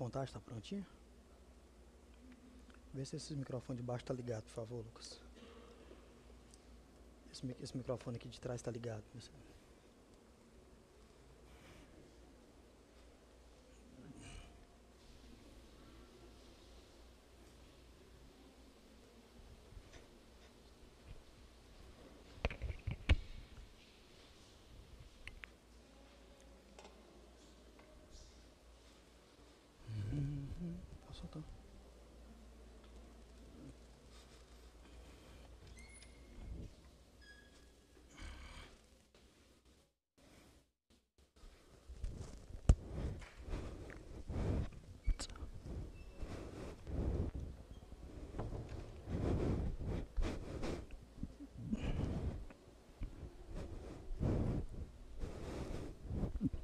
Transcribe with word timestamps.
contagem 0.00 0.28
está 0.28 0.40
prontinha? 0.40 0.86
Vê 2.94 3.04
se 3.04 3.16
esse 3.16 3.36
microfone 3.36 3.76
de 3.76 3.82
baixo 3.82 4.02
está 4.02 4.14
ligado, 4.14 4.44
por 4.44 4.52
favor, 4.52 4.82
Lucas. 4.82 5.20
Esse, 7.30 7.56
esse 7.60 7.76
microfone 7.76 8.16
aqui 8.16 8.28
de 8.28 8.40
trás 8.40 8.60
está 8.60 8.70
ligado. 8.70 9.04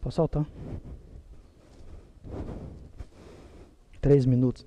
Pode 0.06 0.14
soltar. 0.14 0.65
Três 4.06 4.24
minutos. 4.24 4.64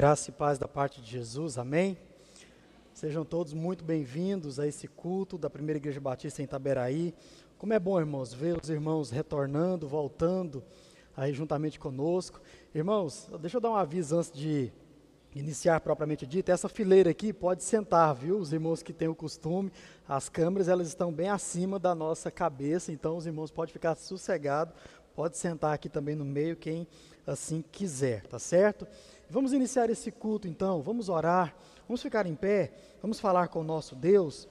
Graça 0.00 0.30
e 0.30 0.32
paz 0.32 0.58
da 0.58 0.66
parte 0.66 1.02
de 1.02 1.10
Jesus, 1.10 1.58
amém? 1.58 1.94
Sejam 2.94 3.22
todos 3.22 3.52
muito 3.52 3.84
bem-vindos 3.84 4.58
a 4.58 4.66
esse 4.66 4.88
culto 4.88 5.36
da 5.36 5.50
Primeira 5.50 5.76
Igreja 5.76 6.00
Batista 6.00 6.40
em 6.40 6.46
Itaberaí. 6.46 7.14
Como 7.58 7.74
é 7.74 7.78
bom, 7.78 8.00
irmãos, 8.00 8.32
ver 8.32 8.56
os 8.56 8.70
irmãos 8.70 9.10
retornando, 9.10 9.86
voltando 9.86 10.64
aí 11.14 11.34
juntamente 11.34 11.78
conosco. 11.78 12.40
Irmãos, 12.74 13.28
deixa 13.42 13.58
eu 13.58 13.60
dar 13.60 13.72
um 13.72 13.76
aviso 13.76 14.16
antes 14.16 14.32
de 14.32 14.72
iniciar 15.34 15.80
propriamente 15.80 16.26
dito. 16.26 16.50
Essa 16.50 16.66
fileira 16.66 17.10
aqui 17.10 17.30
pode 17.30 17.62
sentar, 17.62 18.14
viu? 18.14 18.38
Os 18.38 18.54
irmãos 18.54 18.82
que 18.82 18.94
têm 18.94 19.08
o 19.08 19.14
costume, 19.14 19.70
as 20.08 20.30
câmeras 20.30 20.66
elas 20.66 20.88
estão 20.88 21.12
bem 21.12 21.28
acima 21.28 21.78
da 21.78 21.94
nossa 21.94 22.30
cabeça, 22.30 22.90
então 22.90 23.18
os 23.18 23.26
irmãos 23.26 23.50
podem 23.50 23.70
ficar 23.70 23.94
sossegados, 23.96 24.74
pode 25.14 25.36
sentar 25.36 25.74
aqui 25.74 25.90
também 25.90 26.16
no 26.16 26.24
meio 26.24 26.56
quem 26.56 26.88
assim 27.26 27.62
quiser, 27.70 28.26
tá 28.26 28.38
certo? 28.38 28.86
Vamos 29.32 29.52
iniciar 29.52 29.88
esse 29.90 30.10
culto 30.10 30.48
então, 30.48 30.82
vamos 30.82 31.08
orar, 31.08 31.54
vamos 31.86 32.02
ficar 32.02 32.26
em 32.26 32.34
pé, 32.34 32.72
vamos 33.00 33.20
falar 33.20 33.46
com 33.46 33.60
o 33.60 33.64
nosso 33.64 33.94
Deus, 33.94 34.48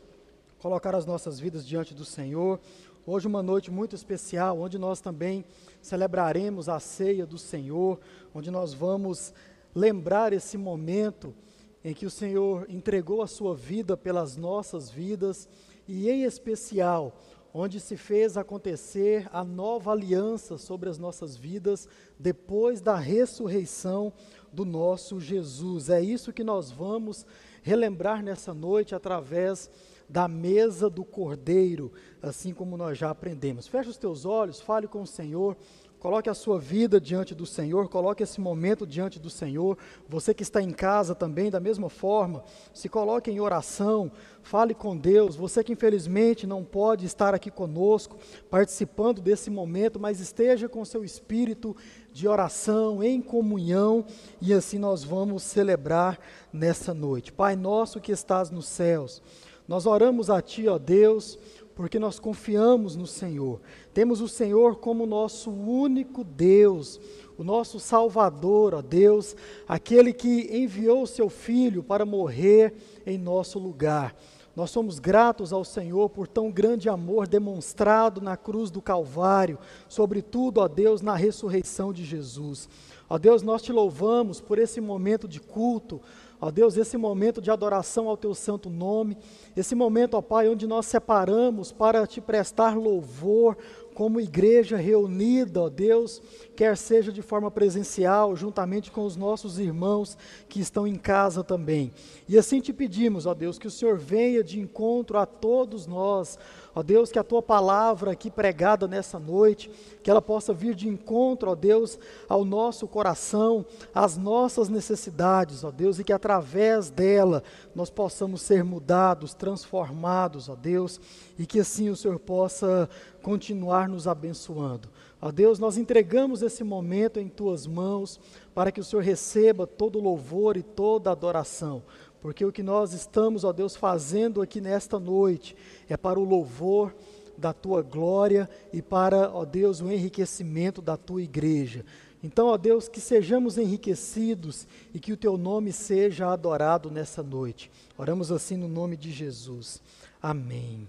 colocar 0.57 0.95
as 0.95 1.05
nossas 1.05 1.37
vidas 1.37 1.67
diante 1.67 1.93
do 1.93 2.05
Senhor. 2.05 2.61
Hoje 3.05 3.27
uma 3.27 3.43
noite 3.43 3.69
muito 3.69 3.93
especial, 3.93 4.57
onde 4.57 4.77
nós 4.77 5.01
também 5.01 5.43
celebraremos 5.81 6.69
a 6.69 6.79
ceia 6.79 7.25
do 7.25 7.37
Senhor, 7.37 7.99
onde 8.33 8.49
nós 8.49 8.73
vamos 8.73 9.33
lembrar 9.75 10.31
esse 10.31 10.57
momento 10.57 11.35
em 11.83 11.93
que 11.93 12.05
o 12.05 12.09
Senhor 12.09 12.65
entregou 12.69 13.21
a 13.21 13.27
sua 13.27 13.53
vida 13.53 13.97
pelas 13.97 14.37
nossas 14.37 14.89
vidas 14.89 15.49
e 15.89 16.09
em 16.09 16.23
especial 16.23 17.13
onde 17.53 17.79
se 17.79 17.97
fez 17.97 18.37
acontecer 18.37 19.27
a 19.31 19.43
nova 19.43 19.91
aliança 19.91 20.57
sobre 20.57 20.89
as 20.89 20.97
nossas 20.97 21.35
vidas 21.35 21.87
depois 22.17 22.79
da 22.81 22.95
ressurreição 22.95 24.13
do 24.51 24.65
nosso 24.65 25.19
Jesus. 25.19 25.89
É 25.89 26.01
isso 26.01 26.33
que 26.33 26.43
nós 26.43 26.71
vamos 26.71 27.25
relembrar 27.61 28.23
nessa 28.23 28.53
noite 28.53 28.95
através 28.95 29.69
da 30.09 30.27
mesa 30.27 30.89
do 30.89 31.05
Cordeiro, 31.05 31.91
assim 32.21 32.53
como 32.53 32.75
nós 32.75 32.97
já 32.97 33.11
aprendemos. 33.11 33.67
Feche 33.67 33.89
os 33.89 33.97
teus 33.97 34.25
olhos, 34.25 34.59
fale 34.59 34.87
com 34.87 35.03
o 35.03 35.07
Senhor. 35.07 35.55
Coloque 35.99 36.29
a 36.29 36.33
sua 36.33 36.57
vida 36.57 36.99
diante 36.99 37.35
do 37.35 37.45
Senhor, 37.45 37.89
coloque 37.89 38.23
esse 38.23 38.39
momento 38.39 38.87
diante 38.87 39.19
do 39.19 39.29
Senhor. 39.29 39.77
Você 40.07 40.33
que 40.33 40.43
está 40.43 40.61
em 40.61 40.71
casa 40.71 41.13
também, 41.13 41.51
da 41.51 41.59
mesma 41.59 41.89
forma, 41.89 42.41
se 42.73 42.87
coloque 42.87 43.29
em 43.29 43.41
oração, 43.41 44.09
fale 44.41 44.73
com 44.73 44.95
Deus. 44.95 45.35
Você 45.35 45.61
que 45.61 45.73
infelizmente 45.73 46.47
não 46.47 46.63
pode 46.63 47.05
estar 47.05 47.35
aqui 47.35 47.51
conosco, 47.51 48.17
participando 48.49 49.21
desse 49.21 49.49
momento, 49.49 49.99
mas 49.99 50.21
esteja 50.21 50.69
com 50.69 50.85
seu 50.85 51.03
espírito 51.03 51.75
de 52.11 52.27
oração, 52.27 53.03
em 53.03 53.21
comunhão, 53.21 54.05
e 54.41 54.53
assim 54.53 54.77
nós 54.77 55.03
vamos 55.03 55.43
celebrar 55.43 56.19
nessa 56.51 56.93
noite. 56.93 57.31
Pai 57.31 57.55
nosso 57.55 57.99
que 57.99 58.11
estás 58.11 58.49
nos 58.49 58.67
céus, 58.67 59.21
nós 59.67 59.85
oramos 59.85 60.29
a 60.29 60.41
Ti, 60.41 60.67
ó 60.67 60.77
Deus 60.77 61.37
porque 61.79 61.97
nós 61.97 62.19
confiamos 62.19 62.97
no 62.97 63.07
Senhor. 63.07 63.61
Temos 63.93 64.19
o 64.19 64.27
Senhor 64.27 64.79
como 64.79 65.05
nosso 65.05 65.49
único 65.49 66.25
Deus, 66.25 66.99
o 67.37 67.43
nosso 67.45 67.79
Salvador, 67.79 68.73
ó 68.73 68.81
Deus, 68.81 69.33
aquele 69.65 70.11
que 70.11 70.49
enviou 70.51 71.03
o 71.03 71.07
seu 71.07 71.29
Filho 71.29 71.81
para 71.81 72.05
morrer 72.05 72.73
em 73.05 73.17
nosso 73.17 73.57
lugar. 73.57 74.13
Nós 74.59 74.71
somos 74.71 74.99
gratos 74.99 75.53
ao 75.53 75.63
Senhor 75.63 76.09
por 76.09 76.27
tão 76.27 76.51
grande 76.51 76.89
amor 76.89 77.25
demonstrado 77.25 78.19
na 78.19 78.35
cruz 78.35 78.69
do 78.69 78.81
Calvário, 78.81 79.57
sobretudo, 79.87 80.57
ó 80.59 80.67
Deus, 80.67 81.01
na 81.01 81.15
ressurreição 81.15 81.93
de 81.93 82.03
Jesus. 82.03 82.67
Ó 83.09 83.17
Deus, 83.17 83.41
nós 83.41 83.61
te 83.61 83.71
louvamos 83.71 84.41
por 84.41 84.59
esse 84.59 84.81
momento 84.81 85.29
de 85.29 85.39
culto, 85.39 86.01
Ó 86.41 86.49
Deus, 86.49 86.77
esse 86.77 86.97
momento 86.97 87.41
de 87.41 87.51
adoração 87.51 88.07
ao 88.07 88.15
teu 88.15 88.33
santo 88.33 88.69
nome, 88.69 89.17
esse 89.57 89.75
momento, 89.75 90.13
ó 90.13 90.21
Pai, 90.21 90.47
onde 90.47 90.65
nós 90.65 90.85
separamos 90.85 91.69
para 91.69 92.07
te 92.07 92.21
prestar 92.21 92.77
louvor 92.77 93.57
como 93.99 94.21
igreja 94.21 94.77
reunida, 94.77 95.61
ó 95.61 95.67
Deus, 95.67 96.21
quer 96.55 96.77
seja 96.77 97.11
de 97.11 97.21
forma 97.21 97.51
presencial, 97.51 98.33
juntamente 98.33 98.91
com 98.91 99.03
os 99.03 99.17
nossos 99.17 99.59
irmãos 99.59 100.17
que 100.47 100.61
estão 100.61 100.87
em 100.87 100.95
casa 100.95 101.43
também. 101.43 101.91
E 102.25 102.37
assim 102.37 102.61
te 102.61 102.71
pedimos, 102.71 103.25
ó 103.25 103.33
Deus, 103.33 103.59
que 103.59 103.67
o 103.67 103.71
Senhor 103.71 103.97
venha 103.97 104.41
de 104.41 104.57
encontro 104.57 105.17
a 105.17 105.25
todos 105.25 105.85
nós, 105.85 106.39
Ó 106.79 106.83
Deus, 106.83 107.11
que 107.11 107.19
a 107.19 107.23
tua 107.23 107.41
palavra 107.41 108.11
aqui 108.11 108.29
pregada 108.29 108.87
nessa 108.87 109.19
noite, 109.19 109.69
que 110.03 110.09
ela 110.09 110.21
possa 110.21 110.53
vir 110.53 110.75
de 110.75 110.87
encontro, 110.87 111.49
ó 111.51 111.55
Deus, 111.55 111.97
ao 112.27 112.45
nosso 112.45 112.87
coração, 112.87 113.65
às 113.93 114.15
nossas 114.15 114.69
necessidades, 114.69 115.63
ó 115.63 115.71
Deus, 115.71 115.99
e 115.99 116.03
que 116.03 116.13
através 116.13 116.89
dela 116.89 117.43
nós 117.73 117.89
possamos 117.89 118.41
ser 118.41 118.63
mudados, 118.63 119.33
transformados, 119.33 120.47
ó 120.47 120.55
Deus, 120.55 121.01
e 121.37 121.45
que 121.45 121.59
assim 121.59 121.89
o 121.89 121.95
Senhor 121.95 122.19
possa 122.19 122.89
continuar 123.29 123.87
nos 123.87 124.07
abençoando. 124.07 124.89
Ó 125.21 125.31
Deus, 125.31 125.59
nós 125.59 125.77
entregamos 125.77 126.41
esse 126.41 126.63
momento 126.63 127.19
em 127.19 127.27
tuas 127.27 127.67
mãos, 127.67 128.19
para 128.55 128.71
que 128.71 128.79
o 128.81 128.83
Senhor 128.83 129.03
receba 129.03 129.67
todo 129.67 129.99
o 129.99 130.01
louvor 130.01 130.57
e 130.57 130.63
toda 130.63 131.11
a 131.11 131.13
adoração 131.13 131.83
porque 132.21 132.43
o 132.43 132.51
que 132.51 132.61
nós 132.61 132.91
estamos, 132.91 133.45
ó 133.45 133.53
Deus, 133.53 133.77
fazendo 133.77 134.41
aqui 134.41 134.59
nesta 134.59 134.99
noite 134.99 135.55
é 135.87 135.95
para 135.95 136.19
o 136.19 136.23
louvor 136.25 136.93
da 137.37 137.53
tua 137.53 137.81
glória 137.81 138.49
e 138.73 138.81
para, 138.81 139.31
ó 139.31 139.45
Deus, 139.45 139.79
o 139.79 139.89
enriquecimento 139.89 140.81
da 140.81 140.97
tua 140.97 141.21
igreja. 141.21 141.85
Então, 142.21 142.47
ó 142.47 142.57
Deus, 142.57 142.89
que 142.89 142.99
sejamos 142.99 143.57
enriquecidos 143.57 144.67
e 144.93 144.99
que 144.99 145.13
o 145.13 145.17
teu 145.17 145.37
nome 145.37 145.71
seja 145.71 146.27
adorado 146.27 146.91
nessa 146.91 147.23
noite. 147.23 147.71
Oramos 147.97 148.33
assim 148.33 148.57
no 148.57 148.67
nome 148.67 148.97
de 148.97 149.11
Jesus. 149.11 149.81
Amém. 150.21 150.85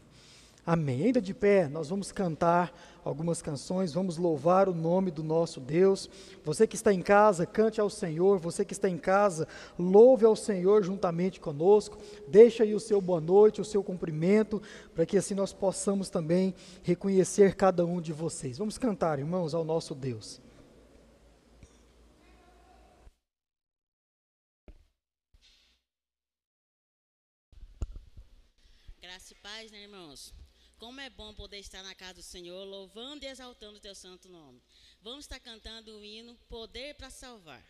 Amém. 0.65 1.05
Ainda 1.05 1.21
de 1.21 1.33
pé, 1.33 1.69
nós 1.69 1.89
vamos 1.89 2.13
cantar 2.13 2.73
algumas 3.03 3.41
canções, 3.41 3.93
vamos 3.93 4.19
louvar 4.19 4.69
o 4.69 4.75
nome 4.75 5.11
do 5.11 5.23
nosso 5.23 5.59
Deus. 5.59 6.09
Você 6.45 6.67
que 6.67 6.77
está 6.77 6.93
em 6.93 7.01
casa, 7.01 7.47
cante 7.47 7.81
ao 7.81 7.89
Senhor. 7.89 8.39
Você 8.39 8.65
que 8.65 8.73
está 8.73 8.89
em 8.89 8.99
casa, 8.99 9.49
louve 9.79 10.25
ao 10.25 10.37
Senhor 10.37 10.83
juntamente 10.83 11.41
conosco. 11.41 11.99
Deixa 12.29 12.63
aí 12.63 12.75
o 12.75 12.81
seu 12.81 13.01
boa 13.01 13.21
noite, 13.21 13.61
o 13.61 13.65
seu 13.65 13.83
cumprimento, 13.83 14.61
para 14.95 15.07
que 15.07 15.17
assim 15.17 15.35
nós 15.35 15.53
possamos 15.53 16.11
também 16.11 16.55
reconhecer 16.83 17.55
cada 17.55 17.85
um 17.85 18.01
de 18.01 18.13
vocês. 18.13 18.59
Vamos 18.59 18.77
cantar, 18.77 19.19
irmãos, 19.19 19.55
ao 19.55 19.65
nosso 19.65 19.95
Deus. 19.95 20.41
Graça 29.01 29.33
e 29.33 29.37
paz, 29.37 29.73
né, 29.73 29.83
irmãos? 29.83 30.33
Como 30.81 30.99
é 30.99 31.11
bom 31.11 31.35
poder 31.35 31.59
estar 31.59 31.83
na 31.83 31.95
casa 31.95 32.15
do 32.15 32.23
Senhor, 32.23 32.65
louvando 32.65 33.23
e 33.23 33.29
exaltando 33.29 33.77
o 33.77 33.81
teu 33.81 33.95
santo 33.95 34.31
nome. 34.31 34.63
Vamos 35.03 35.27
estar 35.27 35.39
cantando 35.39 35.95
o 35.99 36.03
hino 36.03 36.35
Poder 36.49 36.95
para 36.95 37.11
Salvar. 37.11 37.63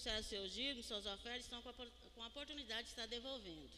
Trouxeram 0.00 0.22
seus 0.22 0.52
dízimos, 0.52 0.86
suas 0.86 1.04
ofertas, 1.04 1.44
estão 1.44 1.60
com 1.60 1.68
a, 1.68 1.74
com 1.74 2.22
a 2.22 2.26
oportunidade 2.28 2.84
de 2.84 2.88
estar 2.88 3.06
devolvendo. 3.06 3.70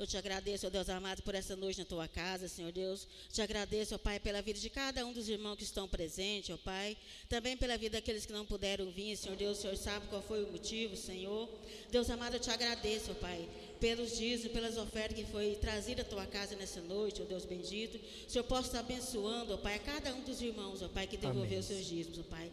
Eu 0.00 0.06
te 0.06 0.16
agradeço, 0.16 0.66
ó 0.66 0.70
Deus 0.70 0.88
amado, 0.88 1.22
por 1.22 1.34
essa 1.34 1.54
noite 1.54 1.78
na 1.78 1.84
tua 1.84 2.08
casa, 2.08 2.48
Senhor 2.48 2.72
Deus. 2.72 3.06
Te 3.30 3.42
agradeço, 3.42 3.94
ó 3.94 3.98
Pai, 3.98 4.18
pela 4.18 4.40
vida 4.40 4.58
de 4.58 4.70
cada 4.70 5.04
um 5.04 5.12
dos 5.12 5.28
irmãos 5.28 5.56
que 5.56 5.62
estão 5.62 5.86
presentes, 5.86 6.48
ó 6.48 6.56
Pai. 6.56 6.96
Também 7.28 7.54
pela 7.54 7.76
vida 7.76 7.98
daqueles 7.98 8.24
que 8.24 8.32
não 8.32 8.46
puderam 8.46 8.90
vir, 8.90 9.14
Senhor 9.14 9.36
Deus. 9.36 9.58
O 9.58 9.60
Senhor 9.60 9.76
sabe 9.76 10.06
qual 10.08 10.22
foi 10.22 10.42
o 10.42 10.50
motivo, 10.50 10.96
Senhor. 10.96 11.46
Deus 11.90 12.08
amado, 12.08 12.36
eu 12.36 12.40
te 12.40 12.50
agradeço, 12.50 13.10
ó 13.10 13.14
Pai, 13.14 13.46
pelos 13.78 14.16
dízimos, 14.16 14.52
pelas 14.52 14.78
ofertas 14.78 15.18
que 15.18 15.30
foi 15.30 15.54
trazida 15.56 16.00
à 16.00 16.04
tua 16.04 16.24
casa 16.24 16.56
nessa 16.56 16.80
noite, 16.80 17.20
ó 17.20 17.26
Deus 17.26 17.44
bendito. 17.44 18.00
O 18.26 18.30
Senhor 18.30 18.44
possa 18.44 18.68
estar 18.68 18.80
abençoando, 18.80 19.52
ó 19.52 19.58
Pai, 19.58 19.74
a 19.74 19.80
cada 19.80 20.14
um 20.14 20.22
dos 20.22 20.40
irmãos, 20.40 20.80
ó 20.80 20.88
Pai, 20.88 21.06
que 21.06 21.18
devolveu 21.18 21.44
Amém. 21.44 21.58
os 21.58 21.66
seus 21.66 21.84
dízimos, 21.84 22.20
ó 22.20 22.22
Pai. 22.22 22.50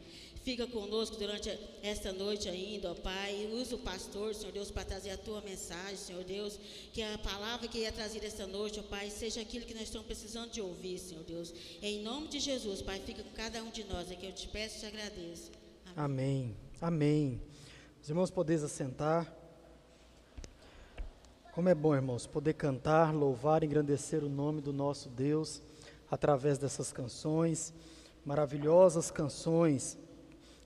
Fica 0.47 0.65
conosco 0.65 1.17
durante 1.17 1.49
esta 1.83 2.13
noite 2.13 2.47
ainda, 2.47 2.93
ó 2.93 2.95
Pai. 2.95 3.49
Usa 3.51 3.75
o 3.75 3.79
pastor, 3.79 4.33
Senhor 4.33 4.53
Deus, 4.53 4.71
para 4.71 4.85
trazer 4.85 5.09
a 5.09 5.17
tua 5.17 5.41
mensagem, 5.41 5.97
Senhor 5.97 6.23
Deus. 6.23 6.57
Que 6.93 7.01
a 7.01 7.17
palavra 7.17 7.67
que 7.67 7.83
é 7.83 7.91
trazida 7.91 8.25
esta 8.25 8.47
noite, 8.47 8.79
ó 8.79 8.83
Pai, 8.83 9.09
seja 9.09 9.41
aquilo 9.41 9.65
que 9.65 9.73
nós 9.73 9.83
estamos 9.83 10.07
precisando 10.07 10.49
de 10.49 10.61
ouvir, 10.61 10.99
Senhor 10.99 11.25
Deus. 11.25 11.53
Em 11.81 12.01
nome 12.01 12.29
de 12.29 12.39
Jesus, 12.39 12.81
Pai, 12.81 13.01
fica 13.01 13.23
com 13.23 13.31
cada 13.31 13.61
um 13.61 13.69
de 13.69 13.83
nós. 13.83 14.09
É 14.09 14.15
que 14.15 14.25
eu 14.25 14.31
te 14.31 14.47
peço 14.47 14.77
e 14.77 14.79
te 14.79 14.85
agradeço. 14.85 15.51
Amém. 15.97 16.55
Amém. 16.79 17.35
Amém. 17.35 17.41
Os 18.01 18.07
irmãos 18.07 18.31
podeis 18.31 18.63
assentar. 18.63 19.29
Como 21.51 21.67
é 21.67 21.75
bom, 21.75 21.93
irmãos, 21.93 22.25
poder 22.25 22.53
cantar, 22.53 23.13
louvar, 23.13 23.65
engrandecer 23.65 24.23
o 24.23 24.29
nome 24.29 24.61
do 24.61 24.71
nosso 24.71 25.09
Deus 25.09 25.61
através 26.09 26.57
dessas 26.57 26.93
canções, 26.93 27.73
maravilhosas 28.23 29.11
canções 29.11 29.97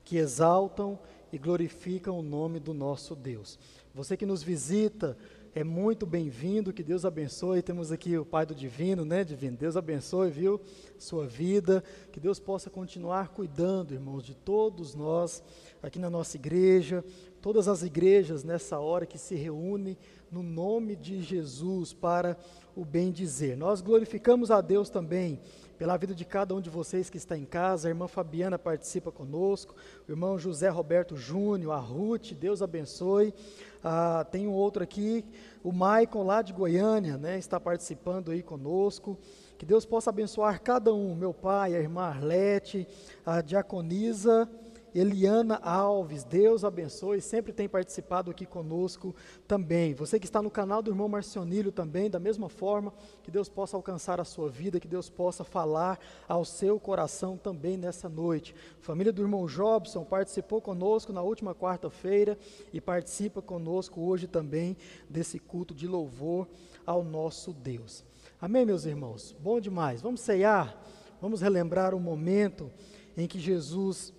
que 0.04 0.16
exaltam 0.16 0.98
e 1.32 1.38
glorificam 1.38 2.18
o 2.18 2.22
nome 2.22 2.60
do 2.60 2.74
nosso 2.74 3.14
Deus. 3.14 3.58
Você 3.94 4.16
que 4.16 4.26
nos 4.26 4.42
visita 4.42 5.16
é 5.54 5.62
muito 5.62 6.06
bem-vindo, 6.06 6.72
que 6.72 6.82
Deus 6.82 7.04
abençoe. 7.04 7.60
Temos 7.60 7.92
aqui 7.92 8.16
o 8.16 8.24
Pai 8.24 8.46
do 8.46 8.54
Divino, 8.54 9.04
né, 9.04 9.22
Divino? 9.22 9.54
Deus 9.54 9.76
abençoe, 9.76 10.30
viu? 10.30 10.58
Sua 10.98 11.26
vida. 11.26 11.84
Que 12.10 12.18
Deus 12.18 12.40
possa 12.40 12.70
continuar 12.70 13.28
cuidando, 13.28 13.92
irmãos, 13.92 14.24
de 14.24 14.34
todos 14.34 14.94
nós 14.94 15.42
aqui 15.82 15.98
na 15.98 16.08
nossa 16.08 16.38
igreja, 16.38 17.04
todas 17.42 17.68
as 17.68 17.82
igrejas 17.82 18.42
nessa 18.42 18.78
hora 18.78 19.04
que 19.04 19.18
se 19.18 19.34
reúnem 19.34 19.98
no 20.30 20.42
nome 20.42 20.96
de 20.96 21.20
Jesus 21.20 21.92
para 21.92 22.38
o 22.74 22.82
bem 22.82 23.12
dizer. 23.12 23.54
Nós 23.54 23.82
glorificamos 23.82 24.50
a 24.50 24.62
Deus 24.62 24.88
também 24.88 25.38
pela 25.82 25.96
vida 25.96 26.14
de 26.14 26.24
cada 26.24 26.54
um 26.54 26.60
de 26.60 26.70
vocês 26.70 27.10
que 27.10 27.16
está 27.16 27.36
em 27.36 27.44
casa. 27.44 27.88
A 27.88 27.90
irmã 27.90 28.06
Fabiana 28.06 28.56
participa 28.56 29.10
conosco, 29.10 29.74
o 30.06 30.12
irmão 30.12 30.38
José 30.38 30.68
Roberto 30.68 31.16
Júnior, 31.16 31.72
a 31.72 31.76
Ruth, 31.76 32.34
Deus 32.34 32.62
abençoe. 32.62 33.34
Ah, 33.82 34.24
tem 34.30 34.46
um 34.46 34.52
outro 34.52 34.84
aqui, 34.84 35.24
o 35.60 35.72
Maicon 35.72 36.22
lá 36.22 36.40
de 36.40 36.52
Goiânia, 36.52 37.18
né, 37.18 37.36
está 37.36 37.58
participando 37.58 38.30
aí 38.30 38.44
conosco. 38.44 39.18
Que 39.58 39.66
Deus 39.66 39.84
possa 39.84 40.10
abençoar 40.10 40.62
cada 40.62 40.94
um, 40.94 41.16
meu 41.16 41.34
pai, 41.34 41.74
a 41.74 41.80
irmã 41.80 42.02
Arlete, 42.02 42.86
a 43.26 43.40
diaconisa 43.40 44.48
Eliana 44.94 45.56
Alves, 45.56 46.22
Deus 46.22 46.64
abençoe, 46.64 47.20
sempre 47.20 47.52
tem 47.52 47.68
participado 47.68 48.30
aqui 48.30 48.44
conosco 48.44 49.14
também. 49.48 49.94
Você 49.94 50.20
que 50.20 50.26
está 50.26 50.42
no 50.42 50.50
canal 50.50 50.82
do 50.82 50.90
irmão 50.90 51.08
Marcionílio 51.08 51.72
também, 51.72 52.10
da 52.10 52.18
mesma 52.18 52.48
forma, 52.48 52.92
que 53.22 53.30
Deus 53.30 53.48
possa 53.48 53.76
alcançar 53.76 54.20
a 54.20 54.24
sua 54.24 54.50
vida, 54.50 54.78
que 54.78 54.88
Deus 54.88 55.08
possa 55.08 55.44
falar 55.44 55.98
ao 56.28 56.44
seu 56.44 56.78
coração 56.78 57.38
também 57.38 57.76
nessa 57.76 58.08
noite. 58.08 58.54
Família 58.80 59.12
do 59.12 59.22
irmão 59.22 59.46
Jobson 59.46 60.04
participou 60.04 60.60
conosco 60.60 61.12
na 61.12 61.22
última 61.22 61.54
quarta-feira 61.54 62.38
e 62.72 62.80
participa 62.80 63.40
conosco 63.40 64.00
hoje 64.00 64.26
também 64.26 64.76
desse 65.08 65.38
culto 65.38 65.74
de 65.74 65.86
louvor 65.86 66.46
ao 66.84 67.02
nosso 67.02 67.52
Deus. 67.52 68.04
Amém, 68.40 68.66
meus 68.66 68.84
irmãos? 68.84 69.34
Bom 69.38 69.58
demais. 69.60 70.02
Vamos 70.02 70.20
ceiar, 70.20 70.76
vamos 71.20 71.40
relembrar 71.40 71.94
o 71.94 72.00
momento 72.00 72.70
em 73.16 73.26
que 73.26 73.38
Jesus 73.38 74.12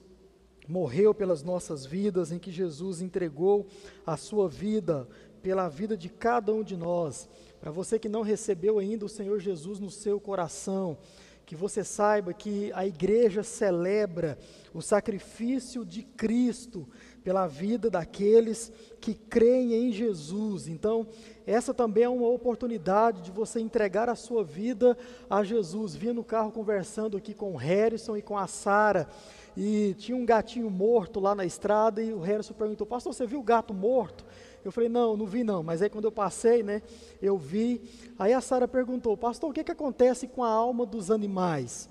morreu 0.73 1.13
pelas 1.13 1.43
nossas 1.43 1.85
vidas, 1.85 2.31
em 2.31 2.39
que 2.39 2.51
Jesus 2.51 2.99
entregou 2.99 3.67
a 4.03 4.17
sua 4.17 4.49
vida 4.49 5.07
pela 5.43 5.69
vida 5.69 5.95
de 5.95 6.09
cada 6.09 6.51
um 6.51 6.63
de 6.63 6.75
nós. 6.75 7.29
Para 7.61 7.69
você 7.69 7.99
que 7.99 8.09
não 8.09 8.23
recebeu 8.23 8.79
ainda 8.79 9.05
o 9.05 9.09
Senhor 9.09 9.39
Jesus 9.39 9.79
no 9.79 9.91
seu 9.91 10.19
coração, 10.19 10.97
que 11.45 11.55
você 11.55 11.83
saiba 11.83 12.33
que 12.33 12.71
a 12.73 12.87
igreja 12.87 13.43
celebra 13.43 14.35
o 14.73 14.81
sacrifício 14.81 15.85
de 15.85 16.01
Cristo 16.01 16.87
pela 17.23 17.45
vida 17.45 17.89
daqueles 17.89 18.71
que 18.99 19.13
creem 19.13 19.73
em 19.73 19.91
Jesus. 19.91 20.67
Então, 20.67 21.05
essa 21.45 21.73
também 21.73 22.05
é 22.05 22.09
uma 22.09 22.27
oportunidade 22.27 23.21
de 23.21 23.31
você 23.31 23.59
entregar 23.59 24.09
a 24.09 24.15
sua 24.15 24.43
vida 24.43 24.97
a 25.29 25.43
Jesus. 25.43 25.95
Vinha 25.95 26.13
no 26.13 26.23
carro 26.23 26.51
conversando 26.51 27.15
aqui 27.15 27.33
com 27.33 27.53
o 27.53 27.57
Harrison 27.57 28.17
e 28.17 28.21
com 28.21 28.37
a 28.37 28.47
Sara, 28.47 29.07
e 29.55 29.93
tinha 29.95 30.17
um 30.17 30.25
gatinho 30.25 30.69
morto 30.69 31.19
lá 31.19 31.35
na 31.35 31.45
estrada, 31.45 32.01
e 32.01 32.13
o 32.13 32.19
Harrison 32.19 32.53
perguntou: 32.53 32.87
Pastor, 32.87 33.13
você 33.13 33.25
viu 33.25 33.39
o 33.39 33.43
gato 33.43 33.73
morto? 33.73 34.25
Eu 34.63 34.71
falei: 34.71 34.89
Não, 34.89 35.15
não 35.15 35.25
vi 35.25 35.43
não. 35.43 35.61
Mas 35.61 35.81
aí 35.81 35.89
quando 35.89 36.05
eu 36.05 36.11
passei, 36.11 36.63
né, 36.63 36.81
eu 37.21 37.37
vi. 37.37 37.81
Aí 38.17 38.33
a 38.33 38.41
Sara 38.41 38.67
perguntou: 38.67 39.15
Pastor, 39.15 39.49
o 39.49 39.53
que, 39.53 39.63
que 39.63 39.71
acontece 39.71 40.27
com 40.27 40.43
a 40.43 40.49
alma 40.49 40.85
dos 40.85 41.11
animais? 41.11 41.89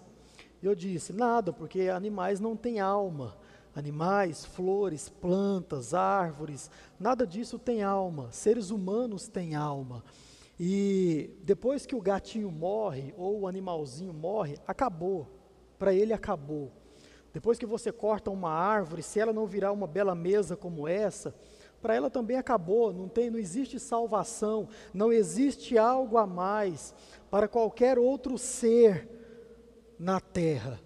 Eu 0.62 0.75
disse: 0.75 1.12
Nada, 1.12 1.53
porque 1.53 1.88
animais 1.88 2.40
não 2.40 2.57
têm 2.57 2.81
alma. 2.81 3.37
Animais, 3.75 4.44
flores, 4.44 5.09
plantas, 5.09 5.94
árvores, 5.94 6.70
nada 7.01 7.27
disso 7.27 7.59
tem 7.59 7.83
alma. 7.83 8.31
Seres 8.31 8.70
humanos 8.70 9.29
têm 9.29 9.55
alma. 9.55 10.05
E 10.61 11.31
depois 11.42 11.87
que 11.87 11.94
o 11.94 12.01
gatinho 12.01 12.51
morre, 12.51 13.14
ou 13.16 13.40
o 13.40 13.48
animalzinho 13.48 14.12
morre, 14.12 14.59
acabou. 14.66 15.27
Para 15.79 15.94
ele 15.94 16.12
acabou. 16.12 16.70
Depois 17.33 17.59
que 17.59 17.66
você 17.66 17.90
corta 17.90 18.31
uma 18.31 18.51
árvore, 18.51 19.03
se 19.03 19.18
ela 19.18 19.33
não 19.33 19.47
virar 19.47 19.73
uma 19.73 19.87
bela 19.87 20.14
mesa 20.14 20.57
como 20.57 20.87
essa, 20.87 21.35
para 21.81 21.95
ela 21.95 22.09
também 22.09 22.37
acabou, 22.37 22.92
não 22.92 23.09
tem, 23.09 23.31
não 23.31 23.38
existe 23.38 23.81
salvação, 23.81 24.68
não 24.95 25.12
existe 25.12 25.77
algo 25.77 26.16
a 26.18 26.27
mais 26.27 26.95
para 27.31 27.49
qualquer 27.49 27.99
outro 27.99 28.38
ser 28.38 29.09
na 29.99 30.21
terra. 30.21 30.79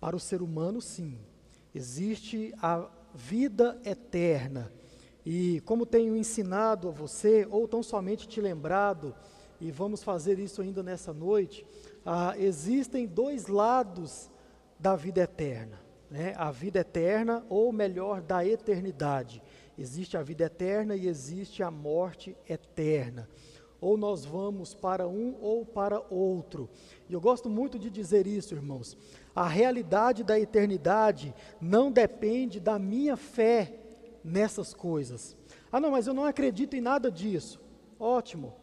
Para 0.00 0.16
o 0.16 0.20
ser 0.20 0.42
humano, 0.42 0.80
sim, 0.80 1.18
existe 1.74 2.52
a 2.60 2.88
vida 3.14 3.80
eterna. 3.84 4.72
E 5.24 5.60
como 5.62 5.86
tenho 5.86 6.16
ensinado 6.16 6.88
a 6.88 6.92
você, 6.92 7.46
ou 7.50 7.68
tão 7.68 7.82
somente 7.82 8.26
te 8.26 8.40
lembrado, 8.40 9.14
e 9.60 9.70
vamos 9.70 10.02
fazer 10.02 10.38
isso 10.38 10.62
ainda 10.62 10.82
nessa 10.82 11.12
noite, 11.12 11.66
ah, 12.04 12.34
existem 12.38 13.06
dois 13.06 13.46
lados 13.46 14.30
da 14.86 14.94
vida 14.94 15.22
eterna. 15.22 15.80
Né? 16.08 16.32
A 16.36 16.52
vida 16.52 16.78
eterna, 16.78 17.44
ou 17.48 17.72
melhor, 17.72 18.22
da 18.22 18.46
eternidade. 18.46 19.42
Existe 19.76 20.16
a 20.16 20.22
vida 20.22 20.44
eterna 20.44 20.94
e 20.94 21.08
existe 21.08 21.60
a 21.60 21.72
morte 21.72 22.36
eterna. 22.48 23.28
Ou 23.80 23.96
nós 23.96 24.24
vamos 24.24 24.74
para 24.74 25.08
um 25.08 25.36
ou 25.40 25.66
para 25.66 26.00
outro. 26.08 26.70
E 27.08 27.12
eu 27.12 27.20
gosto 27.20 27.50
muito 27.50 27.80
de 27.80 27.90
dizer 27.90 28.28
isso, 28.28 28.54
irmãos. 28.54 28.96
A 29.34 29.48
realidade 29.48 30.22
da 30.22 30.38
eternidade 30.38 31.34
não 31.60 31.90
depende 31.90 32.60
da 32.60 32.78
minha 32.78 33.16
fé 33.16 33.74
nessas 34.22 34.72
coisas. 34.72 35.36
Ah, 35.72 35.80
não, 35.80 35.90
mas 35.90 36.06
eu 36.06 36.14
não 36.14 36.24
acredito 36.24 36.76
em 36.76 36.80
nada 36.80 37.10
disso. 37.10 37.60
Ótimo. 37.98 38.54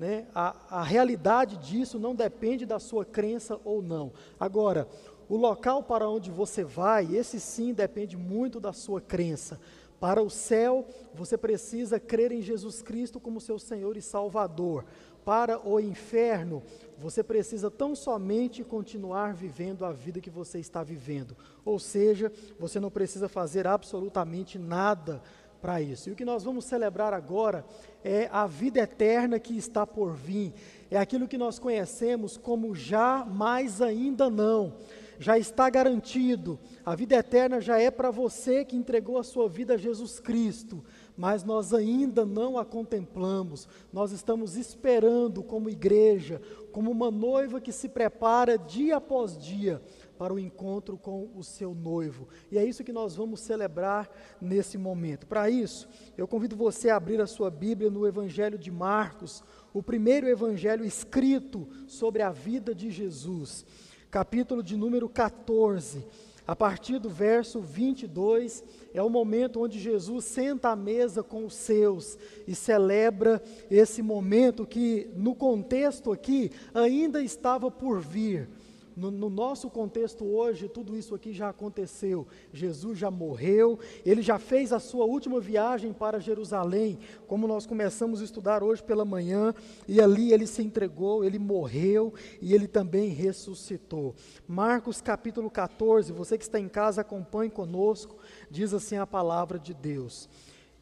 Né? 0.00 0.26
A, 0.34 0.80
a 0.80 0.82
realidade 0.82 1.58
disso 1.58 1.98
não 1.98 2.14
depende 2.14 2.64
da 2.64 2.78
sua 2.78 3.04
crença 3.04 3.60
ou 3.62 3.82
não. 3.82 4.14
Agora, 4.38 4.88
o 5.30 5.36
local 5.36 5.84
para 5.84 6.10
onde 6.10 6.28
você 6.28 6.64
vai, 6.64 7.14
esse 7.14 7.38
sim 7.38 7.72
depende 7.72 8.16
muito 8.16 8.58
da 8.58 8.72
sua 8.72 9.00
crença. 9.00 9.60
Para 10.00 10.20
o 10.20 10.28
céu, 10.28 10.84
você 11.14 11.38
precisa 11.38 12.00
crer 12.00 12.32
em 12.32 12.42
Jesus 12.42 12.82
Cristo 12.82 13.20
como 13.20 13.40
seu 13.40 13.56
Senhor 13.56 13.96
e 13.96 14.02
Salvador. 14.02 14.84
Para 15.24 15.64
o 15.64 15.78
inferno, 15.78 16.64
você 16.98 17.22
precisa 17.22 17.70
tão 17.70 17.94
somente 17.94 18.64
continuar 18.64 19.32
vivendo 19.32 19.84
a 19.84 19.92
vida 19.92 20.20
que 20.20 20.30
você 20.30 20.58
está 20.58 20.82
vivendo. 20.82 21.36
Ou 21.64 21.78
seja, 21.78 22.32
você 22.58 22.80
não 22.80 22.90
precisa 22.90 23.28
fazer 23.28 23.68
absolutamente 23.68 24.58
nada 24.58 25.22
para 25.62 25.80
isso. 25.80 26.08
E 26.08 26.12
o 26.12 26.16
que 26.16 26.24
nós 26.24 26.42
vamos 26.42 26.64
celebrar 26.64 27.14
agora 27.14 27.64
é 28.02 28.28
a 28.32 28.48
vida 28.48 28.80
eterna 28.80 29.38
que 29.38 29.56
está 29.56 29.86
por 29.86 30.12
vir. 30.12 30.52
É 30.90 30.98
aquilo 30.98 31.28
que 31.28 31.38
nós 31.38 31.56
conhecemos 31.56 32.36
como 32.36 32.74
já, 32.74 33.24
mais 33.24 33.80
ainda 33.80 34.28
não 34.28 34.74
já 35.20 35.38
está 35.38 35.68
garantido. 35.68 36.58
A 36.84 36.96
vida 36.96 37.14
eterna 37.14 37.60
já 37.60 37.78
é 37.78 37.90
para 37.90 38.10
você 38.10 38.64
que 38.64 38.74
entregou 38.74 39.18
a 39.18 39.22
sua 39.22 39.50
vida 39.50 39.74
a 39.74 39.76
Jesus 39.76 40.18
Cristo, 40.18 40.82
mas 41.14 41.44
nós 41.44 41.74
ainda 41.74 42.24
não 42.24 42.56
a 42.56 42.64
contemplamos. 42.64 43.68
Nós 43.92 44.12
estamos 44.12 44.56
esperando 44.56 45.42
como 45.42 45.68
igreja, 45.68 46.40
como 46.72 46.90
uma 46.90 47.10
noiva 47.10 47.60
que 47.60 47.70
se 47.70 47.86
prepara 47.86 48.56
dia 48.56 48.96
após 48.96 49.36
dia 49.36 49.82
para 50.16 50.32
o 50.32 50.38
encontro 50.38 50.96
com 50.96 51.30
o 51.36 51.44
seu 51.44 51.74
noivo. 51.74 52.26
E 52.50 52.56
é 52.56 52.64
isso 52.64 52.82
que 52.82 52.92
nós 52.92 53.14
vamos 53.14 53.40
celebrar 53.40 54.10
nesse 54.40 54.78
momento. 54.78 55.26
Para 55.26 55.50
isso, 55.50 55.86
eu 56.16 56.26
convido 56.26 56.56
você 56.56 56.88
a 56.88 56.96
abrir 56.96 57.20
a 57.20 57.26
sua 57.26 57.50
Bíblia 57.50 57.90
no 57.90 58.06
Evangelho 58.06 58.58
de 58.58 58.70
Marcos, 58.70 59.44
o 59.72 59.82
primeiro 59.82 60.26
evangelho 60.26 60.84
escrito 60.84 61.68
sobre 61.86 62.22
a 62.22 62.30
vida 62.30 62.74
de 62.74 62.90
Jesus 62.90 63.66
capítulo 64.10 64.62
de 64.62 64.76
número 64.76 65.08
14. 65.08 66.04
A 66.46 66.56
partir 66.56 66.98
do 66.98 67.08
verso 67.08 67.60
22, 67.60 68.64
é 68.92 69.00
o 69.00 69.08
momento 69.08 69.62
onde 69.62 69.78
Jesus 69.78 70.24
senta 70.24 70.70
à 70.70 70.76
mesa 70.76 71.22
com 71.22 71.46
os 71.46 71.54
seus 71.54 72.18
e 72.44 72.56
celebra 72.56 73.40
esse 73.70 74.02
momento 74.02 74.66
que, 74.66 75.08
no 75.14 75.32
contexto 75.32 76.10
aqui, 76.10 76.50
ainda 76.74 77.22
estava 77.22 77.70
por 77.70 78.00
vir 78.00 78.48
no, 78.96 79.10
no, 79.10 79.30
nosso 79.30 79.70
contexto 79.70 80.24
hoje, 80.24 80.68
tudo 80.68 80.96
isso 80.96 81.14
aqui 81.14 81.32
já 81.32 81.48
aconteceu. 81.48 82.26
Jesus 82.52 82.98
já 82.98 83.10
morreu, 83.10 83.78
ele 84.04 84.22
já 84.22 84.38
fez 84.38 84.72
a 84.72 84.80
sua 84.80 85.04
última 85.04 85.40
viagem 85.40 85.92
para 85.92 86.20
Jerusalém, 86.20 86.98
como 87.26 87.46
nós 87.46 87.66
começamos 87.66 88.20
a 88.20 88.24
estudar 88.24 88.62
hoje 88.62 88.82
pela 88.82 89.04
manhã, 89.04 89.54
e 89.86 90.00
ali 90.00 90.32
ele 90.32 90.46
se 90.46 90.62
entregou, 90.62 91.24
ele 91.24 91.38
morreu 91.38 92.12
e 92.40 92.54
ele 92.54 92.66
também 92.66 93.08
ressuscitou. 93.08 94.14
Marcos 94.46 95.00
capítulo 95.00 95.50
14, 95.50 96.12
você 96.12 96.36
que 96.36 96.44
está 96.44 96.58
em 96.58 96.68
casa, 96.68 97.00
acompanhe 97.00 97.50
conosco, 97.50 98.16
diz 98.50 98.74
assim 98.74 98.96
a 98.96 99.06
palavra 99.06 99.58
de 99.58 99.72
Deus. 99.72 100.28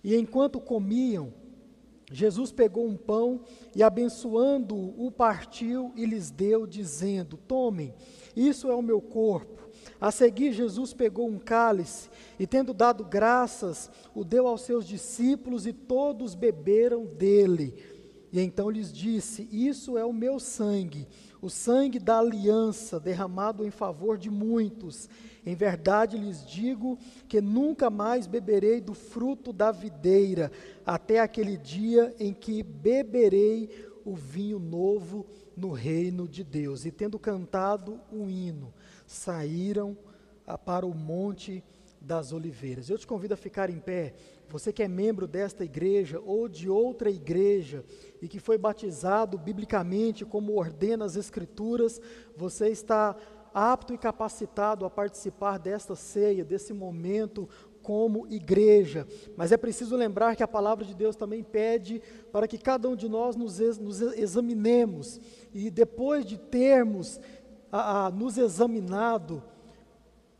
E 0.03 0.17
enquanto 0.17 0.61
comiam, 0.61 1.33
Jesus 2.11 2.51
pegou 2.51 2.87
um 2.87 2.97
pão 2.97 3.43
e, 3.77 3.83
abençoando-o, 3.83 5.07
o 5.07 5.11
partiu 5.11 5.93
e 5.95 6.07
lhes 6.07 6.31
deu, 6.31 6.67
dizendo: 6.67 7.37
Tomem, 7.37 7.95
isso 8.35 8.71
é 8.71 8.75
o 8.75 8.83
meu 8.83 9.01
corpo. 9.01 9.69
A 10.01 10.11
seguir, 10.11 10.53
Jesus 10.53 10.95
pegou 10.95 11.29
um 11.29 11.39
cálice 11.39 12.09
e, 12.39 12.47
tendo 12.47 12.73
dado 12.73 13.05
graças, 13.05 13.91
o 14.15 14.25
deu 14.25 14.47
aos 14.47 14.63
seus 14.63 14.87
discípulos 14.87 15.67
e 15.67 15.73
todos 15.73 16.35
beberam 16.35 17.05
dele. 17.05 17.75
E 18.33 18.41
então 18.41 18.71
lhes 18.71 18.93
disse: 18.93 19.49
Isso 19.51 19.99
é 19.99 20.05
o 20.05 20.13
meu 20.13 20.39
sangue, 20.39 21.07
o 21.43 21.51
sangue 21.51 21.99
da 21.99 22.19
aliança 22.19 23.01
derramado 23.01 23.67
em 23.67 23.71
favor 23.71 24.17
de 24.17 24.31
muitos. 24.31 25.09
Em 25.45 25.55
verdade 25.55 26.17
lhes 26.17 26.45
digo 26.45 26.99
que 27.29 27.41
nunca 27.41 27.91
mais 27.91 28.27
beberei 28.27 28.81
do 28.81 28.95
fruto 28.95 29.53
da 29.53 29.71
videira, 29.71 30.51
até 30.85 31.21
aquele 31.21 31.57
dia 31.57 32.15
em 32.19 32.33
que 32.33 32.63
beberei 32.63 33.89
o 34.05 34.15
vinho 34.15 34.59
novo 34.59 35.27
no 35.57 35.73
reino 35.73 36.29
de 36.29 36.43
Deus. 36.45 36.85
E 36.85 36.91
tendo 36.91 37.19
cantado 37.19 38.01
um 38.13 38.29
hino, 38.29 38.73
saíram 39.07 39.97
para 40.65 40.87
o 40.87 40.95
monte 40.95 41.63
das 42.01 42.33
oliveiras. 42.33 42.89
Eu 42.89 42.99
te 42.99 43.07
convido 43.07 43.35
a 43.35 43.37
ficar 43.37 43.71
em 43.71 43.79
pé. 43.79 44.15
Você 44.49 44.73
que 44.73 44.83
é 44.83 44.89
membro 44.89 45.27
desta 45.27 45.65
igreja 45.65 46.21
ou 46.25 46.49
de 46.49 46.71
outra 46.71 47.11
igreja 47.11 47.85
e 48.23 48.29
que 48.29 48.39
foi 48.39 48.57
batizado 48.57 49.37
biblicamente 49.37 50.25
como 50.25 50.57
ordena 50.57 51.05
as 51.05 51.17
escrituras, 51.17 52.01
você 52.37 52.69
está 52.69 53.15
apto 53.53 53.95
e 53.95 53.99
capacitado 53.99 54.85
a 54.85 54.91
participar 54.91 55.59
desta 55.59 55.95
ceia, 55.95 56.45
desse 56.45 56.73
momento 56.73 57.49
como 57.83 58.27
igreja. 58.29 59.07
Mas 59.37 59.53
é 59.53 59.57
preciso 59.57 59.97
lembrar 59.97 60.37
que 60.37 60.43
a 60.43 60.49
palavra 60.49 60.85
de 60.85 60.95
Deus 60.95 61.17
também 61.17 61.43
pede 61.43 62.03
para 62.31 62.47
que 62.47 62.59
cada 62.59 62.89
um 62.89 62.95
de 62.95 63.09
nós 63.09 63.35
nos, 63.35 63.61
ex, 63.61 63.79
nos 63.79 64.01
examinemos 64.01 65.21
e 65.55 65.71
depois 65.71 66.25
de 66.25 66.37
termos 66.37 67.21
a, 67.73 68.07
a, 68.07 68.11
nos 68.11 68.37
examinado, 68.37 69.43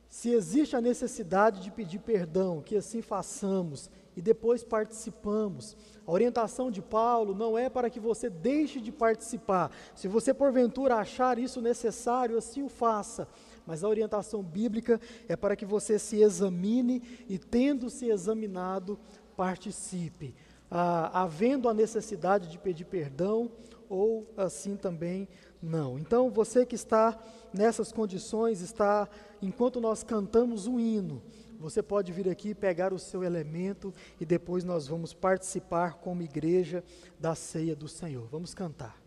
se 0.09 0.31
existe 0.31 0.75
a 0.75 0.81
necessidade 0.81 1.61
de 1.61 1.71
pedir 1.71 2.01
perdão, 2.01 2.63
que 2.63 2.77
assim 2.77 3.03
façamos 3.03 3.91
e 4.17 4.23
depois 4.23 4.65
participamos. 4.65 5.77
A 6.09 6.11
orientação 6.11 6.71
de 6.71 6.81
Paulo 6.81 7.35
não 7.35 7.59
é 7.59 7.69
para 7.69 7.91
que 7.91 8.01
você 8.01 8.31
deixe 8.31 8.81
de 8.81 8.91
participar. 8.91 9.71
Se 9.95 10.09
você 10.09 10.33
porventura 10.33 10.95
achar 10.95 11.39
isso 11.39 11.61
necessário, 11.61 12.39
assim 12.39 12.63
o 12.63 12.69
faça. 12.71 13.29
Mas 13.67 13.85
a 13.85 13.89
orientação 13.91 14.43
bíblica 14.43 14.99
é 15.29 15.37
para 15.37 15.55
que 15.55 15.67
você 15.67 15.99
se 15.99 16.23
examine 16.23 17.03
e, 17.29 17.37
tendo 17.37 17.91
se 17.91 18.07
examinado, 18.07 18.99
participe. 19.37 20.35
ah, 20.71 21.11
havendo 21.25 21.69
a 21.69 21.75
necessidade 21.75 22.49
de 22.49 22.59
pedir 22.59 22.87
perdão 22.87 23.51
ou 23.87 24.27
assim 24.35 24.77
também 24.77 25.29
não. 25.63 25.99
Então, 25.99 26.31
você 26.31 26.65
que 26.65 26.75
está 26.75 27.19
nessas 27.53 27.93
condições, 27.93 28.63
está, 28.63 29.07
enquanto 29.43 29.79
nós 29.79 30.03
cantamos 30.03 30.67
um 30.67 30.81
hino, 30.81 31.23
você 31.59 31.83
pode 31.83 32.13
vir 32.13 32.29
aqui 32.29 32.55
pegar 32.55 32.93
o 32.93 32.99
seu 32.99 33.25
elemento 33.25 33.93
e 34.21 34.25
depois 34.25 34.65
nós 34.65 34.87
vamos 34.87 35.13
participar 35.13 35.95
como 35.95 36.23
igreja 36.23 36.85
da 37.19 37.35
ceia 37.35 37.75
do 37.75 37.89
Senhor. 37.89 38.27
Vamos 38.29 38.55
cantar. 38.55 38.98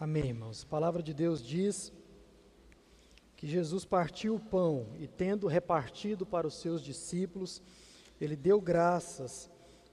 Amém, 0.00 0.28
irmãos. 0.28 0.62
A 0.62 0.66
palavra 0.66 1.02
de 1.02 1.12
Deus 1.12 1.46
diz 1.46 1.92
que 3.36 3.46
Jesus 3.46 3.84
partiu 3.84 4.34
o 4.34 4.40
pão 4.40 4.86
e, 4.98 5.06
tendo 5.06 5.46
repartido 5.46 6.24
para 6.24 6.46
os 6.46 6.54
seus 6.54 6.80
discípulos, 6.82 7.60
ele 8.18 8.34
deu 8.34 8.62
graças 8.62 9.50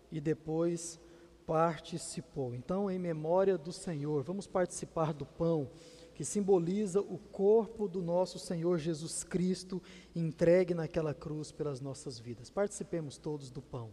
e 0.10 0.22
depois 0.22 0.98
participou. 1.46 2.56
Então, 2.56 2.90
em 2.90 2.98
memória 2.98 3.58
do 3.58 3.74
Senhor, 3.74 4.24
vamos 4.24 4.48
participar 4.48 5.12
do 5.12 5.26
pão 5.26 5.70
que 6.16 6.24
simboliza 6.24 7.02
o 7.02 7.18
corpo 7.18 7.86
do 7.86 8.02
nosso 8.02 8.40
Senhor 8.40 8.78
Jesus 8.78 9.26
Cristo 9.26 9.84
entregue 10.16 10.74
naquela 10.74 11.14
cruz 11.14 11.52
pelas 11.52 11.82
nossas 11.82 12.18
vidas. 12.18 12.50
Participemos 12.50 13.18
todos 13.18 13.52
do 13.52 13.62
pão. 13.62 13.92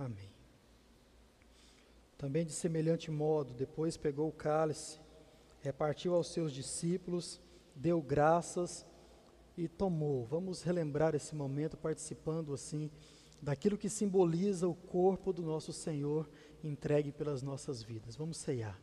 Amém. 0.00 0.30
Também 2.20 2.44
de 2.44 2.52
semelhante 2.52 3.10
modo, 3.10 3.54
depois 3.54 3.96
pegou 3.96 4.28
o 4.28 4.32
cálice, 4.32 5.00
repartiu 5.62 6.14
aos 6.14 6.30
seus 6.30 6.52
discípulos, 6.52 7.40
deu 7.74 8.02
graças 8.02 8.86
e 9.56 9.66
tomou. 9.66 10.26
Vamos 10.26 10.60
relembrar 10.60 11.14
esse 11.14 11.34
momento 11.34 11.78
participando 11.78 12.52
assim 12.52 12.90
daquilo 13.40 13.78
que 13.78 13.88
simboliza 13.88 14.68
o 14.68 14.74
corpo 14.74 15.32
do 15.32 15.40
nosso 15.40 15.72
Senhor 15.72 16.28
entregue 16.62 17.10
pelas 17.10 17.42
nossas 17.42 17.82
vidas. 17.82 18.16
Vamos 18.16 18.36
ceiar. 18.36 18.78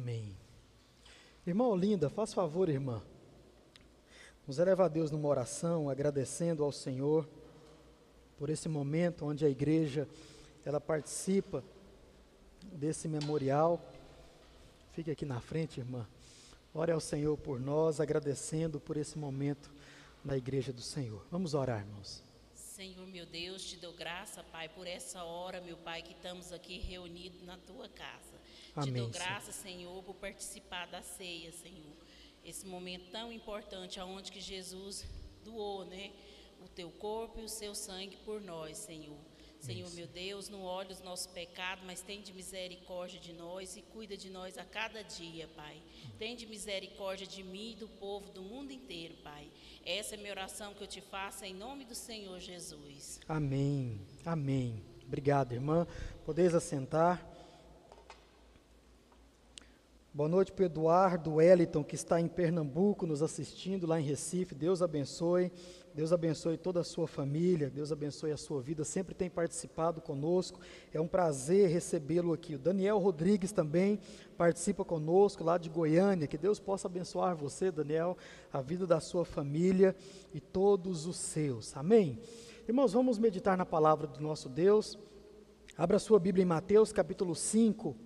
Amém. 0.00 0.34
Irmã 1.46 1.66
Olinda, 1.66 2.08
faz 2.08 2.32
favor, 2.32 2.70
irmã. 2.70 3.02
Nos 4.46 4.58
eleva 4.58 4.86
a 4.86 4.88
Deus 4.88 5.10
numa 5.10 5.28
oração, 5.28 5.90
agradecendo 5.90 6.64
ao 6.64 6.72
Senhor 6.72 7.28
por 8.38 8.48
esse 8.48 8.66
momento 8.66 9.26
onde 9.26 9.44
a 9.44 9.50
igreja 9.50 10.08
ela 10.64 10.80
participa 10.80 11.62
desse 12.72 13.08
memorial. 13.08 13.78
Fique 14.92 15.10
aqui 15.10 15.26
na 15.26 15.38
frente, 15.38 15.80
irmã. 15.80 16.08
Ore 16.72 16.92
ao 16.92 17.00
Senhor 17.00 17.36
por 17.36 17.60
nós, 17.60 18.00
agradecendo 18.00 18.80
por 18.80 18.96
esse 18.96 19.18
momento 19.18 19.70
na 20.24 20.34
igreja 20.34 20.72
do 20.72 20.80
Senhor. 20.80 21.26
Vamos 21.30 21.52
orar, 21.52 21.80
irmãos. 21.80 22.22
Senhor, 22.54 23.06
meu 23.06 23.26
Deus, 23.26 23.62
te 23.62 23.76
dou 23.76 23.92
graça, 23.92 24.42
Pai, 24.44 24.66
por 24.70 24.86
essa 24.86 25.22
hora, 25.24 25.60
meu 25.60 25.76
Pai, 25.76 26.00
que 26.00 26.12
estamos 26.12 26.52
aqui 26.52 26.78
reunidos 26.78 27.42
na 27.42 27.58
tua 27.58 27.86
casa. 27.90 28.29
Amém, 28.74 28.92
te 28.92 28.98
dou 29.00 29.08
graça, 29.08 29.52
Senhor, 29.52 30.02
por 30.02 30.14
participar 30.14 30.86
da 30.86 31.02
ceia, 31.02 31.52
Senhor. 31.52 31.96
Esse 32.44 32.66
momento 32.66 33.10
tão 33.10 33.32
importante, 33.32 34.00
aonde 34.00 34.32
que 34.32 34.40
Jesus 34.40 35.06
doou, 35.44 35.84
né, 35.84 36.12
o 36.64 36.68
teu 36.68 36.90
corpo 36.90 37.40
e 37.40 37.44
o 37.44 37.48
seu 37.48 37.74
sangue 37.74 38.16
por 38.18 38.40
nós, 38.40 38.78
Senhor. 38.78 39.18
Senhor, 39.60 39.90
meu 39.92 40.06
Deus, 40.06 40.48
não 40.48 40.62
olhe 40.62 40.90
os 40.90 41.02
nossos 41.02 41.26
pecados, 41.26 41.84
mas 41.84 42.00
tem 42.00 42.22
de 42.22 42.32
misericórdia 42.32 43.20
de 43.20 43.34
nós 43.34 43.76
e 43.76 43.82
cuida 43.82 44.16
de 44.16 44.30
nós 44.30 44.56
a 44.56 44.64
cada 44.64 45.02
dia, 45.02 45.48
Pai. 45.48 45.82
Tem 46.18 46.34
de 46.34 46.46
misericórdia 46.46 47.26
de 47.26 47.42
mim 47.42 47.72
e 47.72 47.76
do 47.76 47.86
povo 47.86 48.30
do 48.30 48.40
mundo 48.40 48.72
inteiro, 48.72 49.14
Pai. 49.22 49.50
Essa 49.84 50.14
é 50.14 50.18
a 50.18 50.20
minha 50.20 50.32
oração 50.32 50.72
que 50.72 50.82
eu 50.82 50.86
te 50.86 51.02
faço 51.02 51.44
em 51.44 51.54
nome 51.54 51.84
do 51.84 51.94
Senhor 51.94 52.40
Jesus. 52.40 53.20
Amém. 53.28 54.00
Amém. 54.24 54.82
Obrigado, 55.06 55.52
irmã. 55.52 55.86
Podeis 56.24 56.54
assentar. 56.54 57.29
Boa 60.12 60.28
noite 60.28 60.50
para 60.50 60.64
o 60.64 60.66
Eduardo 60.66 61.34
Wellington, 61.34 61.84
que 61.84 61.94
está 61.94 62.20
em 62.20 62.26
Pernambuco, 62.26 63.06
nos 63.06 63.22
assistindo 63.22 63.86
lá 63.86 64.00
em 64.00 64.02
Recife. 64.02 64.56
Deus 64.56 64.82
abençoe. 64.82 65.52
Deus 65.94 66.12
abençoe 66.12 66.56
toda 66.56 66.80
a 66.80 66.84
sua 66.84 67.06
família, 67.06 67.70
Deus 67.70 67.92
abençoe 67.92 68.32
a 68.32 68.36
sua 68.36 68.60
vida, 68.60 68.84
sempre 68.84 69.12
tem 69.12 69.28
participado 69.28 70.00
conosco, 70.00 70.60
é 70.92 71.00
um 71.00 71.06
prazer 71.06 71.68
recebê-lo 71.68 72.32
aqui. 72.32 72.54
O 72.54 72.58
Daniel 72.58 72.98
Rodrigues 72.98 73.50
também 73.50 73.98
participa 74.36 74.84
conosco, 74.84 75.42
lá 75.42 75.58
de 75.58 75.68
Goiânia, 75.68 76.28
que 76.28 76.38
Deus 76.38 76.60
possa 76.60 76.86
abençoar 76.86 77.34
você, 77.36 77.72
Daniel, 77.72 78.16
a 78.52 78.60
vida 78.60 78.86
da 78.86 79.00
sua 79.00 79.24
família 79.24 79.96
e 80.32 80.40
todos 80.40 81.06
os 81.06 81.16
seus, 81.16 81.76
amém? 81.76 82.20
Irmãos, 82.68 82.92
vamos 82.92 83.18
meditar 83.18 83.58
na 83.58 83.66
palavra 83.66 84.06
do 84.06 84.20
nosso 84.20 84.48
Deus, 84.48 84.96
abra 85.76 85.98
sua 85.98 86.20
Bíblia 86.20 86.44
em 86.44 86.46
Mateus 86.46 86.92
capítulo 86.92 87.34
5, 87.34 87.96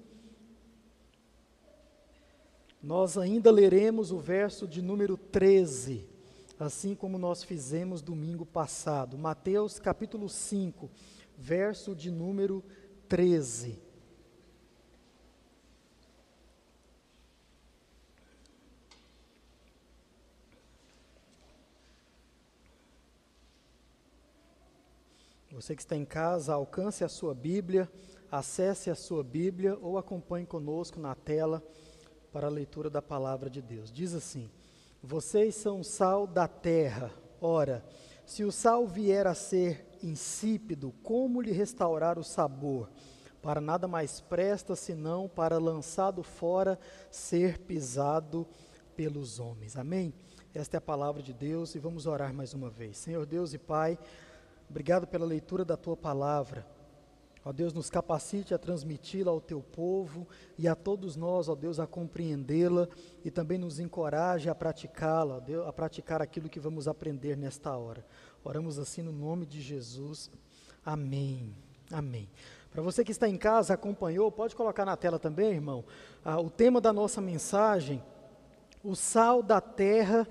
nós 2.85 3.19
ainda 3.19 3.51
leremos 3.51 4.13
o 4.13 4.19
verso 4.19 4.69
de 4.69 4.83
número 4.83 5.17
13 5.17 6.15
assim 6.59 6.95
como 6.95 7.19
nós 7.19 7.43
fizemos 7.43 8.01
domingo 8.01 8.47
passado. 8.47 9.19
Mateus 9.19 9.79
capítulo 9.79 10.29
5, 10.29 10.91
verso 11.37 11.95
de 11.95 12.11
número 12.11 12.63
13. 13.09 13.83
Você 25.51 25.75
que 25.77 25.83
está 25.83 25.97
em 25.97 26.05
casa, 26.05 26.53
alcance 26.53 27.05
a 27.05 27.09
sua 27.09 27.33
Bíblia, 27.33 27.89
acesse 28.31 28.91
a 28.91 28.95
sua 28.95 29.23
Bíblia 29.23 29.79
ou 29.81 29.97
acompanhe 29.97 30.45
conosco 30.45 30.99
na 30.99 31.15
tela 31.15 31.63
para 32.35 32.49
a 32.49 32.51
leitura 32.51 32.91
da 32.91 33.01
palavra 33.01 33.49
de 33.49 33.63
Deus. 33.63 33.93
Diz 33.93 34.13
assim: 34.13 34.51
vocês 35.01 35.55
são 35.55 35.85
sal 35.85 36.27
da 36.27 36.49
terra. 36.49 37.13
Ora, 37.41 37.85
se 38.27 38.43
o 38.43 38.51
sal 38.51 38.89
vier 38.89 39.25
a 39.29 39.35
ser 39.35 39.87
insípido, 40.03 40.93
como 41.05 41.41
lhe 41.41 41.53
restaurar 41.53 42.19
o 42.19 42.25
sabor? 42.25 42.91
Para 43.41 43.61
nada 43.61 43.87
mais 43.87 44.21
presta 44.21 44.75
senão 44.75 45.29
para 45.29 45.59
lançado 45.59 46.25
fora 46.25 46.77
ser 47.09 47.59
pisado 47.59 48.45
pelos 48.97 49.39
homens. 49.39 49.77
Amém? 49.77 50.13
Esta 50.53 50.77
é 50.77 50.79
a 50.79 50.81
palavra 50.81 51.23
de 51.23 51.33
Deus 51.33 51.77
e 51.77 51.79
vamos 51.79 52.05
orar 52.05 52.35
mais 52.35 52.53
uma 52.53 52.69
vez. 52.69 52.97
Senhor 52.97 53.27
Deus 53.27 53.55
e 53.55 53.59
Pai, 53.59 53.97
obrigado 54.69 55.07
pela 55.07 55.25
leitura 55.25 55.65
da 55.65 55.77
tua 55.77 55.97
palavra. 55.97 56.67
Ó 57.45 57.53
Deus, 57.53 57.75
nos 57.75 57.91
capacite 57.91 58.55
a 58.55 58.59
transmiti-la 58.59 59.31
ao 59.31 59.41
teu 59.41 59.61
povo 59.61 60.27
e 60.57 60.67
a 60.67 60.75
todos 60.75 61.15
nós, 61.15 61.47
ó 61.47 61.55
Deus, 61.55 61.79
a 61.79 61.87
compreendê-la 61.87 62.89
e 63.23 63.31
também 63.31 63.59
nos 63.59 63.79
encoraje 63.79 64.49
a 64.49 64.55
praticá-la, 64.55 65.43
a 65.67 65.73
praticar 65.73 66.23
aquilo 66.23 66.49
que 66.49 66.59
vamos 66.59 66.89
aprender 66.89 67.37
nesta 67.37 67.77
hora. 67.77 68.05
Oramos 68.43 68.79
assim 68.79 69.03
no 69.03 69.13
nome 69.13 69.45
de 69.45 69.61
Jesus. 69.61 70.31
Amém. 70.85 71.55
Amém. 71.93 72.31
Para 72.71 72.83
você 72.83 73.05
que 73.05 73.13
está 73.13 73.29
em 73.29 73.37
casa, 73.37 73.75
acompanhou, 73.75 74.33
pode 74.33 74.57
colocar 74.57 74.85
na 74.85 74.97
tela 74.97 75.19
também, 75.19 75.53
irmão, 75.53 75.85
ah, 76.25 76.41
o 76.41 76.49
tema 76.51 76.81
da 76.81 76.93
nossa 76.93 77.21
mensagem, 77.21 78.03
o 78.83 78.97
sal 78.97 79.43
da 79.43 79.61
terra, 79.61 80.27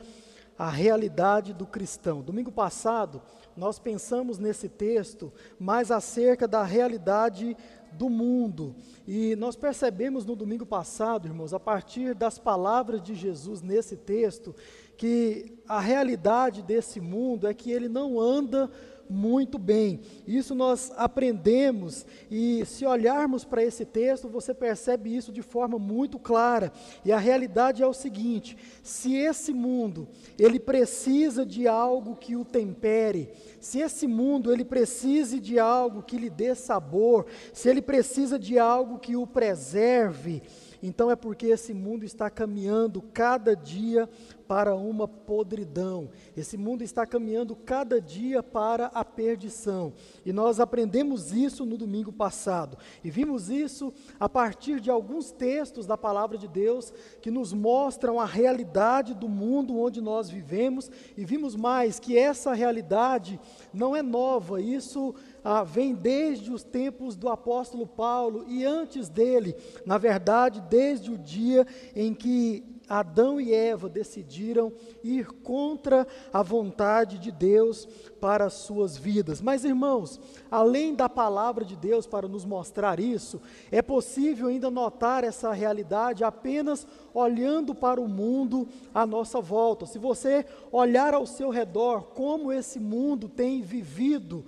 a 0.63 0.69
realidade 0.69 1.53
do 1.53 1.65
cristão. 1.65 2.21
Domingo 2.21 2.49
passado, 2.49 3.21
nós 3.55 3.79
pensamos 3.79 4.37
nesse 4.37 4.69
texto 4.69 5.29
mais 5.59 5.91
acerca 5.91 6.47
da 6.47 6.63
realidade 6.63 7.57
do 7.91 8.09
mundo. 8.09 8.73
E 9.05 9.35
nós 9.35 9.57
percebemos 9.57 10.25
no 10.25 10.37
domingo 10.37 10.65
passado, 10.65 11.27
irmãos, 11.27 11.53
a 11.53 11.59
partir 11.59 12.15
das 12.15 12.39
palavras 12.39 13.03
de 13.03 13.13
Jesus 13.13 13.61
nesse 13.61 13.97
texto, 13.97 14.55
que 14.95 15.59
a 15.67 15.81
realidade 15.81 16.61
desse 16.61 17.01
mundo 17.01 17.45
é 17.45 17.53
que 17.53 17.69
ele 17.69 17.89
não 17.89 18.17
anda 18.17 18.71
muito 19.09 19.57
bem. 19.57 20.01
Isso 20.27 20.55
nós 20.55 20.91
aprendemos 20.95 22.05
e 22.29 22.65
se 22.65 22.85
olharmos 22.85 23.43
para 23.45 23.63
esse 23.63 23.85
texto, 23.85 24.27
você 24.27 24.53
percebe 24.53 25.15
isso 25.15 25.31
de 25.31 25.41
forma 25.41 25.77
muito 25.77 26.17
clara. 26.17 26.71
E 27.03 27.11
a 27.11 27.17
realidade 27.17 27.83
é 27.83 27.87
o 27.87 27.93
seguinte: 27.93 28.57
se 28.81 29.15
esse 29.15 29.53
mundo 29.53 30.07
ele 30.37 30.59
precisa 30.59 31.45
de 31.45 31.67
algo 31.67 32.15
que 32.15 32.35
o 32.35 32.45
tempere, 32.45 33.29
se 33.59 33.79
esse 33.79 34.07
mundo 34.07 34.51
ele 34.51 34.65
precise 34.65 35.39
de 35.39 35.59
algo 35.59 36.01
que 36.01 36.17
lhe 36.17 36.29
dê 36.29 36.55
sabor, 36.55 37.25
se 37.53 37.69
ele 37.69 37.81
precisa 37.81 38.39
de 38.39 38.57
algo 38.57 38.99
que 38.99 39.15
o 39.15 39.27
preserve, 39.27 40.41
então 40.81 41.09
é 41.09 41.15
porque 41.15 41.47
esse 41.47 41.73
mundo 41.73 42.03
está 42.03 42.29
caminhando 42.29 43.01
cada 43.01 43.55
dia 43.55 44.09
para 44.53 44.75
uma 44.75 45.07
podridão. 45.07 46.11
Esse 46.37 46.57
mundo 46.57 46.83
está 46.83 47.07
caminhando 47.07 47.55
cada 47.55 47.99
dia 47.99 48.43
para 48.43 48.85
a 48.93 49.03
perdição. 49.03 49.93
E 50.23 50.31
nós 50.31 50.59
aprendemos 50.59 51.33
isso 51.33 51.65
no 51.65 51.75
domingo 51.75 52.13
passado. 52.13 52.77
E 53.03 53.09
vimos 53.09 53.49
isso 53.49 53.91
a 54.19 54.29
partir 54.29 54.79
de 54.79 54.91
alguns 54.91 55.31
textos 55.31 55.87
da 55.87 55.97
palavra 55.97 56.37
de 56.37 56.47
Deus 56.47 56.93
que 57.19 57.31
nos 57.31 57.51
mostram 57.51 58.19
a 58.19 58.25
realidade 58.25 59.15
do 59.15 59.27
mundo 59.27 59.75
onde 59.75 59.99
nós 59.99 60.29
vivemos. 60.29 60.91
E 61.17 61.25
vimos 61.25 61.55
mais 61.55 61.99
que 61.99 62.15
essa 62.15 62.53
realidade 62.53 63.39
não 63.73 63.95
é 63.95 64.03
nova. 64.03 64.61
Isso 64.61 65.15
ah, 65.43 65.63
vem 65.63 65.95
desde 65.95 66.51
os 66.51 66.63
tempos 66.63 67.15
do 67.15 67.27
apóstolo 67.27 67.87
Paulo 67.87 68.45
e 68.47 68.63
antes 68.63 69.09
dele, 69.09 69.55
na 69.83 69.97
verdade, 69.97 70.61
desde 70.69 71.09
o 71.09 71.17
dia 71.17 71.65
em 71.95 72.13
que 72.13 72.63
Adão 72.87 73.39
e 73.39 73.53
Eva 73.53 73.87
decidiram 73.87 74.71
ir 75.03 75.27
contra 75.41 76.05
a 76.31 76.41
vontade 76.41 77.17
de 77.17 77.31
Deus 77.31 77.87
para 78.19 78.45
as 78.45 78.53
suas 78.53 78.97
vidas. 78.97 79.41
Mas, 79.41 79.63
irmãos, 79.63 80.19
além 80.51 80.93
da 80.93 81.07
palavra 81.07 81.63
de 81.63 81.75
Deus 81.75 82.05
para 82.05 82.27
nos 82.27 82.45
mostrar 82.45 82.99
isso, 82.99 83.41
é 83.71 83.81
possível 83.81 84.47
ainda 84.47 84.69
notar 84.69 85.23
essa 85.23 85.51
realidade 85.51 86.23
apenas 86.23 86.85
olhando 87.13 87.73
para 87.73 88.01
o 88.01 88.07
mundo 88.07 88.67
à 88.93 89.05
nossa 89.05 89.39
volta. 89.39 89.85
Se 89.85 89.97
você 89.97 90.45
olhar 90.71 91.13
ao 91.13 91.25
seu 91.25 91.49
redor, 91.49 92.07
como 92.13 92.51
esse 92.51 92.79
mundo 92.79 93.29
tem 93.29 93.61
vivido, 93.61 94.45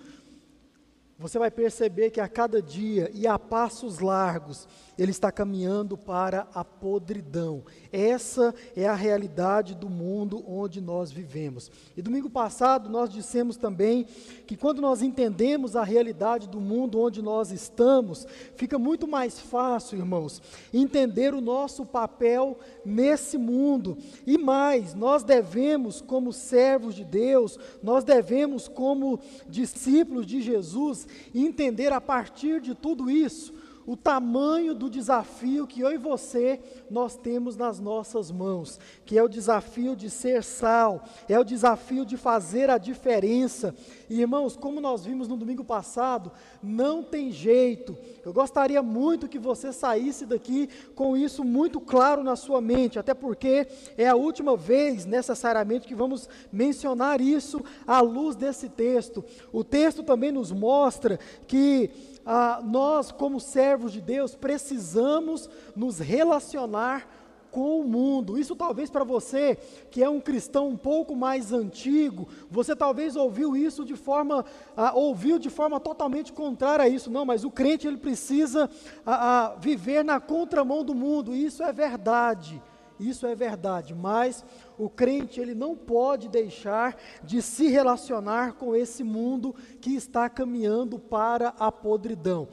você 1.17 1.39
vai 1.39 1.49
perceber 1.49 2.09
que 2.09 2.19
a 2.19 2.27
cada 2.27 2.61
dia 2.61 3.09
e 3.13 3.25
a 3.25 3.39
passos 3.39 3.99
largos, 3.99 4.67
ele 4.97 5.11
está 5.11 5.31
caminhando 5.31 5.97
para 5.97 6.47
a 6.53 6.63
podridão. 6.63 7.63
Essa 7.91 8.53
é 8.75 8.87
a 8.87 8.95
realidade 8.95 9.75
do 9.75 9.89
mundo 9.89 10.43
onde 10.47 10.79
nós 10.79 11.11
vivemos. 11.11 11.71
E 11.95 12.01
domingo 12.01 12.29
passado 12.29 12.89
nós 12.89 13.09
dissemos 13.09 13.57
também 13.57 14.05
que 14.45 14.55
quando 14.55 14.81
nós 14.81 15.01
entendemos 15.01 15.75
a 15.75 15.83
realidade 15.83 16.47
do 16.47 16.59
mundo 16.59 16.99
onde 16.99 17.21
nós 17.21 17.51
estamos, 17.51 18.25
fica 18.55 18.77
muito 18.77 19.07
mais 19.07 19.39
fácil, 19.39 19.97
irmãos, 19.97 20.41
entender 20.73 21.33
o 21.33 21.41
nosso 21.41 21.85
papel 21.85 22.57
nesse 22.85 23.37
mundo. 23.37 23.97
E 24.25 24.37
mais, 24.37 24.93
nós 24.93 25.23
devemos, 25.23 26.01
como 26.01 26.31
servos 26.31 26.95
de 26.95 27.03
Deus, 27.03 27.59
nós 27.81 28.03
devemos, 28.03 28.67
como 28.67 29.19
discípulos 29.47 30.25
de 30.25 30.41
Jesus, 30.41 31.07
entender 31.33 31.91
a 31.91 32.01
partir 32.01 32.61
de 32.61 32.73
tudo 32.73 33.09
isso 33.09 33.53
o 33.85 33.95
tamanho 33.95 34.73
do 34.73 34.89
desafio 34.89 35.67
que 35.67 35.81
eu 35.81 35.91
e 35.91 35.97
você 35.97 36.59
nós 36.89 37.15
temos 37.15 37.55
nas 37.55 37.79
nossas 37.79 38.31
mãos, 38.31 38.79
que 39.05 39.17
é 39.17 39.23
o 39.23 39.29
desafio 39.29 39.95
de 39.95 40.09
ser 40.09 40.43
sal, 40.43 41.03
é 41.29 41.39
o 41.39 41.43
desafio 41.43 42.05
de 42.05 42.17
fazer 42.17 42.69
a 42.69 42.77
diferença. 42.77 43.75
E 44.09 44.21
irmãos, 44.21 44.55
como 44.55 44.81
nós 44.81 45.05
vimos 45.05 45.27
no 45.27 45.37
domingo 45.37 45.63
passado, 45.63 46.31
não 46.61 47.03
tem 47.03 47.31
jeito. 47.31 47.95
Eu 48.25 48.33
gostaria 48.33 48.81
muito 48.81 49.27
que 49.27 49.37
você 49.37 49.71
saísse 49.71 50.25
daqui 50.25 50.67
com 50.95 51.15
isso 51.15 51.43
muito 51.43 51.79
claro 51.79 52.23
na 52.23 52.35
sua 52.35 52.61
mente, 52.61 52.97
até 52.97 53.13
porque 53.13 53.67
é 53.97 54.07
a 54.07 54.15
última 54.15 54.57
vez 54.57 55.05
necessariamente 55.05 55.87
que 55.87 55.95
vamos 55.95 56.27
mencionar 56.51 57.21
isso 57.21 57.63
à 57.85 58.01
luz 58.01 58.35
desse 58.35 58.69
texto. 58.69 59.23
O 59.51 59.63
texto 59.63 60.03
também 60.03 60.31
nos 60.31 60.51
mostra 60.51 61.19
que 61.47 62.14
ah, 62.25 62.61
nós, 62.63 63.11
como 63.11 63.39
servos 63.39 63.91
de 63.91 64.01
Deus, 64.01 64.35
precisamos 64.35 65.49
nos 65.75 65.99
relacionar 65.99 67.07
com 67.55 67.79
o 67.79 67.85
mundo. 67.85 68.37
Isso 68.37 68.53
talvez 68.53 68.89
para 68.89 69.05
você, 69.05 69.57
que 69.89 70.03
é 70.03 70.09
um 70.09 70.19
cristão 70.19 70.67
um 70.67 70.75
pouco 70.75 71.15
mais 71.15 71.53
antigo, 71.53 72.27
você 72.51 72.75
talvez 72.75 73.15
ouviu 73.15 73.55
isso 73.55 73.85
de 73.85 73.95
forma, 73.95 74.43
ah, 74.75 74.91
ouviu 74.93 75.39
de 75.39 75.49
forma 75.49 75.79
totalmente 75.79 76.33
contrária 76.33 76.83
a 76.83 76.89
isso. 76.89 77.09
Não, 77.09 77.23
mas 77.23 77.45
o 77.45 77.49
crente 77.49 77.87
ele 77.87 77.95
precisa 77.95 78.69
ah, 79.05 79.53
ah, 79.53 79.55
viver 79.57 80.03
na 80.03 80.19
contramão 80.19 80.83
do 80.83 80.93
mundo. 80.93 81.33
Isso 81.33 81.63
é 81.63 81.71
verdade. 81.71 82.61
Isso 82.99 83.27
é 83.27 83.35
verdade, 83.35 83.93
mas 83.93 84.43
o 84.77 84.89
crente 84.89 85.39
ele 85.39 85.53
não 85.53 85.75
pode 85.75 86.29
deixar 86.29 86.97
de 87.23 87.41
se 87.41 87.67
relacionar 87.67 88.53
com 88.53 88.75
esse 88.75 89.03
mundo 89.03 89.53
que 89.81 89.95
está 89.95 90.29
caminhando 90.29 90.97
para 90.97 91.49
a 91.59 91.71
podridão. 91.71 92.47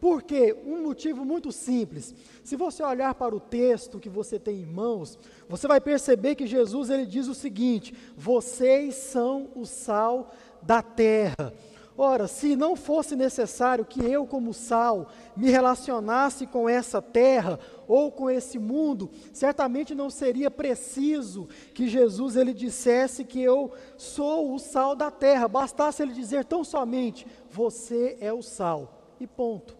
Por 0.00 0.22
quê? 0.22 0.56
Um 0.64 0.82
motivo 0.82 1.24
muito 1.24 1.50
simples. 1.50 2.14
Se 2.44 2.54
você 2.54 2.82
olhar 2.82 3.14
para 3.14 3.34
o 3.34 3.40
texto 3.40 3.98
que 3.98 4.08
você 4.08 4.38
tem 4.38 4.60
em 4.60 4.66
mãos, 4.66 5.18
você 5.48 5.66
vai 5.66 5.80
perceber 5.80 6.36
que 6.36 6.46
Jesus 6.46 6.88
ele 6.88 7.04
diz 7.04 7.26
o 7.26 7.34
seguinte: 7.34 7.92
vocês 8.16 8.94
são 8.94 9.48
o 9.56 9.66
sal 9.66 10.30
da 10.62 10.82
terra. 10.82 11.52
Ora, 12.00 12.28
se 12.28 12.54
não 12.54 12.76
fosse 12.76 13.16
necessário 13.16 13.84
que 13.84 14.00
eu, 14.00 14.24
como 14.24 14.54
sal, 14.54 15.08
me 15.36 15.50
relacionasse 15.50 16.46
com 16.46 16.68
essa 16.68 17.02
terra 17.02 17.58
ou 17.88 18.12
com 18.12 18.28
esse 18.30 18.58
mundo, 18.58 19.10
certamente 19.32 19.94
não 19.94 20.10
seria 20.10 20.50
preciso 20.50 21.48
que 21.72 21.88
Jesus 21.88 22.36
ele 22.36 22.52
dissesse 22.52 23.24
que 23.24 23.40
eu 23.40 23.72
sou 23.96 24.54
o 24.54 24.58
sal 24.58 24.94
da 24.94 25.10
terra. 25.10 25.48
Bastasse 25.48 26.02
ele 26.02 26.12
dizer 26.12 26.44
tão 26.44 26.62
somente: 26.62 27.26
você 27.50 28.18
é 28.20 28.32
o 28.32 28.42
sal. 28.42 29.16
E 29.18 29.26
ponto. 29.26 29.76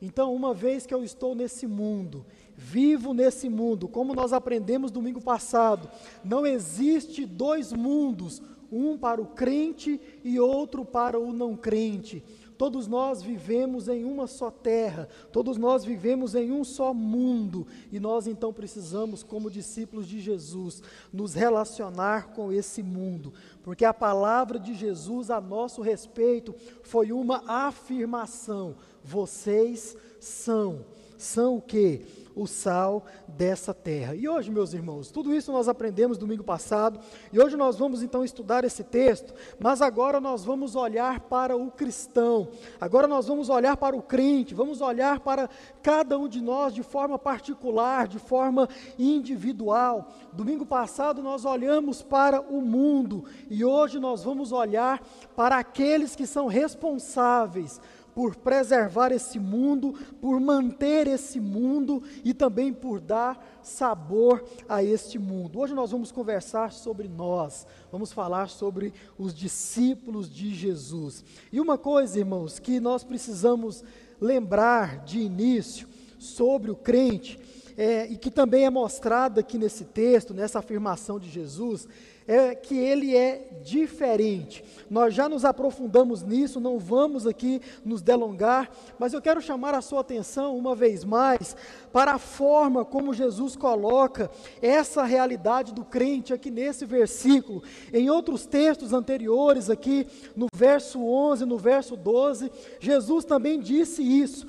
Então, 0.00 0.32
uma 0.32 0.54
vez 0.54 0.86
que 0.86 0.94
eu 0.94 1.02
estou 1.02 1.34
nesse 1.34 1.66
mundo, 1.66 2.24
vivo 2.54 3.12
nesse 3.12 3.48
mundo, 3.48 3.88
como 3.88 4.14
nós 4.14 4.32
aprendemos 4.32 4.92
domingo 4.92 5.20
passado, 5.20 5.90
não 6.22 6.46
existe 6.46 7.26
dois 7.26 7.72
mundos, 7.72 8.40
um 8.70 8.96
para 8.96 9.20
o 9.20 9.26
crente 9.26 10.00
e 10.22 10.38
outro 10.38 10.84
para 10.84 11.18
o 11.18 11.32
não 11.32 11.56
crente. 11.56 12.22
Todos 12.58 12.88
nós 12.88 13.22
vivemos 13.22 13.88
em 13.88 14.04
uma 14.04 14.26
só 14.26 14.50
terra, 14.50 15.08
todos 15.32 15.56
nós 15.56 15.84
vivemos 15.84 16.34
em 16.34 16.50
um 16.50 16.64
só 16.64 16.92
mundo, 16.92 17.68
e 17.92 18.00
nós 18.00 18.26
então 18.26 18.52
precisamos, 18.52 19.22
como 19.22 19.48
discípulos 19.48 20.08
de 20.08 20.20
Jesus, 20.20 20.82
nos 21.12 21.34
relacionar 21.34 22.32
com 22.34 22.52
esse 22.52 22.82
mundo, 22.82 23.32
porque 23.62 23.84
a 23.84 23.94
palavra 23.94 24.58
de 24.58 24.74
Jesus 24.74 25.30
a 25.30 25.40
nosso 25.40 25.80
respeito 25.82 26.52
foi 26.82 27.12
uma 27.12 27.44
afirmação: 27.46 28.74
vocês 29.04 29.96
são. 30.18 30.84
São 31.16 31.56
o 31.56 31.60
que? 31.60 32.06
O 32.38 32.46
sal 32.46 33.04
dessa 33.26 33.74
terra. 33.74 34.14
E 34.14 34.28
hoje, 34.28 34.50
meus 34.50 34.72
irmãos, 34.72 35.10
tudo 35.10 35.34
isso 35.34 35.50
nós 35.50 35.68
aprendemos 35.68 36.16
domingo 36.16 36.44
passado, 36.44 37.00
e 37.32 37.40
hoje 37.40 37.56
nós 37.56 37.76
vamos 37.76 38.02
então 38.02 38.24
estudar 38.24 38.64
esse 38.64 38.84
texto, 38.84 39.34
mas 39.58 39.82
agora 39.82 40.20
nós 40.20 40.44
vamos 40.44 40.76
olhar 40.76 41.20
para 41.20 41.56
o 41.56 41.70
cristão, 41.70 42.48
agora 42.80 43.08
nós 43.08 43.26
vamos 43.26 43.48
olhar 43.48 43.76
para 43.76 43.96
o 43.96 44.02
crente, 44.02 44.54
vamos 44.54 44.80
olhar 44.80 45.20
para 45.20 45.50
cada 45.82 46.16
um 46.16 46.28
de 46.28 46.40
nós 46.40 46.72
de 46.72 46.82
forma 46.82 47.18
particular, 47.18 48.06
de 48.06 48.18
forma 48.18 48.68
individual. 48.98 50.08
Domingo 50.32 50.64
passado 50.64 51.22
nós 51.22 51.44
olhamos 51.44 52.02
para 52.02 52.40
o 52.40 52.60
mundo, 52.60 53.24
e 53.50 53.64
hoje 53.64 53.98
nós 53.98 54.22
vamos 54.22 54.52
olhar 54.52 55.02
para 55.34 55.56
aqueles 55.56 56.14
que 56.14 56.26
são 56.26 56.46
responsáveis 56.46 57.80
por 58.18 58.34
preservar 58.34 59.12
esse 59.12 59.38
mundo, 59.38 59.94
por 60.20 60.40
manter 60.40 61.06
esse 61.06 61.38
mundo 61.38 62.02
e 62.24 62.34
também 62.34 62.72
por 62.72 62.98
dar 62.98 63.60
sabor 63.62 64.44
a 64.68 64.82
este 64.82 65.20
mundo. 65.20 65.60
Hoje 65.60 65.72
nós 65.72 65.92
vamos 65.92 66.10
conversar 66.10 66.72
sobre 66.72 67.06
nós, 67.06 67.64
vamos 67.92 68.12
falar 68.12 68.48
sobre 68.48 68.92
os 69.16 69.32
discípulos 69.32 70.28
de 70.28 70.52
Jesus. 70.52 71.24
E 71.52 71.60
uma 71.60 71.78
coisa, 71.78 72.18
irmãos, 72.18 72.58
que 72.58 72.80
nós 72.80 73.04
precisamos 73.04 73.84
lembrar 74.20 75.04
de 75.04 75.20
início 75.20 75.86
sobre 76.18 76.72
o 76.72 76.74
crente, 76.74 77.38
é, 77.76 78.04
e 78.08 78.16
que 78.18 78.32
também 78.32 78.64
é 78.64 78.70
mostrada 78.70 79.42
aqui 79.42 79.56
nesse 79.56 79.84
texto, 79.84 80.34
nessa 80.34 80.58
afirmação 80.58 81.20
de 81.20 81.30
Jesus, 81.30 81.86
é 82.28 82.54
que 82.54 82.76
ele 82.76 83.16
é 83.16 83.48
diferente. 83.62 84.62
Nós 84.90 85.14
já 85.14 85.28
nos 85.28 85.46
aprofundamos 85.46 86.22
nisso, 86.22 86.60
não 86.60 86.78
vamos 86.78 87.26
aqui 87.26 87.60
nos 87.82 88.02
delongar, 88.02 88.70
mas 88.98 89.14
eu 89.14 89.22
quero 89.22 89.40
chamar 89.40 89.74
a 89.74 89.80
sua 89.80 90.02
atenção 90.02 90.56
uma 90.56 90.74
vez 90.74 91.04
mais 91.04 91.56
para 91.90 92.12
a 92.12 92.18
forma 92.18 92.84
como 92.84 93.14
Jesus 93.14 93.56
coloca 93.56 94.30
essa 94.60 95.04
realidade 95.04 95.72
do 95.72 95.84
crente 95.84 96.34
aqui 96.34 96.50
nesse 96.50 96.84
versículo. 96.84 97.62
Em 97.92 98.10
outros 98.10 98.44
textos 98.44 98.92
anteriores, 98.92 99.70
aqui 99.70 100.06
no 100.36 100.48
verso 100.54 101.02
11, 101.02 101.46
no 101.46 101.56
verso 101.56 101.96
12, 101.96 102.52
Jesus 102.78 103.24
também 103.24 103.58
disse 103.58 104.02
isso 104.02 104.46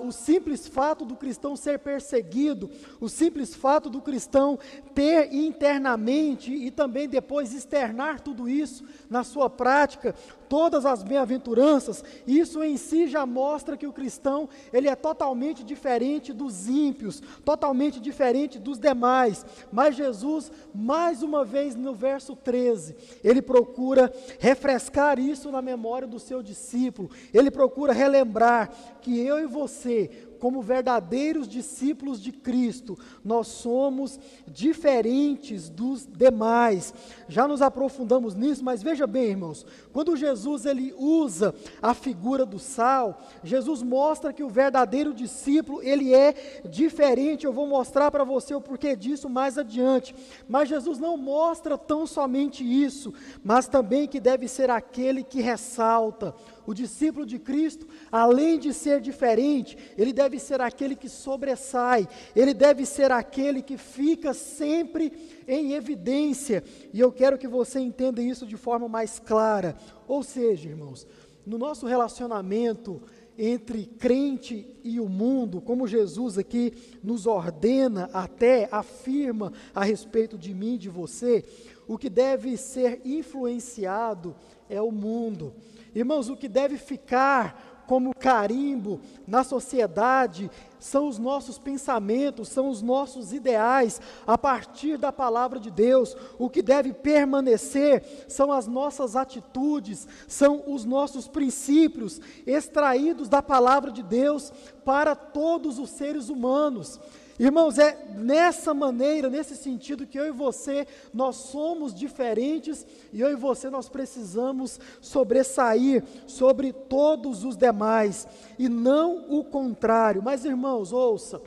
o 0.00 0.10
simples 0.10 0.66
fato 0.66 1.04
do 1.04 1.16
cristão 1.16 1.56
ser 1.56 1.78
perseguido, 1.78 2.70
o 3.00 3.08
simples 3.08 3.54
fato 3.54 3.88
do 3.88 4.00
cristão 4.00 4.58
ter 4.94 5.32
internamente 5.32 6.52
e 6.52 6.70
também 6.70 7.08
depois 7.08 7.54
externar 7.54 8.20
tudo 8.20 8.48
isso 8.48 8.84
na 9.08 9.24
sua 9.24 9.48
prática, 9.48 10.14
todas 10.52 10.84
as 10.84 11.02
bem-aventuranças, 11.02 12.04
isso 12.26 12.62
em 12.62 12.76
si 12.76 13.06
já 13.06 13.24
mostra 13.24 13.74
que 13.74 13.86
o 13.86 13.92
cristão, 13.92 14.46
ele 14.70 14.86
é 14.86 14.94
totalmente 14.94 15.64
diferente 15.64 16.30
dos 16.30 16.68
ímpios, 16.68 17.22
totalmente 17.42 17.98
diferente 17.98 18.58
dos 18.58 18.78
demais. 18.78 19.46
Mas 19.72 19.96
Jesus, 19.96 20.52
mais 20.74 21.22
uma 21.22 21.42
vez 21.42 21.74
no 21.74 21.94
verso 21.94 22.36
13, 22.36 22.94
ele 23.24 23.40
procura 23.40 24.12
refrescar 24.38 25.18
isso 25.18 25.50
na 25.50 25.62
memória 25.62 26.06
do 26.06 26.18
seu 26.18 26.42
discípulo. 26.42 27.08
Ele 27.32 27.50
procura 27.50 27.94
relembrar 27.94 28.70
que 29.00 29.18
eu 29.18 29.38
e 29.40 29.46
você, 29.46 30.10
como 30.42 30.60
verdadeiros 30.60 31.46
discípulos 31.46 32.20
de 32.20 32.32
Cristo, 32.32 32.98
nós 33.24 33.46
somos 33.46 34.18
diferentes 34.48 35.68
dos 35.68 36.04
demais. 36.04 36.92
Já 37.28 37.46
nos 37.46 37.62
aprofundamos 37.62 38.34
nisso, 38.34 38.64
mas 38.64 38.82
veja 38.82 39.06
bem, 39.06 39.26
irmãos, 39.26 39.64
quando 39.92 40.16
Jesus 40.16 40.66
ele 40.66 40.92
usa 40.98 41.54
a 41.80 41.94
figura 41.94 42.44
do 42.44 42.58
sal, 42.58 43.22
Jesus 43.44 43.84
mostra 43.84 44.32
que 44.32 44.42
o 44.42 44.48
verdadeiro 44.48 45.14
discípulo, 45.14 45.80
ele 45.80 46.12
é 46.12 46.60
diferente. 46.68 47.46
Eu 47.46 47.52
vou 47.52 47.68
mostrar 47.68 48.10
para 48.10 48.24
você 48.24 48.52
o 48.52 48.60
porquê 48.60 48.96
disso 48.96 49.28
mais 49.28 49.56
adiante. 49.56 50.12
Mas 50.48 50.68
Jesus 50.68 50.98
não 50.98 51.16
mostra 51.16 51.78
tão 51.78 52.04
somente 52.04 52.64
isso, 52.64 53.14
mas 53.44 53.68
também 53.68 54.08
que 54.08 54.18
deve 54.18 54.48
ser 54.48 54.70
aquele 54.70 55.22
que 55.22 55.40
ressalta 55.40 56.34
o 56.66 56.74
discípulo 56.74 57.26
de 57.26 57.38
Cristo, 57.38 57.86
além 58.10 58.58
de 58.58 58.72
ser 58.72 59.00
diferente, 59.00 59.76
ele 59.96 60.12
deve 60.12 60.38
ser 60.38 60.60
aquele 60.60 60.94
que 60.94 61.08
sobressai, 61.08 62.08
ele 62.34 62.54
deve 62.54 62.86
ser 62.86 63.10
aquele 63.10 63.62
que 63.62 63.76
fica 63.76 64.32
sempre 64.32 65.12
em 65.46 65.72
evidência. 65.72 66.62
E 66.92 67.00
eu 67.00 67.10
quero 67.12 67.38
que 67.38 67.48
você 67.48 67.80
entenda 67.80 68.22
isso 68.22 68.46
de 68.46 68.56
forma 68.56 68.88
mais 68.88 69.18
clara. 69.18 69.76
Ou 70.06 70.22
seja, 70.22 70.68
irmãos, 70.68 71.06
no 71.44 71.58
nosso 71.58 71.86
relacionamento 71.86 73.02
entre 73.36 73.86
crente 73.86 74.66
e 74.84 75.00
o 75.00 75.08
mundo, 75.08 75.60
como 75.60 75.86
Jesus 75.86 76.36
aqui 76.36 76.72
nos 77.02 77.26
ordena, 77.26 78.10
até 78.12 78.68
afirma 78.70 79.52
a 79.74 79.82
respeito 79.84 80.36
de 80.36 80.54
mim, 80.54 80.76
de 80.76 80.88
você, 80.88 81.44
o 81.88 81.96
que 81.98 82.08
deve 82.10 82.56
ser 82.56 83.00
influenciado 83.04 84.36
é 84.68 84.80
o 84.80 84.92
mundo. 84.92 85.54
Irmãos, 85.94 86.28
o 86.28 86.36
que 86.36 86.48
deve 86.48 86.76
ficar 86.78 87.72
como 87.86 88.14
carimbo 88.14 89.00
na 89.26 89.44
sociedade 89.44 90.50
são 90.78 91.08
os 91.08 91.18
nossos 91.18 91.58
pensamentos, 91.58 92.48
são 92.48 92.68
os 92.68 92.80
nossos 92.80 93.32
ideais, 93.32 94.00
a 94.26 94.38
partir 94.38 94.96
da 94.96 95.12
palavra 95.12 95.60
de 95.60 95.70
Deus. 95.70 96.16
O 96.38 96.48
que 96.48 96.62
deve 96.62 96.92
permanecer 96.92 98.24
são 98.28 98.50
as 98.50 98.66
nossas 98.66 99.14
atitudes, 99.14 100.08
são 100.26 100.62
os 100.66 100.84
nossos 100.84 101.28
princípios, 101.28 102.20
extraídos 102.46 103.28
da 103.28 103.42
palavra 103.42 103.90
de 103.90 104.02
Deus 104.02 104.52
para 104.84 105.14
todos 105.14 105.78
os 105.78 105.90
seres 105.90 106.28
humanos. 106.28 106.98
Irmãos, 107.42 107.76
é 107.76 107.98
nessa 108.14 108.72
maneira, 108.72 109.28
nesse 109.28 109.56
sentido 109.56 110.06
que 110.06 110.16
eu 110.16 110.28
e 110.28 110.30
você, 110.30 110.86
nós 111.12 111.34
somos 111.34 111.92
diferentes 111.92 112.86
e 113.12 113.20
eu 113.20 113.32
e 113.32 113.34
você 113.34 113.68
nós 113.68 113.88
precisamos 113.88 114.78
sobressair 115.00 116.04
sobre 116.24 116.72
todos 116.72 117.42
os 117.44 117.56
demais 117.56 118.28
e 118.56 118.68
não 118.68 119.26
o 119.28 119.42
contrário. 119.42 120.22
Mas 120.22 120.44
irmãos, 120.44 120.92
ouça, 120.92 121.42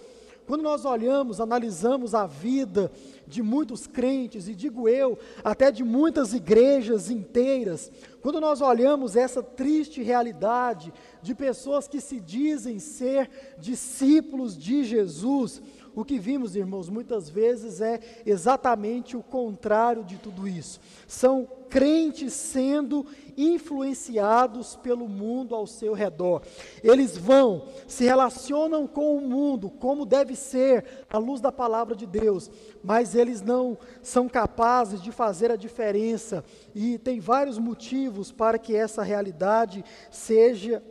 quando 0.45 0.61
nós 0.61 0.83
olhamos, 0.83 1.39
analisamos 1.39 2.13
a 2.13 2.27
vida 2.27 2.91
de 3.25 3.41
muitos 3.41 3.87
crentes, 3.87 4.47
e 4.47 4.53
digo 4.53 4.87
eu, 4.87 5.17
até 5.43 5.71
de 5.71 5.83
muitas 5.83 6.33
igrejas 6.33 7.09
inteiras, 7.09 7.91
quando 8.21 8.39
nós 8.39 8.61
olhamos 8.61 9.15
essa 9.15 9.41
triste 9.41 10.03
realidade 10.03 10.93
de 11.23 11.33
pessoas 11.33 11.87
que 11.87 11.99
se 11.99 12.19
dizem 12.19 12.77
ser 12.79 13.29
discípulos 13.57 14.55
de 14.55 14.83
Jesus, 14.83 15.61
o 15.95 16.03
que 16.03 16.19
vimos, 16.19 16.55
irmãos, 16.55 16.89
muitas 16.89 17.29
vezes 17.29 17.79
é 17.79 17.99
exatamente 18.25 19.15
o 19.15 19.23
contrário 19.23 20.03
de 20.03 20.17
tudo 20.17 20.47
isso. 20.47 20.79
São 21.07 21.47
crentes 21.69 22.33
sendo 22.33 23.05
influenciados 23.37 24.75
pelo 24.75 25.07
mundo 25.07 25.55
ao 25.55 25.65
seu 25.65 25.93
redor. 25.93 26.41
Eles 26.83 27.17
vão, 27.17 27.65
se 27.87 28.03
relacionam 28.03 28.85
com 28.87 29.17
o 29.17 29.21
mundo 29.21 29.69
como 29.69 30.05
deve 30.05 30.35
ser, 30.35 30.85
à 31.09 31.17
luz 31.17 31.41
da 31.41 31.51
palavra 31.51 31.95
de 31.95 32.05
Deus, 32.05 32.49
mas 32.83 33.15
eles 33.15 33.41
não 33.41 33.77
são 34.01 34.27
capazes 34.27 35.01
de 35.01 35.11
fazer 35.11 35.51
a 35.51 35.55
diferença. 35.55 36.43
E 36.73 36.97
tem 36.97 37.19
vários 37.19 37.57
motivos 37.57 38.31
para 38.31 38.59
que 38.59 38.75
essa 38.75 39.01
realidade 39.01 39.83
seja 40.09 40.83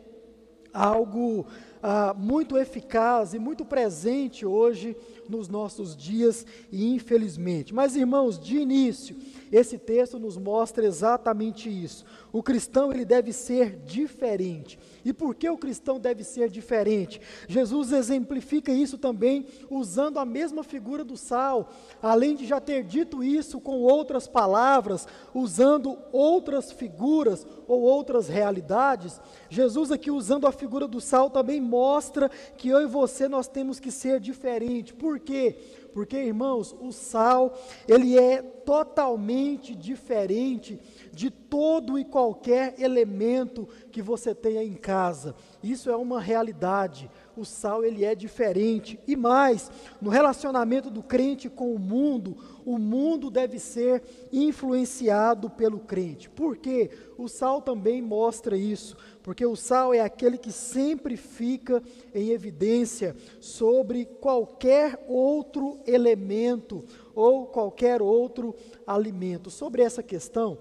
algo 0.75 1.47
ah, 1.81 2.13
muito 2.13 2.59
eficaz 2.59 3.33
e 3.33 3.39
muito 3.39 3.65
presente 3.65 4.45
hoje 4.45 4.97
nos 5.29 5.49
nossos 5.49 5.97
dias 5.97 6.45
e 6.73 6.93
infelizmente. 6.93 7.73
Mas 7.73 7.95
irmãos, 7.95 8.39
de 8.39 8.59
início, 8.59 9.17
esse 9.53 9.79
texto 9.79 10.19
nos 10.19 10.37
mostra 10.37 10.85
exatamente 10.85 11.69
isso. 11.71 12.05
O 12.35 12.43
cristão 12.43 12.91
ele 12.91 13.05
deve 13.05 13.33
ser 13.33 13.77
diferente. 13.85 14.77
E 15.05 15.13
por 15.13 15.37
que 15.37 15.49
o 15.49 15.57
cristão 15.57 16.01
deve 16.01 16.25
ser 16.25 16.49
diferente? 16.49 17.21
Jesus 17.47 17.93
exemplifica 17.93 18.73
isso 18.73 18.99
também 18.99 19.47
usando 19.71 20.19
a 20.19 20.25
mesma 20.25 20.65
figura 20.65 21.05
do 21.05 21.17
sal, 21.17 21.71
além 22.03 22.35
de 22.35 22.45
já 22.45 22.61
ter 22.61 22.83
dito 22.83 23.23
isso 23.23 23.61
com 23.61 23.83
outras 23.83 24.27
palavras, 24.27 25.07
usando 25.33 25.97
outras 26.11 26.73
figuras 26.73 27.47
ou 27.69 27.83
outras 27.83 28.27
realidades. 28.27 29.21
Jesus 29.49 29.93
aqui 29.93 30.11
usando 30.11 30.49
a 30.49 30.53
figura 30.53 30.89
do 30.89 31.01
sal 31.01 31.31
também 31.31 31.61
mostra 31.61 32.29
que 32.57 32.69
eu 32.69 32.83
e 32.83 32.87
você 32.87 33.29
nós 33.29 33.47
temos 33.47 33.79
que 33.79 33.93
ser 33.93 34.19
diferente. 34.19 34.93
Por 34.93 35.21
quê? 35.21 35.57
Porque, 35.95 36.17
irmãos, 36.17 36.75
o 36.81 36.91
sal, 36.91 37.57
ele 37.87 38.19
é 38.19 38.43
totalmente 38.43 39.77
diferente 39.77 40.81
de 41.15 41.31
todo 41.31 41.99
e 41.99 42.05
qualquer 42.05 42.75
elemento 42.79 43.69
que 43.93 44.03
você 44.03 44.35
tenha 44.35 44.63
em 44.63 44.75
casa. 44.75 45.35
Isso 45.63 45.89
é 45.89 45.97
uma 45.97 46.21
realidade. 46.21 47.11
O 47.37 47.45
sal 47.45 47.85
ele 47.85 48.05
é 48.05 48.15
diferente 48.15 48.99
e 49.07 49.17
mais, 49.17 49.71
no 50.01 50.11
relacionamento 50.11 50.91
do 50.91 51.03
crente 51.03 51.49
com 51.49 51.75
o 51.75 51.79
mundo, 51.79 52.37
o 52.65 52.79
mundo 52.79 53.31
deve 53.31 53.59
ser 53.59 54.03
influenciado 54.33 55.51
pelo 55.51 55.81
crente. 55.81 56.29
Por 56.29 56.57
quê? 56.57 56.91
O 57.17 57.29
sal 57.29 57.63
também 57.63 58.03
mostra 58.03 58.57
isso 58.57 58.97
porque 59.25 59.47
o 59.47 59.57
sal 59.57 59.95
é 59.95 60.01
aquele 60.01 60.37
que 60.37 60.53
sempre 60.53 61.17
fica 61.17 61.83
em 62.15 62.29
evidência 62.29 63.17
sobre 63.41 64.05
qualquer 64.05 65.03
outro 65.09 65.81
elemento 65.87 66.85
ou 67.15 67.47
qualquer 67.47 68.03
outro 68.03 68.55
alimento. 68.87 69.49
Sobre 69.49 69.83
essa 69.83 70.03
questão, 70.03 70.59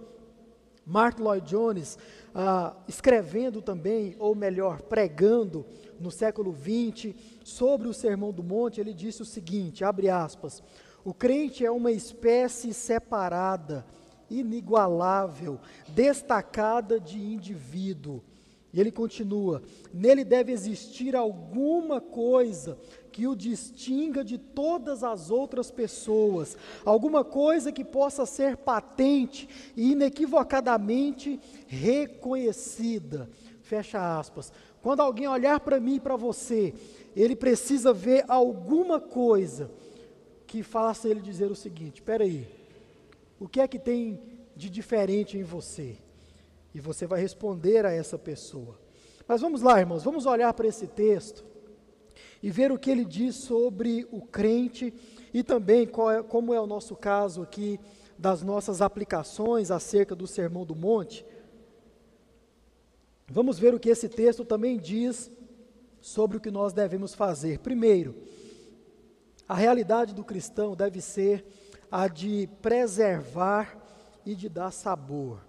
Mark 0.86 1.20
Lloyd 1.20 1.48
Jones, 1.48 1.98
ah, 2.36 2.76
escrevendo 2.88 3.62
também, 3.62 4.16
ou 4.20 4.36
melhor, 4.36 4.82
pregando 4.82 5.66
no 6.00 6.12
século 6.12 6.54
XX 6.54 7.16
sobre 7.44 7.88
o 7.88 7.94
Sermão 7.94 8.32
do 8.32 8.44
Monte, 8.44 8.82
ele 8.82 8.94
disse 8.94 9.22
o 9.22 9.26
seguinte: 9.26 9.84
abre 9.84 10.10
aspas, 10.10 10.62
o 11.04 11.14
crente 11.14 11.66
é 11.66 11.72
uma 11.72 11.92
espécie 11.92 12.74
separada, 12.74 13.86
inigualável, 14.30 15.60
destacada 15.88 17.00
de 17.00 17.20
indivíduo. 17.20 18.22
E 18.74 18.80
ele 18.80 18.92
continua: 18.92 19.62
nele 19.94 20.24
deve 20.24 20.52
existir 20.52 21.16
alguma 21.16 22.02
coisa 22.02 22.78
que 23.14 23.28
o 23.28 23.36
distinga 23.36 24.24
de 24.24 24.40
todas 24.40 25.04
as 25.04 25.30
outras 25.30 25.70
pessoas, 25.70 26.58
alguma 26.84 27.24
coisa 27.24 27.72
que 27.72 27.86
possa 27.86 28.26
ser 28.26 28.58
patente 28.58 29.48
e 29.78 29.92
inequivocadamente 29.92 31.40
reconhecida. 31.68 33.30
Fecha 33.62 34.20
aspas. 34.20 34.52
Quando 34.82 35.02
alguém 35.02 35.28
olhar 35.28 35.60
para 35.60 35.80
mim 35.80 35.96
e 35.96 36.00
para 36.00 36.16
você, 36.16 36.74
ele 37.16 37.36
precisa 37.36 37.94
ver 37.94 38.26
alguma 38.28 39.00
coisa 39.00 39.70
que 40.48 40.64
faça 40.64 41.08
ele 41.08 41.22
dizer 41.22 41.52
o 41.52 41.56
seguinte: 41.56 41.98
espera 41.98 42.24
aí, 42.24 42.48
o 43.40 43.48
que 43.48 43.62
é 43.62 43.68
que 43.68 43.78
tem 43.78 44.20
de 44.56 44.72
diferente 44.72 45.38
em 45.38 45.44
você? 45.44 45.98
E 46.74 46.80
você 46.80 47.06
vai 47.06 47.22
responder 47.22 47.86
a 47.86 47.92
essa 47.92 48.18
pessoa. 48.18 48.80
Mas 49.28 49.40
vamos 49.40 49.62
lá, 49.62 49.80
irmãos, 49.80 50.04
vamos 50.04 50.26
olhar 50.26 50.52
para 50.54 50.68
esse 50.68 50.88
texto 50.88 51.53
e 52.44 52.52
ver 52.52 52.74
o 52.74 52.78
que 52.78 52.92
ele 52.92 53.06
diz 53.06 53.38
sobre 53.38 54.06
o 54.12 54.22
crente 54.22 54.94
e 55.34 55.42
também 55.42 55.84
é, 55.84 56.22
como 56.24 56.54
é 56.54 56.60
o 56.60 56.68
nosso 56.68 56.94
caso 56.94 57.42
aqui 57.42 57.80
das 58.20 58.44
nossas 58.44 58.82
aplicações 58.82 59.72
acerca 59.72 60.14
do 60.14 60.28
Sermão 60.28 60.66
do 60.66 60.76
Monte. 60.76 61.26
Vamos 63.30 63.58
ver 63.58 63.74
o 63.74 63.80
que 63.80 63.90
esse 63.90 64.10
texto 64.10 64.44
também 64.44 64.78
diz 64.78 65.32
sobre 66.02 66.36
o 66.36 66.42
que 66.42 66.52
nós 66.52 66.74
devemos 66.74 67.14
fazer. 67.14 67.60
Primeiro, 67.60 68.14
a 69.48 69.56
realidade 69.56 70.14
do 70.14 70.24
cristão 70.24 70.76
deve 70.76 71.00
ser 71.00 71.46
a 71.90 72.10
de 72.10 72.50
preservar 72.62 73.82
e 74.26 74.36
de 74.36 74.50
dar 74.50 74.72
sabor. 74.72 75.40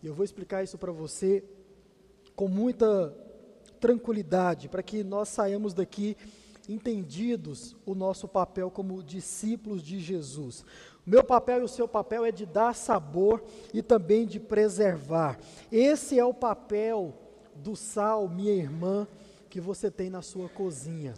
E 0.00 0.06
eu 0.06 0.14
vou 0.14 0.24
explicar 0.24 0.62
isso 0.62 0.78
para 0.78 0.92
você 0.92 1.42
com 2.36 2.46
muita 2.46 3.12
tranquilidade, 3.80 4.68
para 4.68 4.82
que 4.82 5.02
nós 5.02 5.28
saiamos 5.28 5.74
daqui 5.74 6.16
entendidos 6.68 7.76
o 7.84 7.94
nosso 7.94 8.26
papel 8.26 8.70
como 8.70 9.02
discípulos 9.02 9.82
de 9.82 10.00
Jesus. 10.00 10.64
Meu 11.06 11.22
papel 11.22 11.60
e 11.60 11.64
o 11.64 11.68
seu 11.68 11.86
papel 11.86 12.24
é 12.24 12.32
de 12.32 12.46
dar 12.46 12.74
sabor 12.74 13.42
e 13.72 13.82
também 13.82 14.26
de 14.26 14.40
preservar. 14.40 15.38
Esse 15.70 16.18
é 16.18 16.24
o 16.24 16.32
papel 16.32 17.14
do 17.54 17.76
sal, 17.76 18.28
minha 18.28 18.54
irmã, 18.54 19.06
que 19.50 19.60
você 19.60 19.90
tem 19.90 20.08
na 20.08 20.22
sua 20.22 20.48
cozinha. 20.48 21.14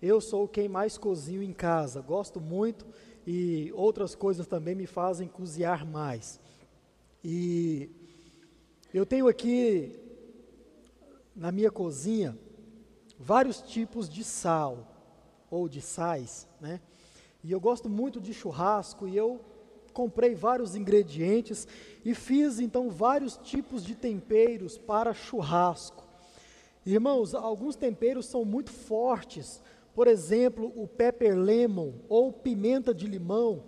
Eu 0.00 0.20
sou 0.20 0.48
quem 0.48 0.68
mais 0.68 0.98
cozinho 0.98 1.42
em 1.42 1.52
casa, 1.52 2.00
gosto 2.00 2.40
muito 2.40 2.84
e 3.26 3.72
outras 3.74 4.14
coisas 4.14 4.46
também 4.46 4.74
me 4.74 4.86
fazem 4.86 5.28
cozinhar 5.28 5.86
mais. 5.86 6.40
E 7.22 7.88
eu 8.92 9.06
tenho 9.06 9.28
aqui 9.28 9.96
na 11.34 11.52
minha 11.52 11.70
cozinha 11.70 12.36
vários 13.22 13.62
tipos 13.62 14.08
de 14.08 14.24
sal 14.24 14.86
ou 15.50 15.68
de 15.68 15.80
sais, 15.80 16.48
né? 16.60 16.80
E 17.44 17.50
eu 17.50 17.60
gosto 17.60 17.88
muito 17.88 18.20
de 18.20 18.34
churrasco 18.34 19.08
e 19.08 19.16
eu 19.16 19.40
comprei 19.92 20.34
vários 20.34 20.74
ingredientes 20.74 21.68
e 22.04 22.14
fiz 22.14 22.58
então 22.58 22.90
vários 22.90 23.36
tipos 23.36 23.84
de 23.84 23.94
temperos 23.94 24.78
para 24.78 25.12
churrasco. 25.12 26.06
Irmãos, 26.84 27.34
alguns 27.34 27.76
temperos 27.76 28.26
são 28.26 28.44
muito 28.44 28.70
fortes, 28.70 29.62
por 29.94 30.08
exemplo, 30.08 30.72
o 30.74 30.88
pepper 30.88 31.36
lemon 31.36 31.92
ou 32.08 32.32
pimenta 32.32 32.92
de 32.94 33.06
limão 33.06 33.64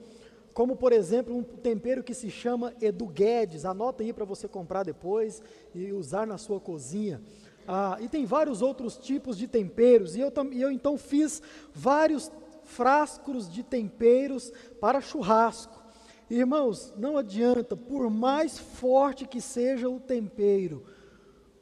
como 0.54 0.76
por 0.76 0.92
exemplo 0.92 1.36
um 1.36 1.42
tempero 1.42 2.04
que 2.04 2.14
se 2.14 2.30
chama 2.30 2.72
Edu 2.80 3.06
Guedes, 3.06 3.64
anota 3.64 4.04
aí 4.04 4.12
para 4.12 4.24
você 4.24 4.46
comprar 4.46 4.84
depois 4.84 5.42
e 5.74 5.92
usar 5.92 6.26
na 6.26 6.38
sua 6.38 6.60
cozinha. 6.60 7.20
Ah, 7.66 7.98
e 8.00 8.08
tem 8.08 8.24
vários 8.24 8.62
outros 8.62 8.96
tipos 8.96 9.36
de 9.36 9.48
temperos, 9.48 10.16
e 10.16 10.20
eu, 10.20 10.32
e 10.52 10.60
eu 10.60 10.70
então 10.70 10.98
fiz 10.98 11.42
vários 11.72 12.30
frascos 12.62 13.50
de 13.50 13.62
temperos 13.62 14.52
para 14.80 15.00
churrasco. 15.00 15.82
Irmãos, 16.28 16.92
não 16.96 17.16
adianta, 17.16 17.76
por 17.76 18.10
mais 18.10 18.58
forte 18.58 19.26
que 19.26 19.40
seja 19.40 19.88
o 19.88 20.00
tempero, 20.00 20.84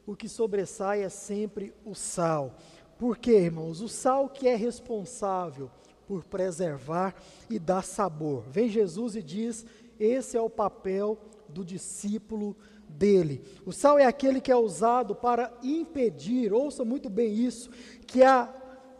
o 0.05 0.15
que 0.15 0.27
sobressai 0.27 1.03
é 1.03 1.09
sempre 1.09 1.73
o 1.85 1.93
sal. 1.93 2.55
Por 2.97 3.17
quê, 3.17 3.33
irmãos? 3.33 3.81
O 3.81 3.89
sal 3.89 4.29
que 4.29 4.47
é 4.47 4.55
responsável 4.55 5.69
por 6.07 6.23
preservar 6.23 7.15
e 7.49 7.57
dar 7.57 7.83
sabor. 7.83 8.43
Vem 8.49 8.69
Jesus 8.69 9.15
e 9.15 9.23
diz: 9.23 9.65
esse 9.99 10.37
é 10.37 10.41
o 10.41 10.49
papel 10.49 11.17
do 11.47 11.63
discípulo 11.63 12.55
dele. 12.97 13.43
O 13.65 13.71
sal 13.71 13.97
é 13.99 14.05
aquele 14.05 14.39
que 14.39 14.51
é 14.51 14.55
usado 14.55 15.15
para 15.15 15.51
impedir, 15.61 16.53
ouça 16.53 16.85
muito 16.85 17.09
bem 17.09 17.33
isso, 17.33 17.69
que 18.07 18.23
a 18.23 18.45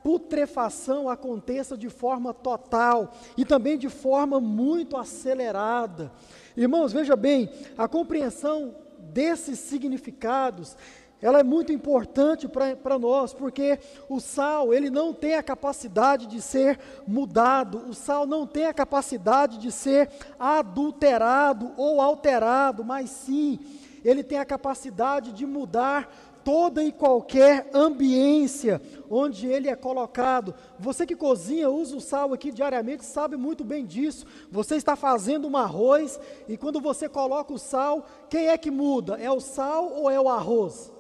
putrefação 0.04 1.08
aconteça 1.08 1.78
de 1.78 1.90
forma 1.90 2.34
total 2.34 3.14
e 3.38 3.46
também 3.46 3.78
de 3.78 3.88
forma 3.88 4.40
muito 4.40 4.98
acelerada. 4.98 6.12
Irmãos, 6.58 6.92
veja 6.92 7.16
bem, 7.16 7.50
a 7.78 7.88
compreensão 7.88 8.76
desses 9.00 9.60
significados 9.60 10.76
ela 11.24 11.40
é 11.40 11.44
muito 11.44 11.72
importante 11.72 12.50
para 12.50 13.00
nós, 13.00 13.34
porque 13.34 13.80
o 14.10 14.20
sal, 14.20 14.74
ele 14.74 14.90
não 14.90 15.14
tem 15.14 15.36
a 15.36 15.42
capacidade 15.42 16.28
de 16.28 16.42
ser 16.42 16.78
mudado, 17.08 17.78
o 17.88 17.94
sal 17.94 18.28
não 18.28 18.46
tem 18.46 18.66
a 18.66 18.74
capacidade 18.74 19.58
de 19.58 19.72
ser 19.72 20.10
adulterado 20.38 21.72
ou 21.78 22.02
alterado, 22.02 22.84
mas 22.84 23.10
sim, 23.10 23.58
ele 24.04 24.24
tem 24.24 24.38
a 24.38 24.46
capacidade 24.46 25.32
de 25.32 25.46
mudar 25.46 26.12
toda 26.44 26.84
e 26.84 26.92
qualquer 26.92 27.70
ambiência 27.74 28.82
onde 29.10 29.48
ele 29.48 29.70
é 29.70 29.76
colocado. 29.76 30.54
Você 30.78 31.06
que 31.06 31.16
cozinha, 31.16 31.70
usa 31.70 31.96
o 31.96 32.02
sal 32.02 32.34
aqui 32.34 32.52
diariamente, 32.52 33.06
sabe 33.06 33.38
muito 33.38 33.64
bem 33.64 33.86
disso. 33.86 34.26
Você 34.52 34.76
está 34.76 34.96
fazendo 34.96 35.48
um 35.48 35.56
arroz 35.56 36.20
e 36.48 36.58
quando 36.58 36.82
você 36.82 37.08
coloca 37.08 37.54
o 37.54 37.60
sal, 37.60 38.06
quem 38.30 38.48
é 38.48 38.58
que 38.58 38.70
muda? 38.70 39.18
É 39.22 39.32
o 39.32 39.40
sal 39.40 39.92
ou 39.94 40.10
é 40.10 40.20
o 40.20 40.28
arroz? 40.28 40.92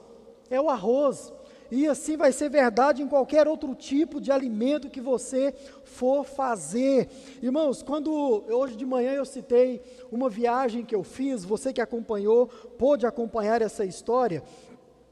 é 0.49 0.62
o 0.62 0.70
arroz. 0.70 1.34
E 1.72 1.88
assim 1.88 2.16
vai 2.18 2.32
ser 2.32 2.49
verdade 2.49 3.01
em 3.01 3.07
qualquer 3.07 3.47
outro 3.47 3.74
tipo 3.74 4.22
de 4.22 4.32
alimento 4.32 4.89
que 4.89 5.01
você 5.01 5.53
for 5.84 6.24
fazer. 6.24 7.09
Irmãos, 7.41 7.82
quando 7.82 8.11
hoje 8.49 8.76
de 8.76 8.86
manhã 8.86 9.14
eu 9.14 9.26
citei 9.26 9.82
uma 10.11 10.30
viagem 10.30 10.86
que 10.86 10.95
eu 10.95 11.03
fiz, 11.03 11.43
você 11.43 11.74
que 11.74 11.82
acompanhou, 11.82 12.47
pôde 12.78 13.05
acompanhar 13.05 13.61
essa 13.61 13.84
história. 13.84 14.43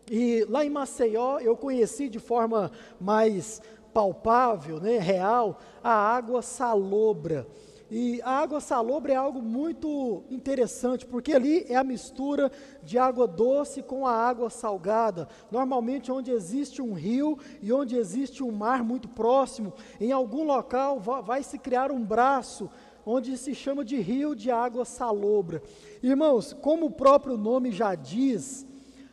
E 0.09 0.45
lá 0.49 0.65
em 0.65 0.69
Maceió 0.69 1.39
eu 1.39 1.55
conheci 1.55 2.09
de 2.09 2.19
forma 2.19 2.71
mais 2.99 3.61
palpável, 3.93 4.79
né, 4.79 4.97
real, 4.97 5.59
a 5.83 5.91
água 5.91 6.41
salobra. 6.41 7.47
E 7.93 8.21
a 8.21 8.39
água 8.39 8.61
salobra 8.61 9.11
é 9.11 9.17
algo 9.17 9.41
muito 9.41 10.23
interessante, 10.29 11.05
porque 11.05 11.33
ali 11.33 11.65
é 11.67 11.75
a 11.75 11.83
mistura 11.83 12.49
de 12.81 12.97
água 12.97 13.27
doce 13.27 13.83
com 13.83 14.07
a 14.07 14.13
água 14.13 14.49
salgada. 14.49 15.27
Normalmente, 15.51 16.09
onde 16.09 16.31
existe 16.31 16.81
um 16.81 16.93
rio 16.93 17.37
e 17.61 17.73
onde 17.73 17.97
existe 17.97 18.41
um 18.41 18.51
mar 18.53 18.81
muito 18.81 19.09
próximo, 19.09 19.73
em 19.99 20.13
algum 20.13 20.45
local 20.45 21.01
vai, 21.01 21.43
se 21.43 21.59
criar 21.59 21.91
um 21.91 22.01
braço 22.01 22.69
onde 23.05 23.37
se 23.37 23.53
chama 23.53 23.83
de 23.83 23.99
rio 23.99 24.33
de 24.37 24.49
água 24.49 24.85
salobra. 24.85 25.61
Irmãos, 26.01 26.53
como 26.53 26.85
o 26.85 26.91
próprio 26.91 27.35
nome 27.35 27.73
já 27.73 27.93
diz, 27.93 28.65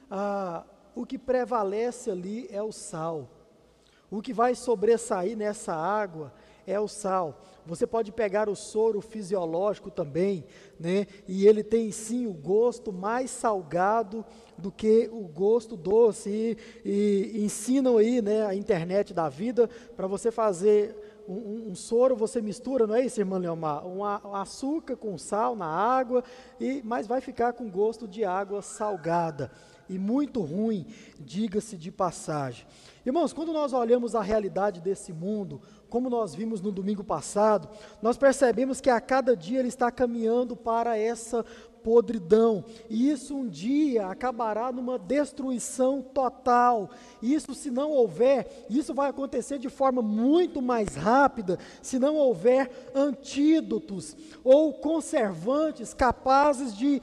ah, 0.08 0.64
o 0.94 1.04
que 1.04 1.18
prevalece 1.18 2.12
ali 2.12 2.46
é 2.48 2.62
o 2.62 2.70
sal. 2.70 3.28
O 4.08 4.22
que 4.22 4.32
vai 4.32 4.54
sobressair 4.54 5.36
nessa 5.36 5.74
água 5.74 6.32
é 6.64 6.78
o 6.78 6.86
sal. 6.86 7.40
Você 7.68 7.86
pode 7.86 8.10
pegar 8.10 8.48
o 8.48 8.56
soro 8.56 9.02
fisiológico 9.02 9.90
também, 9.90 10.46
né? 10.80 11.06
E 11.28 11.46
ele 11.46 11.62
tem 11.62 11.92
sim 11.92 12.26
o 12.26 12.32
gosto 12.32 12.90
mais 12.90 13.30
salgado 13.30 14.24
do 14.56 14.72
que 14.72 15.06
o 15.12 15.28
gosto 15.28 15.76
doce. 15.76 16.56
E, 16.82 17.32
e 17.34 17.44
ensinam 17.44 17.98
aí, 17.98 18.22
né, 18.22 18.46
a 18.46 18.54
internet 18.54 19.12
da 19.12 19.28
vida, 19.28 19.68
para 19.94 20.06
você 20.06 20.30
fazer 20.30 20.96
um, 21.28 21.72
um, 21.72 21.74
soro, 21.74 22.16
você 22.16 22.40
mistura, 22.40 22.86
não 22.86 22.94
é 22.94 23.04
isso, 23.04 23.20
irmã 23.20 23.36
Leomar? 23.36 23.86
Um, 23.86 23.98
um 23.98 24.34
açúcar 24.34 24.96
com 24.96 25.18
sal 25.18 25.54
na 25.54 25.66
água, 25.66 26.24
e, 26.58 26.80
mas 26.82 27.06
vai 27.06 27.20
ficar 27.20 27.52
com 27.52 27.70
gosto 27.70 28.08
de 28.08 28.24
água 28.24 28.62
salgada. 28.62 29.50
E 29.90 29.98
muito 29.98 30.40
ruim, 30.40 30.86
diga-se 31.18 31.76
de 31.76 31.90
passagem. 31.90 32.66
Irmãos, 33.04 33.32
quando 33.32 33.52
nós 33.54 33.72
olhamos 33.72 34.14
a 34.14 34.20
realidade 34.20 34.80
desse 34.80 35.12
mundo, 35.12 35.62
como 35.88 36.10
nós 36.10 36.34
vimos 36.34 36.60
no 36.60 36.70
domingo 36.70 37.02
passado, 37.02 37.68
nós 38.02 38.16
percebemos 38.16 38.80
que 38.80 38.90
a 38.90 39.00
cada 39.00 39.36
dia 39.36 39.58
ele 39.58 39.68
está 39.68 39.90
caminhando 39.90 40.54
para 40.54 40.98
essa 40.98 41.44
podridão, 41.78 42.64
e 42.90 43.10
isso 43.10 43.34
um 43.34 43.48
dia 43.48 44.08
acabará 44.08 44.70
numa 44.70 44.98
destruição 44.98 46.02
total. 46.02 46.90
Isso, 47.22 47.54
se 47.54 47.70
não 47.70 47.92
houver, 47.92 48.66
isso 48.68 48.92
vai 48.92 49.08
acontecer 49.08 49.58
de 49.58 49.70
forma 49.70 50.02
muito 50.02 50.60
mais 50.60 50.96
rápida, 50.96 51.58
se 51.80 51.98
não 51.98 52.16
houver 52.16 52.70
antídotos 52.94 54.16
ou 54.44 54.74
conservantes 54.74 55.94
capazes 55.94 56.76
de 56.76 57.00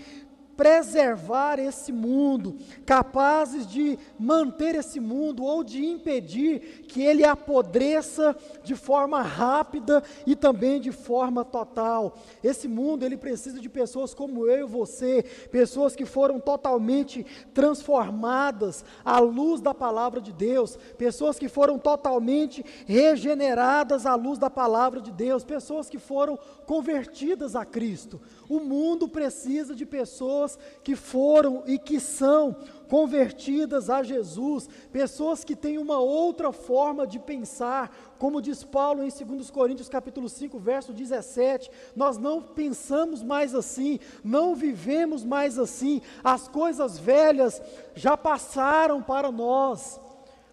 preservar 0.55 1.59
esse 1.59 1.91
mundo, 1.91 2.57
capazes 2.85 3.67
de 3.67 3.97
manter 4.17 4.75
esse 4.75 4.99
mundo 4.99 5.43
ou 5.43 5.63
de 5.63 5.85
impedir 5.85 6.85
que 6.87 7.01
ele 7.01 7.25
apodreça 7.25 8.35
de 8.63 8.75
forma 8.75 9.21
rápida 9.21 10.03
e 10.25 10.35
também 10.35 10.79
de 10.79 10.91
forma 10.91 11.43
total. 11.43 12.17
Esse 12.43 12.67
mundo 12.67 13.05
ele 13.05 13.17
precisa 13.17 13.59
de 13.59 13.69
pessoas 13.69 14.13
como 14.13 14.47
eu 14.47 14.65
e 14.65 14.69
você, 14.69 15.23
pessoas 15.51 15.95
que 15.95 16.05
foram 16.05 16.39
totalmente 16.39 17.25
transformadas 17.53 18.85
à 19.03 19.19
luz 19.19 19.59
da 19.59 19.73
palavra 19.73 20.21
de 20.21 20.31
Deus, 20.31 20.77
pessoas 20.97 21.37
que 21.37 21.49
foram 21.49 21.77
totalmente 21.77 22.63
regeneradas 22.85 24.05
à 24.05 24.15
luz 24.15 24.39
da 24.39 24.49
palavra 24.49 25.01
de 25.01 25.11
Deus, 25.11 25.43
pessoas 25.43 25.89
que 25.89 25.99
foram 25.99 26.39
convertidas 26.65 27.55
a 27.55 27.65
Cristo. 27.65 28.21
O 28.47 28.59
mundo 28.59 29.07
precisa 29.07 29.75
de 29.75 29.85
pessoas 29.85 30.44
que 30.83 30.95
foram 30.95 31.63
e 31.65 31.79
que 31.79 31.99
são 31.99 32.55
convertidas 32.87 33.89
a 33.89 34.03
Jesus, 34.03 34.69
pessoas 34.91 35.43
que 35.43 35.55
têm 35.55 35.77
uma 35.77 35.99
outra 35.99 36.51
forma 36.51 37.05
de 37.05 37.19
pensar, 37.19 38.15
como 38.17 38.41
diz 38.41 38.63
Paulo 38.63 39.03
em 39.03 39.09
2 39.09 39.49
Coríntios 39.49 39.89
capítulo 39.89 40.29
5, 40.29 40.57
verso 40.59 40.93
17, 40.93 41.69
nós 41.95 42.17
não 42.17 42.41
pensamos 42.41 43.23
mais 43.23 43.55
assim, 43.55 43.99
não 44.23 44.55
vivemos 44.55 45.23
mais 45.23 45.57
assim, 45.57 46.01
as 46.23 46.47
coisas 46.47 46.97
velhas 46.97 47.61
já 47.95 48.15
passaram 48.15 49.01
para 49.01 49.31
nós. 49.31 49.99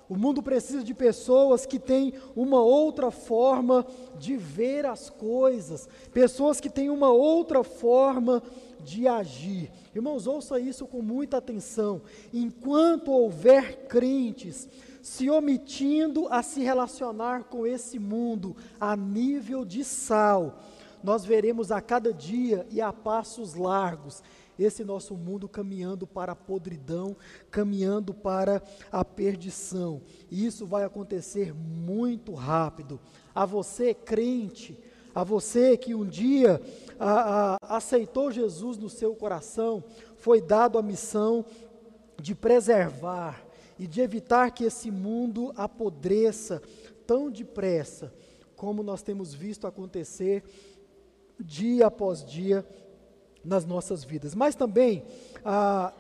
O 0.09 0.17
mundo 0.17 0.43
precisa 0.43 0.85
de 0.85 0.93
pessoas 0.93 1.65
que 1.65 1.79
têm 1.79 2.13
uma 2.37 2.61
outra 2.61 3.11
forma 3.11 3.87
de 4.19 4.37
ver 4.37 4.85
as 4.85 5.09
coisas, 5.09 5.89
pessoas 6.13 6.61
que 6.61 6.69
têm 6.69 6.91
uma 6.91 7.11
outra 7.11 7.65
forma 7.65 8.43
de 8.85 9.09
agir. 9.09 9.71
Irmãos, 9.95 10.27
ouça 10.27 10.59
isso 10.59 10.87
com 10.87 11.03
muita 11.03 11.37
atenção. 11.37 12.03
Enquanto 12.33 13.13
houver 13.13 13.87
crentes 13.87 14.69
se 15.03 15.29
omitindo 15.29 16.29
a 16.29 16.43
se 16.43 16.63
relacionar 16.63 17.45
com 17.45 17.67
esse 17.67 17.99
mundo 17.99 18.57
a 18.81 18.97
nível 18.97 19.65
de 19.65 19.85
sal, 19.85 20.63
nós 21.03 21.25
veremos 21.25 21.71
a 21.73 21.81
cada 21.81 22.13
dia 22.13 22.67
e 22.71 22.81
a 22.81 22.93
passos 22.93 23.55
largos 23.55 24.23
esse 24.59 24.85
nosso 24.85 25.17
mundo 25.17 25.49
caminhando 25.49 26.07
para 26.07 26.33
a 26.33 26.37
podridão, 26.37 27.17
caminhando 27.51 28.15
para 28.15 28.63
a 28.91 29.05
perdição. 29.05 30.03
E 30.31 30.47
isso 30.47 30.67
vai 30.67 30.85
acontecer 30.85 31.55
muito 31.55 32.33
rápido. 32.33 33.01
A 33.35 33.45
você, 33.45 33.95
crente, 33.95 34.79
a 35.15 35.25
você 35.25 35.77
que 35.77 35.95
um 35.95 36.07
dia 36.07 36.61
a, 36.99 37.57
a, 37.61 37.77
aceitou 37.77 38.31
Jesus 38.31 38.79
no 38.79 38.89
seu 38.89 39.15
coração, 39.15 39.83
foi 40.17 40.41
dado 40.41 40.79
a 40.79 40.83
missão 40.83 41.45
de 42.21 42.35
preservar 42.35 43.43
e 43.79 43.87
de 43.87 44.01
evitar 44.01 44.51
que 44.51 44.65
esse 44.65 44.91
mundo 44.91 45.53
apodreça 45.57 46.63
tão 47.07 47.31
depressa, 47.31 48.13
como 48.57 48.83
nós 48.83 49.03
temos 49.03 49.35
visto 49.35 49.67
acontecer 49.67 50.45
dia 51.41 51.87
após 51.87 52.25
dia 52.25 52.65
nas 53.45 53.65
nossas 53.65 54.05
vidas. 54.05 54.35
Mas 54.35 54.55
também 54.55 55.05
ah, 55.45 55.93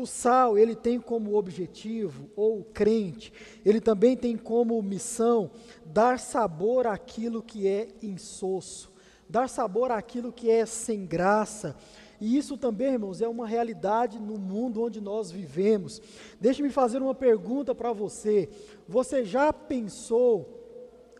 o 0.00 0.06
sal 0.06 0.56
ele 0.56 0.76
tem 0.76 1.00
como 1.00 1.36
objetivo 1.36 2.30
ou 2.36 2.62
crente 2.62 3.32
ele 3.64 3.80
também 3.80 4.16
tem 4.16 4.36
como 4.36 4.80
missão 4.82 5.50
dar 5.84 6.18
sabor 6.18 6.86
àquilo 6.86 7.42
que 7.42 7.66
é 7.66 7.88
insosso, 8.02 8.92
dar 9.28 9.48
sabor 9.48 9.90
àquilo 9.90 10.32
que 10.32 10.50
é 10.50 10.64
sem 10.64 11.04
graça. 11.06 11.76
E 12.20 12.36
isso 12.36 12.56
também, 12.56 12.94
irmãos, 12.94 13.20
é 13.20 13.28
uma 13.28 13.46
realidade 13.46 14.18
no 14.18 14.38
mundo 14.38 14.82
onde 14.82 15.00
nós 15.00 15.30
vivemos. 15.30 16.02
Deixe-me 16.40 16.70
fazer 16.70 17.00
uma 17.00 17.14
pergunta 17.14 17.74
para 17.74 17.92
você. 17.92 18.48
Você 18.88 19.24
já 19.24 19.52
pensou 19.52 20.58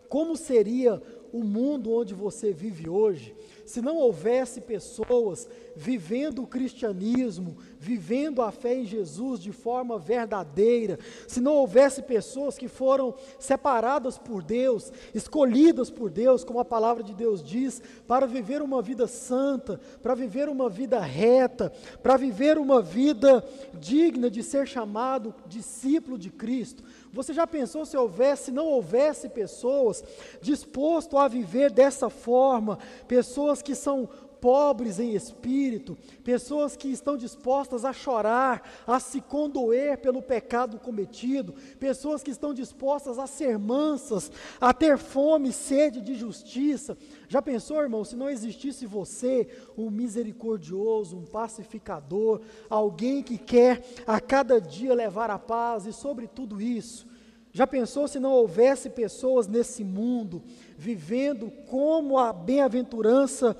como 0.08 0.36
seria 0.36 1.00
o 1.32 1.44
mundo 1.44 1.92
onde 1.92 2.14
você 2.14 2.52
vive 2.52 2.88
hoje 2.88 3.36
se 3.68 3.82
não 3.82 3.96
houvesse 3.96 4.62
pessoas 4.62 5.46
vivendo 5.76 6.42
o 6.42 6.46
cristianismo, 6.46 7.58
vivendo 7.78 8.40
a 8.40 8.50
fé 8.50 8.76
em 8.76 8.86
Jesus 8.86 9.38
de 9.40 9.52
forma 9.52 9.98
verdadeira, 9.98 10.98
se 11.26 11.38
não 11.38 11.52
houvesse 11.52 12.00
pessoas 12.00 12.56
que 12.56 12.66
foram 12.66 13.14
separadas 13.38 14.16
por 14.16 14.42
Deus, 14.42 14.90
escolhidas 15.14 15.90
por 15.90 16.08
Deus, 16.08 16.44
como 16.44 16.58
a 16.60 16.64
palavra 16.64 17.02
de 17.04 17.12
Deus 17.12 17.44
diz, 17.44 17.82
para 18.06 18.26
viver 18.26 18.62
uma 18.62 18.80
vida 18.80 19.06
santa, 19.06 19.78
para 20.02 20.14
viver 20.14 20.48
uma 20.48 20.70
vida 20.70 20.98
reta, 20.98 21.70
para 22.02 22.16
viver 22.16 22.56
uma 22.56 22.80
vida 22.80 23.44
digna 23.74 24.30
de 24.30 24.42
ser 24.42 24.66
chamado 24.66 25.34
discípulo 25.46 26.16
de 26.16 26.30
Cristo. 26.30 26.82
Você 27.12 27.32
já 27.32 27.46
pensou 27.46 27.86
se 27.86 27.96
houvesse, 27.96 28.50
não 28.50 28.66
houvesse 28.66 29.28
pessoas 29.28 30.04
dispostas 30.40 31.18
a 31.18 31.28
viver 31.28 31.70
dessa 31.70 32.10
forma, 32.10 32.78
pessoas 33.06 33.62
que 33.62 33.74
são 33.74 34.08
pobres 34.40 34.98
em 34.98 35.14
espírito, 35.14 35.96
pessoas 36.24 36.76
que 36.76 36.88
estão 36.88 37.16
dispostas 37.16 37.84
a 37.84 37.92
chorar, 37.92 38.62
a 38.86 38.98
se 38.98 39.20
condoer 39.20 39.98
pelo 39.98 40.22
pecado 40.22 40.78
cometido, 40.78 41.54
pessoas 41.78 42.22
que 42.22 42.30
estão 42.30 42.54
dispostas 42.54 43.18
a 43.18 43.26
ser 43.26 43.58
mansas, 43.58 44.30
a 44.60 44.72
ter 44.72 44.98
fome 44.98 45.52
sede 45.52 46.00
de 46.00 46.14
justiça. 46.14 46.96
Já 47.28 47.42
pensou, 47.42 47.82
irmão, 47.82 48.04
se 48.04 48.16
não 48.16 48.30
existisse 48.30 48.86
você, 48.86 49.48
um 49.76 49.90
misericordioso, 49.90 51.16
um 51.16 51.24
pacificador, 51.24 52.40
alguém 52.68 53.22
que 53.22 53.38
quer 53.38 53.82
a 54.06 54.20
cada 54.20 54.60
dia 54.60 54.94
levar 54.94 55.30
a 55.30 55.38
paz 55.38 55.86
e 55.86 55.92
sobre 55.92 56.26
tudo 56.26 56.60
isso, 56.60 57.06
já 57.52 57.66
pensou 57.66 58.06
se 58.06 58.20
não 58.20 58.32
houvesse 58.32 58.90
pessoas 58.90 59.46
nesse 59.46 59.82
mundo 59.82 60.42
vivendo 60.78 61.50
como 61.68 62.16
a 62.16 62.32
bem-aventurança 62.32 63.56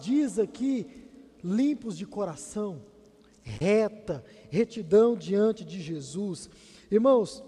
diz 0.00 0.38
aqui, 0.38 0.86
limpos 1.44 1.98
de 1.98 2.06
coração, 2.06 2.80
reta, 3.42 4.24
retidão 4.48 5.14
diante 5.14 5.66
de 5.66 5.82
Jesus? 5.82 6.48
Irmãos, 6.90 7.44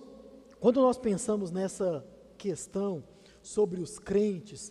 quando 0.61 0.83
nós 0.83 0.99
pensamos 0.99 1.51
nessa 1.51 2.07
questão 2.37 3.03
sobre 3.43 3.81
os 3.81 3.99
crentes, 3.99 4.70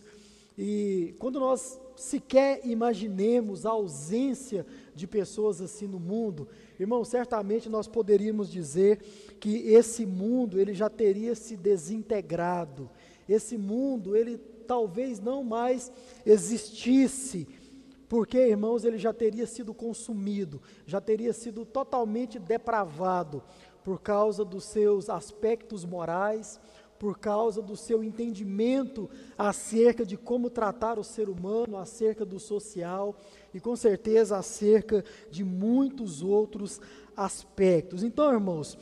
e 0.56 1.16
quando 1.18 1.40
nós 1.40 1.80
sequer 1.96 2.64
imaginemos 2.64 3.66
a 3.66 3.70
ausência 3.70 4.64
de 4.94 5.06
pessoas 5.06 5.60
assim 5.60 5.88
no 5.88 5.98
mundo, 5.98 6.46
irmão, 6.78 7.04
certamente 7.04 7.68
nós 7.68 7.88
poderíamos 7.88 8.50
dizer 8.50 9.00
que 9.40 9.68
esse 9.68 10.06
mundo 10.06 10.60
ele 10.60 10.72
já 10.72 10.88
teria 10.88 11.34
se 11.34 11.56
desintegrado. 11.56 12.88
Esse 13.28 13.56
mundo 13.58 14.16
ele 14.16 14.38
talvez 14.66 15.20
não 15.20 15.44
mais 15.44 15.92
existisse, 16.24 17.46
porque, 18.08 18.38
irmãos, 18.38 18.84
ele 18.84 18.98
já 18.98 19.12
teria 19.12 19.46
sido 19.46 19.74
consumido, 19.74 20.62
já 20.86 21.00
teria 21.00 21.32
sido 21.32 21.64
totalmente 21.64 22.38
depravado 22.38 23.42
por 23.82 24.00
causa 24.00 24.44
dos 24.44 24.64
seus 24.64 25.10
aspectos 25.10 25.84
morais, 25.84 26.60
por 26.98 27.18
causa 27.18 27.60
do 27.60 27.76
seu 27.76 28.02
entendimento 28.02 29.10
acerca 29.36 30.04
de 30.04 30.16
como 30.16 30.48
tratar 30.48 30.98
o 30.98 31.04
ser 31.04 31.28
humano, 31.28 31.76
acerca 31.76 32.24
do 32.24 32.40
social 32.40 33.14
e 33.52 33.60
com 33.60 33.76
certeza 33.76 34.38
acerca 34.38 35.04
de 35.30 35.44
muitos 35.44 36.22
outros 36.22 36.80
aspectos. 37.16 38.02
Então, 38.02 38.32
irmãos, 38.32 38.78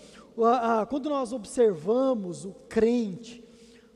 quando 0.88 1.10
nós 1.10 1.32
observamos 1.32 2.44
o 2.44 2.52
crente, 2.68 3.43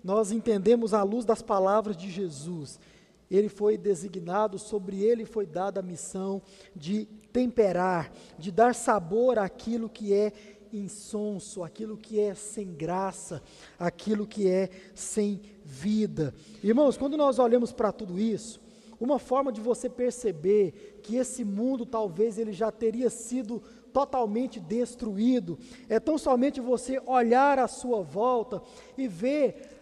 nós 0.03 0.32
entendemos 0.32 0.94
à 0.94 1.03
luz 1.03 1.24
das 1.24 1.42
palavras 1.42 1.96
de 1.96 2.11
Jesus. 2.11 2.78
Ele 3.30 3.49
foi 3.49 3.76
designado, 3.76 4.59
sobre 4.59 5.03
ele 5.03 5.24
foi 5.24 5.44
dada 5.44 5.80
a 5.80 5.82
missão 5.82 6.40
de 6.74 7.07
temperar, 7.32 8.11
de 8.38 8.51
dar 8.51 8.74
sabor 8.74 9.38
àquilo 9.38 9.88
que 9.88 10.14
é 10.14 10.32
insonso, 10.72 11.62
aquilo 11.62 11.96
que 11.96 12.18
é 12.18 12.34
sem 12.34 12.72
graça, 12.72 13.42
aquilo 13.78 14.26
que 14.26 14.49
é 14.49 14.68
sem 14.94 15.40
vida. 15.64 16.34
Irmãos, 16.62 16.96
quando 16.96 17.16
nós 17.16 17.38
olhamos 17.38 17.72
para 17.72 17.92
tudo 17.92 18.18
isso, 18.18 18.61
uma 19.01 19.18
forma 19.18 19.53
de 19.53 19.61
você 19.61 19.88
perceber 19.88 21.01
que 21.03 21.16
esse 21.16 21.44
mundo 21.44 21.86
talvez 21.86 22.38
ele 22.38 22.53
já 22.53 22.70
teria 22.70 23.09
sido 23.11 23.62
totalmente 23.92 24.61
destruído, 24.61 25.59
é 25.88 25.99
tão 25.99 26.18
somente 26.18 26.61
você 26.61 27.01
olhar 27.07 27.59
à 27.59 27.68
sua 27.68 28.03
volta 28.03 28.62
e 28.96 29.07
ver 29.09 29.78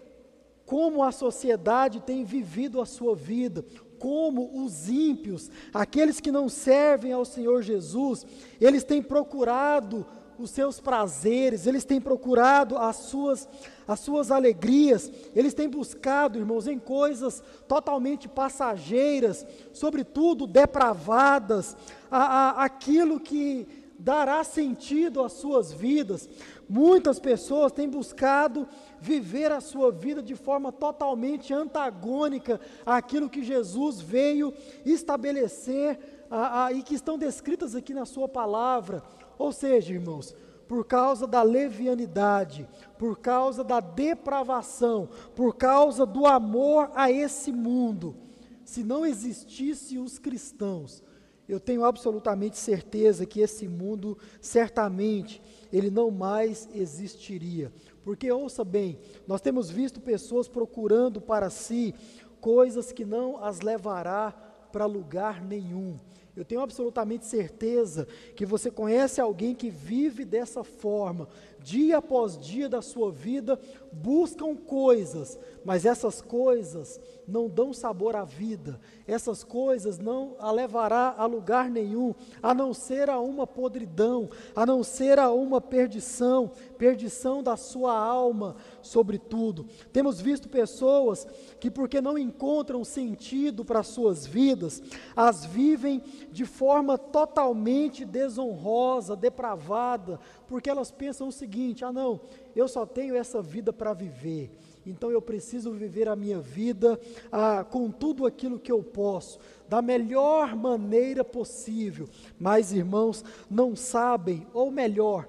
como 0.66 1.02
a 1.02 1.12
sociedade 1.12 2.00
tem 2.00 2.24
vivido 2.24 2.80
a 2.80 2.84
sua 2.84 3.14
vida, 3.14 3.64
como 3.98 4.64
os 4.64 4.88
ímpios, 4.88 5.50
aqueles 5.72 6.20
que 6.20 6.32
não 6.32 6.48
servem 6.48 7.12
ao 7.12 7.24
Senhor 7.24 7.62
Jesus, 7.62 8.26
eles 8.60 8.84
têm 8.84 9.00
procurado 9.00 10.04
os 10.38 10.50
seus 10.50 10.80
prazeres, 10.80 11.66
eles 11.66 11.84
têm 11.84 12.00
procurado 12.00 12.76
as 12.76 12.96
suas, 12.96 13.48
as 13.88 14.00
suas 14.00 14.30
alegrias, 14.30 15.10
eles 15.34 15.54
têm 15.54 15.68
buscado, 15.68 16.38
irmãos, 16.38 16.66
em 16.66 16.78
coisas 16.78 17.42
totalmente 17.66 18.28
passageiras, 18.28 19.46
sobretudo 19.72 20.46
depravadas, 20.46 21.76
a, 22.10 22.18
a, 22.18 22.64
aquilo 22.64 23.18
que 23.18 23.66
dará 23.98 24.44
sentido 24.44 25.22
às 25.22 25.32
suas 25.32 25.72
vidas. 25.72 26.28
Muitas 26.68 27.20
pessoas 27.20 27.70
têm 27.70 27.88
buscado 27.88 28.66
viver 29.00 29.52
a 29.52 29.60
sua 29.60 29.92
vida 29.92 30.20
de 30.20 30.34
forma 30.34 30.72
totalmente 30.72 31.54
antagônica 31.54 32.60
àquilo 32.84 33.30
que 33.30 33.44
Jesus 33.44 34.00
veio 34.00 34.52
estabelecer 34.84 36.26
a, 36.28 36.64
a, 36.64 36.72
e 36.72 36.82
que 36.82 36.94
estão 36.94 37.16
descritas 37.16 37.76
aqui 37.76 37.94
na 37.94 38.04
Sua 38.04 38.28
palavra. 38.28 39.02
Ou 39.38 39.52
seja, 39.52 39.92
irmãos, 39.92 40.34
por 40.66 40.84
causa 40.84 41.26
da 41.26 41.42
levianidade, 41.42 42.68
por 42.98 43.18
causa 43.18 43.62
da 43.62 43.78
depravação, 43.78 45.08
por 45.36 45.54
causa 45.54 46.04
do 46.04 46.26
amor 46.26 46.90
a 46.94 47.10
esse 47.10 47.52
mundo, 47.52 48.16
se 48.64 48.82
não 48.82 49.06
existisse 49.06 49.98
os 49.98 50.18
cristãos, 50.18 51.02
eu 51.48 51.60
tenho 51.60 51.84
absolutamente 51.84 52.58
certeza 52.58 53.24
que 53.24 53.40
esse 53.40 53.68
mundo 53.68 54.18
certamente 54.40 55.40
ele 55.72 55.90
não 55.90 56.10
mais 56.10 56.68
existiria. 56.74 57.72
Porque 58.04 58.30
ouça 58.30 58.64
bem, 58.64 58.98
nós 59.26 59.40
temos 59.40 59.70
visto 59.70 60.00
pessoas 60.00 60.48
procurando 60.48 61.20
para 61.20 61.50
si 61.50 61.94
coisas 62.40 62.92
que 62.92 63.04
não 63.04 63.42
as 63.42 63.60
levará 63.60 64.30
para 64.72 64.86
lugar 64.86 65.42
nenhum. 65.42 65.98
Eu 66.36 66.44
tenho 66.44 66.60
absolutamente 66.60 67.24
certeza 67.24 68.06
que 68.36 68.44
você 68.44 68.70
conhece 68.70 69.20
alguém 69.20 69.54
que 69.54 69.70
vive 69.70 70.24
dessa 70.24 70.62
forma, 70.62 71.28
dia 71.66 71.98
após 71.98 72.38
dia 72.38 72.68
da 72.68 72.80
sua 72.80 73.10
vida, 73.10 73.58
buscam 73.92 74.54
coisas, 74.54 75.36
mas 75.64 75.84
essas 75.84 76.20
coisas 76.20 77.00
não 77.26 77.48
dão 77.48 77.72
sabor 77.72 78.14
à 78.14 78.24
vida, 78.24 78.80
essas 79.04 79.42
coisas 79.42 79.98
não 79.98 80.36
a 80.38 80.52
levará 80.52 81.16
a 81.18 81.26
lugar 81.26 81.68
nenhum, 81.68 82.14
a 82.40 82.54
não 82.54 82.72
ser 82.72 83.10
a 83.10 83.18
uma 83.18 83.48
podridão, 83.48 84.30
a 84.54 84.64
não 84.64 84.84
ser 84.84 85.18
a 85.18 85.32
uma 85.32 85.60
perdição, 85.60 86.52
perdição 86.78 87.42
da 87.42 87.56
sua 87.56 87.98
alma, 87.98 88.54
sobretudo. 88.80 89.66
Temos 89.92 90.20
visto 90.20 90.48
pessoas 90.48 91.26
que, 91.58 91.68
porque 91.68 92.00
não 92.00 92.16
encontram 92.16 92.84
sentido 92.84 93.64
para 93.64 93.82
suas 93.82 94.24
vidas, 94.24 94.80
as 95.16 95.44
vivem 95.44 96.00
de 96.30 96.44
forma 96.44 96.96
totalmente 96.96 98.04
desonrosa, 98.04 99.16
depravada, 99.16 100.20
porque 100.48 100.70
elas 100.70 100.90
pensam 100.90 101.28
o 101.28 101.32
seguinte: 101.32 101.84
ah, 101.84 101.92
não, 101.92 102.20
eu 102.54 102.68
só 102.68 102.86
tenho 102.86 103.14
essa 103.16 103.42
vida 103.42 103.72
para 103.72 103.92
viver 103.92 104.50
então 104.86 105.10
eu 105.10 105.20
preciso 105.20 105.72
viver 105.72 106.08
a 106.08 106.14
minha 106.14 106.40
vida 106.40 106.98
ah, 107.30 107.64
com 107.64 107.90
tudo 107.90 108.24
aquilo 108.24 108.58
que 108.58 108.70
eu 108.70 108.82
posso, 108.82 109.38
da 109.68 109.82
melhor 109.82 110.54
maneira 110.54 111.24
possível. 111.24 112.08
Mas, 112.38 112.72
irmãos, 112.72 113.24
não 113.50 113.74
sabem, 113.74 114.46
ou 114.54 114.70
melhor, 114.70 115.28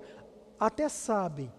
até 0.60 0.88
sabem, 0.88 1.52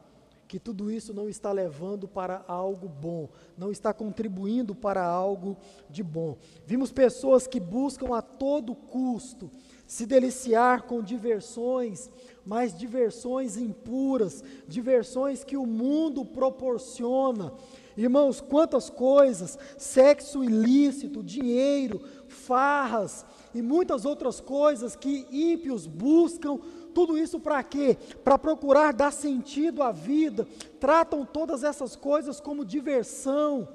que 0.46 0.58
tudo 0.58 0.90
isso 0.90 1.12
não 1.12 1.28
está 1.28 1.52
levando 1.52 2.08
para 2.08 2.42
algo 2.48 2.88
bom, 2.88 3.28
não 3.56 3.70
está 3.70 3.92
contribuindo 3.92 4.74
para 4.74 5.04
algo 5.04 5.58
de 5.90 6.02
bom. 6.02 6.38
Vimos 6.64 6.90
pessoas 6.90 7.46
que 7.46 7.60
buscam 7.60 8.16
a 8.16 8.22
todo 8.22 8.74
custo 8.74 9.50
se 9.88 10.06
deliciar 10.06 10.82
com 10.82 11.02
diversões, 11.02 12.08
mas 12.46 12.78
diversões 12.78 13.56
impuras, 13.56 14.44
diversões 14.68 15.42
que 15.42 15.56
o 15.56 15.66
mundo 15.66 16.24
proporciona, 16.24 17.52
Irmãos, 17.98 18.40
quantas 18.40 18.88
coisas, 18.88 19.58
sexo 19.76 20.44
ilícito, 20.44 21.20
dinheiro, 21.20 22.00
farras 22.28 23.26
e 23.52 23.60
muitas 23.60 24.04
outras 24.04 24.40
coisas 24.40 24.94
que 24.94 25.26
ímpios 25.32 25.84
buscam, 25.84 26.60
tudo 26.94 27.18
isso 27.18 27.40
para 27.40 27.60
quê? 27.64 27.98
Para 28.22 28.38
procurar 28.38 28.92
dar 28.92 29.12
sentido 29.12 29.82
à 29.82 29.90
vida, 29.90 30.46
tratam 30.78 31.24
todas 31.24 31.64
essas 31.64 31.96
coisas 31.96 32.38
como 32.38 32.64
diversão. 32.64 33.66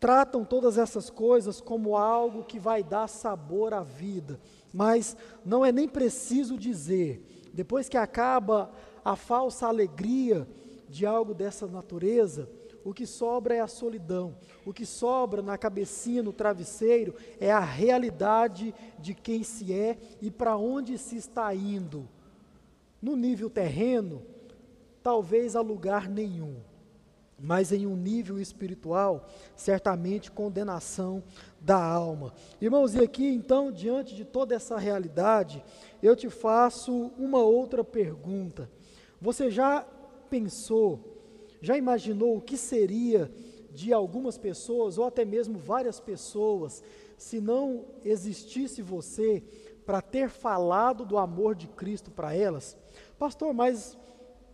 tratam 0.00 0.44
todas 0.44 0.76
essas 0.78 1.08
coisas 1.08 1.60
como 1.60 1.96
algo 1.96 2.42
que 2.42 2.58
vai 2.58 2.82
dar 2.82 3.06
sabor 3.06 3.72
à 3.72 3.84
vida, 3.84 4.40
mas 4.72 5.16
não 5.44 5.64
é 5.64 5.70
nem 5.70 5.88
preciso 5.88 6.56
dizer, 6.56 7.50
depois 7.52 7.88
que 7.88 7.96
acaba 7.96 8.72
a 9.04 9.14
falsa 9.16 9.66
alegria 9.66 10.48
de 10.88 11.04
algo 11.04 11.34
dessa 11.34 11.66
natureza, 11.66 12.48
o 12.84 12.92
que 12.92 13.06
sobra 13.06 13.54
é 13.54 13.60
a 13.60 13.68
solidão, 13.68 14.36
o 14.66 14.72
que 14.72 14.84
sobra 14.84 15.40
na 15.42 15.56
cabecinha, 15.56 16.22
no 16.22 16.32
travesseiro, 16.32 17.14
é 17.38 17.50
a 17.50 17.60
realidade 17.60 18.74
de 18.98 19.14
quem 19.14 19.44
se 19.44 19.72
é 19.72 19.98
e 20.20 20.30
para 20.30 20.56
onde 20.56 20.98
se 20.98 21.16
está 21.16 21.54
indo. 21.54 22.08
No 23.00 23.16
nível 23.16 23.48
terreno, 23.48 24.22
talvez 25.02 25.54
a 25.54 25.60
lugar 25.60 26.08
nenhum 26.08 26.56
mas 27.42 27.72
em 27.72 27.86
um 27.86 27.96
nível 27.96 28.40
espiritual, 28.40 29.28
certamente 29.56 30.30
condenação 30.30 31.24
da 31.60 31.82
alma. 31.82 32.32
Irmãos, 32.60 32.94
e 32.94 33.00
aqui 33.00 33.26
então, 33.26 33.72
diante 33.72 34.14
de 34.14 34.24
toda 34.24 34.54
essa 34.54 34.78
realidade, 34.78 35.62
eu 36.00 36.14
te 36.14 36.30
faço 36.30 37.10
uma 37.18 37.42
outra 37.42 37.82
pergunta. 37.82 38.70
Você 39.20 39.50
já 39.50 39.84
pensou, 40.30 41.18
já 41.60 41.76
imaginou 41.76 42.36
o 42.36 42.40
que 42.40 42.56
seria 42.56 43.28
de 43.72 43.92
algumas 43.92 44.38
pessoas, 44.38 44.96
ou 44.96 45.04
até 45.04 45.24
mesmo 45.24 45.58
várias 45.58 45.98
pessoas, 45.98 46.82
se 47.16 47.40
não 47.40 47.86
existisse 48.04 48.82
você 48.82 49.42
para 49.84 50.00
ter 50.00 50.28
falado 50.28 51.04
do 51.04 51.18
amor 51.18 51.56
de 51.56 51.66
Cristo 51.66 52.10
para 52.10 52.34
elas? 52.34 52.76
Pastor, 53.18 53.52
mas 53.52 53.98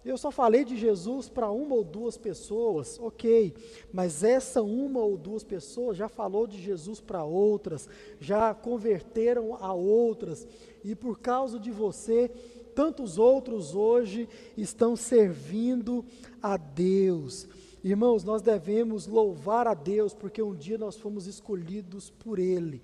eu 0.09 0.17
só 0.17 0.31
falei 0.31 0.65
de 0.65 0.77
Jesus 0.77 1.29
para 1.29 1.51
uma 1.51 1.75
ou 1.75 1.85
duas 1.85 2.17
pessoas, 2.17 2.99
ok, 2.99 3.55
mas 3.93 4.25
essa 4.25 4.63
uma 4.63 5.01
ou 5.01 5.17
duas 5.17 5.45
pessoas 5.45 5.97
já 5.97 6.09
falou 6.09 6.47
de 6.47 6.61
Jesus 6.61 7.01
para 7.01 7.25
outras, 7.25 7.89
já 8.19 8.55
converteram 8.55 9.55
a 9.61 9.73
outras, 9.73 10.47
e 10.83 10.95
por 10.95 11.19
causa 11.19 11.59
de 11.59 11.71
você, 11.71 12.31
tantos 12.75 13.19
outros 13.19 13.75
hoje 13.75 14.29
estão 14.57 14.97
servindo 14.97 16.05
a 16.43 16.57
Deus. 16.57 17.47
Irmãos, 17.85 18.25
nós 18.25 18.41
devemos 18.41 19.07
louvar 19.07 19.67
a 19.67 19.75
Deus, 19.75 20.15
porque 20.15 20.43
um 20.43 20.55
dia 20.55 20.79
nós 20.79 20.97
fomos 20.97 21.27
escolhidos 21.27 22.11
por 22.11 22.39
Ele 22.39 22.81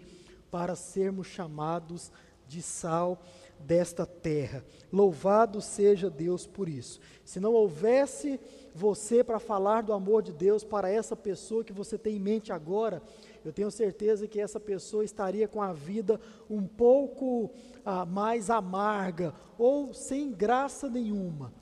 para 0.50 0.76
sermos 0.76 1.26
chamados 1.26 2.12
de 2.46 2.60
sal 2.60 3.20
desta 3.66 4.06
terra. 4.06 4.64
Louvado 4.92 5.60
seja 5.60 6.10
Deus 6.10 6.46
por 6.46 6.68
isso. 6.68 7.00
Se 7.24 7.40
não 7.40 7.52
houvesse 7.52 8.38
você 8.74 9.24
para 9.24 9.38
falar 9.38 9.82
do 9.82 9.92
amor 9.92 10.22
de 10.22 10.32
Deus 10.32 10.64
para 10.64 10.88
essa 10.88 11.16
pessoa 11.16 11.64
que 11.64 11.72
você 11.72 11.96
tem 11.96 12.16
em 12.16 12.20
mente 12.20 12.52
agora, 12.52 13.02
eu 13.44 13.52
tenho 13.52 13.70
certeza 13.70 14.26
que 14.26 14.40
essa 14.40 14.60
pessoa 14.60 15.04
estaria 15.04 15.46
com 15.46 15.60
a 15.60 15.72
vida 15.72 16.20
um 16.48 16.66
pouco 16.66 17.50
ah, 17.84 18.04
mais 18.04 18.50
amarga 18.50 19.34
ou 19.58 19.92
sem 19.92 20.32
graça 20.32 20.88
nenhuma. 20.88 21.52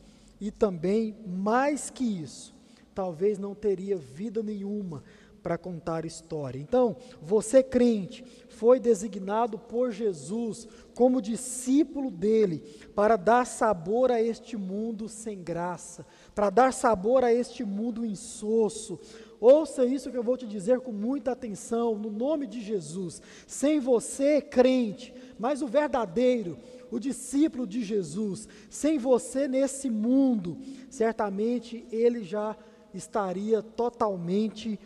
E 0.40 0.50
também, 0.50 1.16
mais 1.26 1.88
que 1.88 2.04
isso, 2.04 2.54
talvez 2.94 3.38
não 3.38 3.54
teria 3.54 3.96
vida 3.96 4.42
nenhuma 4.42 5.02
para 5.42 5.58
contar 5.58 6.04
história. 6.04 6.58
Então, 6.58 6.96
você 7.20 7.62
crente, 7.62 8.24
foi 8.48 8.78
designado 8.78 9.58
por 9.58 9.90
Jesus 9.90 10.68
como 10.94 11.20
discípulo 11.20 12.10
dele 12.10 12.62
para 12.94 13.16
dar 13.16 13.44
sabor 13.44 14.12
a 14.12 14.22
este 14.22 14.56
mundo 14.56 15.08
sem 15.08 15.42
graça, 15.42 16.06
para 16.34 16.48
dar 16.48 16.72
sabor 16.72 17.24
a 17.24 17.32
este 17.32 17.64
mundo 17.64 18.06
insosso. 18.06 19.00
Ouça 19.40 19.84
isso 19.84 20.10
que 20.10 20.16
eu 20.16 20.22
vou 20.22 20.36
te 20.36 20.46
dizer 20.46 20.78
com 20.80 20.92
muita 20.92 21.32
atenção, 21.32 21.96
no 21.96 22.10
nome 22.10 22.46
de 22.46 22.60
Jesus. 22.60 23.20
Sem 23.44 23.80
você, 23.80 24.40
crente, 24.40 25.12
mas 25.36 25.62
o 25.62 25.66
verdadeiro, 25.66 26.56
o 26.92 27.00
discípulo 27.00 27.66
de 27.66 27.82
Jesus, 27.82 28.46
sem 28.70 28.98
você 28.98 29.48
nesse 29.48 29.90
mundo, 29.90 30.58
certamente 30.88 31.84
ele 31.90 32.22
já 32.22 32.56
estaria 32.94 33.62
totalmente 33.62 34.78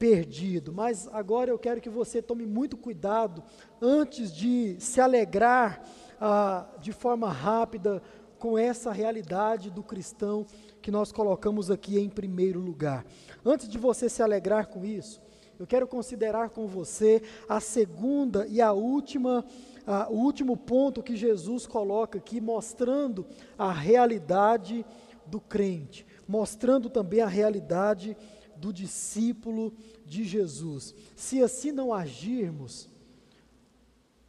perdido. 0.00 0.72
Mas 0.72 1.06
agora 1.12 1.50
eu 1.50 1.58
quero 1.58 1.78
que 1.78 1.90
você 1.90 2.22
tome 2.22 2.46
muito 2.46 2.74
cuidado 2.74 3.44
antes 3.82 4.34
de 4.34 4.76
se 4.80 4.98
alegrar 4.98 5.86
ah, 6.18 6.66
de 6.80 6.90
forma 6.90 7.30
rápida 7.30 8.02
com 8.38 8.56
essa 8.56 8.90
realidade 8.90 9.70
do 9.70 9.82
cristão 9.82 10.46
que 10.80 10.90
nós 10.90 11.12
colocamos 11.12 11.70
aqui 11.70 11.98
em 11.98 12.08
primeiro 12.08 12.58
lugar. 12.58 13.04
Antes 13.44 13.68
de 13.68 13.76
você 13.76 14.08
se 14.08 14.22
alegrar 14.22 14.68
com 14.68 14.86
isso, 14.86 15.20
eu 15.58 15.66
quero 15.66 15.86
considerar 15.86 16.48
com 16.48 16.66
você 16.66 17.22
a 17.46 17.60
segunda 17.60 18.46
e 18.46 18.62
a 18.62 18.72
última, 18.72 19.44
ah, 19.86 20.06
o 20.08 20.14
último 20.14 20.56
ponto 20.56 21.02
que 21.02 21.14
Jesus 21.14 21.66
coloca 21.66 22.16
aqui, 22.16 22.40
mostrando 22.40 23.26
a 23.58 23.70
realidade 23.70 24.82
do 25.26 25.42
crente, 25.42 26.06
mostrando 26.26 26.88
também 26.88 27.20
a 27.20 27.26
realidade 27.26 28.16
do 28.16 28.39
discípulo 28.68 29.72
de 30.04 30.24
Jesus. 30.24 30.94
Se 31.16 31.42
assim 31.42 31.72
não 31.72 31.94
agirmos, 31.94 32.88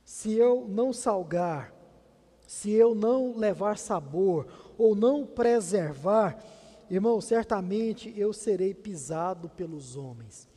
se 0.05 0.33
eu 0.33 0.65
não 0.67 0.93
salgar, 0.93 1.73
se 2.47 2.71
eu 2.71 2.95
não 2.95 3.35
levar 3.35 3.77
sabor 3.77 4.47
ou 4.77 4.95
não 4.95 5.25
preservar, 5.25 6.41
irmão, 6.89 7.19
certamente 7.19 8.13
eu 8.17 8.31
serei 8.31 8.73
pisado 8.73 9.49
pelos 9.49 9.97
homens. 9.97 10.47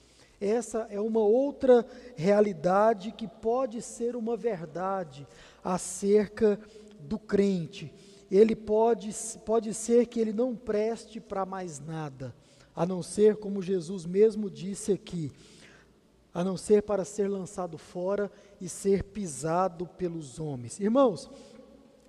Essa 0.41 0.87
é 0.91 1.01
uma 1.01 1.21
outra 1.21 1.87
realidade 2.17 3.11
que 3.13 3.27
pode 3.27 3.81
ser 3.81 4.15
uma 4.15 4.37
verdade 4.37 5.27
acerca 5.63 6.61
do 7.01 7.19
crente. 7.19 7.93
Ele 8.31 8.55
pode, 8.55 9.11
pode 9.45 9.73
ser 9.73 10.07
que 10.07 10.21
ele 10.21 10.33
não 10.33 10.55
preste 10.55 11.21
para 11.21 11.47
mais 11.47 11.81
nada 11.81 12.35
a 12.75 12.85
não 12.85 13.03
ser, 13.03 13.37
como 13.37 13.63
Jesus 13.63 14.05
mesmo 14.05 14.51
disse 14.51 14.93
aqui, 14.93 15.31
a 16.33 16.43
não 16.43 16.57
ser 16.57 16.83
para 16.83 17.05
ser 17.05 17.29
lançado 17.29 17.79
fora 17.79 18.31
e 18.61 18.69
ser 18.69 19.05
pisado 19.05 19.87
pelos 19.87 20.41
homens. 20.41 20.81
Irmãos, 20.81 21.31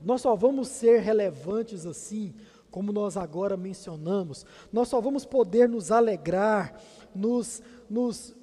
nós 0.01 0.21
só 0.21 0.35
vamos 0.35 0.67
ser 0.67 1.01
relevantes 1.01 1.85
assim, 1.85 2.33
como 2.71 2.91
nós 2.91 3.15
agora 3.15 3.55
mencionamos, 3.55 4.45
nós 4.73 4.87
só 4.87 4.99
vamos 4.99 5.25
poder 5.25 5.69
nos 5.69 5.91
alegrar, 5.91 6.81
nos, 7.13 7.61
nos, 7.89 8.35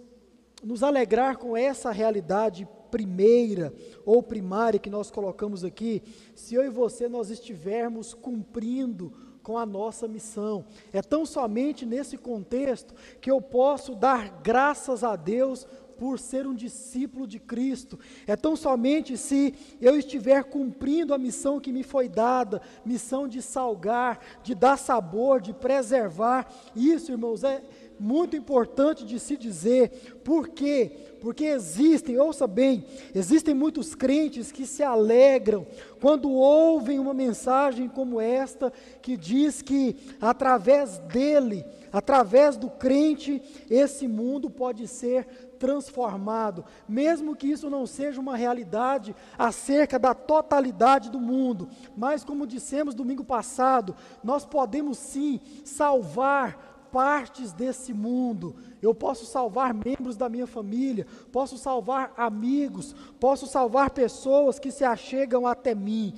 nos 0.63 0.83
alegrar 0.83 1.37
com 1.37 1.57
essa 1.57 1.91
realidade 1.91 2.67
primeira 2.91 3.73
ou 4.05 4.23
primária 4.23 4.79
que 4.79 4.91
nós 4.91 5.11
colocamos 5.11 5.65
aqui, 5.65 6.03
se 6.35 6.55
eu 6.55 6.65
e 6.65 6.69
você 6.69 7.09
nós 7.09 7.31
estivermos 7.31 8.15
cumprindo 8.15 9.13
com 9.43 9.59
a 9.59 9.67
nossa 9.67 10.07
missão. 10.09 10.65
É 10.93 11.03
tão 11.03 11.27
somente 11.27 11.85
nesse 11.85 12.17
contexto 12.17 12.95
que 13.21 13.31
eu 13.31 13.41
posso 13.41 13.95
dar 13.95 14.41
graças 14.43 15.03
a 15.03 15.17
Deus 15.17 15.67
por 16.03 16.19
ser 16.19 16.49
um 16.49 16.55
discípulo 16.55 17.29
de 17.29 17.39
Cristo. 17.39 17.97
É 18.27 18.35
tão 18.35 18.57
somente 18.57 19.17
se 19.17 19.55
eu 19.81 19.97
estiver 19.97 20.43
cumprindo 20.43 21.15
a 21.15 21.19
missão 21.19 21.61
que 21.61 21.73
me 21.73 21.85
foi 21.85 22.09
dada, 22.09 22.61
missão 22.85 23.29
de 23.29 23.41
salgar, 23.41 24.19
de 24.43 24.53
dar 24.53 24.77
sabor, 24.77 25.41
de 25.41 25.53
preservar. 25.53 26.53
Isso, 26.75 27.13
irmãos, 27.13 27.45
é 27.45 27.63
muito 28.03 28.37
importante 28.37 29.05
de 29.05 29.21
se 29.21 29.37
dizer. 29.37 30.21
Por 30.25 30.49
quê? 30.49 30.91
Porque 31.21 31.45
existem, 31.45 32.19
ouça 32.19 32.49
bem, 32.49 32.85
existem 33.15 33.55
muitos 33.55 33.95
crentes 33.95 34.51
que 34.51 34.67
se 34.67 34.83
alegram 34.83 35.65
quando 36.01 36.29
ouvem 36.33 36.99
uma 36.99 37.15
mensagem 37.15 37.89
como 37.89 38.21
esta, 38.21 38.73
que 39.01 39.17
diz 39.17 39.63
que 39.63 39.95
através 40.21 40.99
dele, 40.99 41.65
através 41.93 42.57
do 42.57 42.69
crente, 42.69 43.41
esse 43.71 44.09
mundo 44.09 44.51
pode 44.51 44.89
ser 44.89 45.25
transformado, 45.61 46.65
mesmo 46.89 47.37
que 47.37 47.47
isso 47.47 47.71
não 47.71 47.87
seja 47.87 48.21
uma 48.21 48.37
realidade 48.37 49.15
acerca 49.39 49.97
da 49.97 50.13
totalidade 50.13 51.09
do 51.09 51.21
mundo, 51.21 51.69
mas 51.97 52.25
como 52.25 52.49
dissemos 52.49 52.97
domingo 52.97 53.23
passado, 53.23 53.95
nós 54.25 54.45
podemos 54.45 54.99
sim 54.99 55.41
salvar 55.65 56.72
partes 56.93 57.53
desse 57.53 57.95
mundo. 57.95 58.55
Eu 58.83 58.95
posso 58.95 59.25
salvar 59.25 59.73
membros 59.73 60.17
da 60.17 60.29
minha 60.29 60.47
família, 60.47 61.07
posso 61.33 61.57
salvar 61.57 62.13
amigos, 62.17 62.95
posso 63.19 63.47
salvar 63.47 63.91
pessoas 63.91 64.59
que 64.59 64.71
se 64.71 64.85
achegam 64.85 65.47
até 65.47 65.75
mim. 65.75 66.15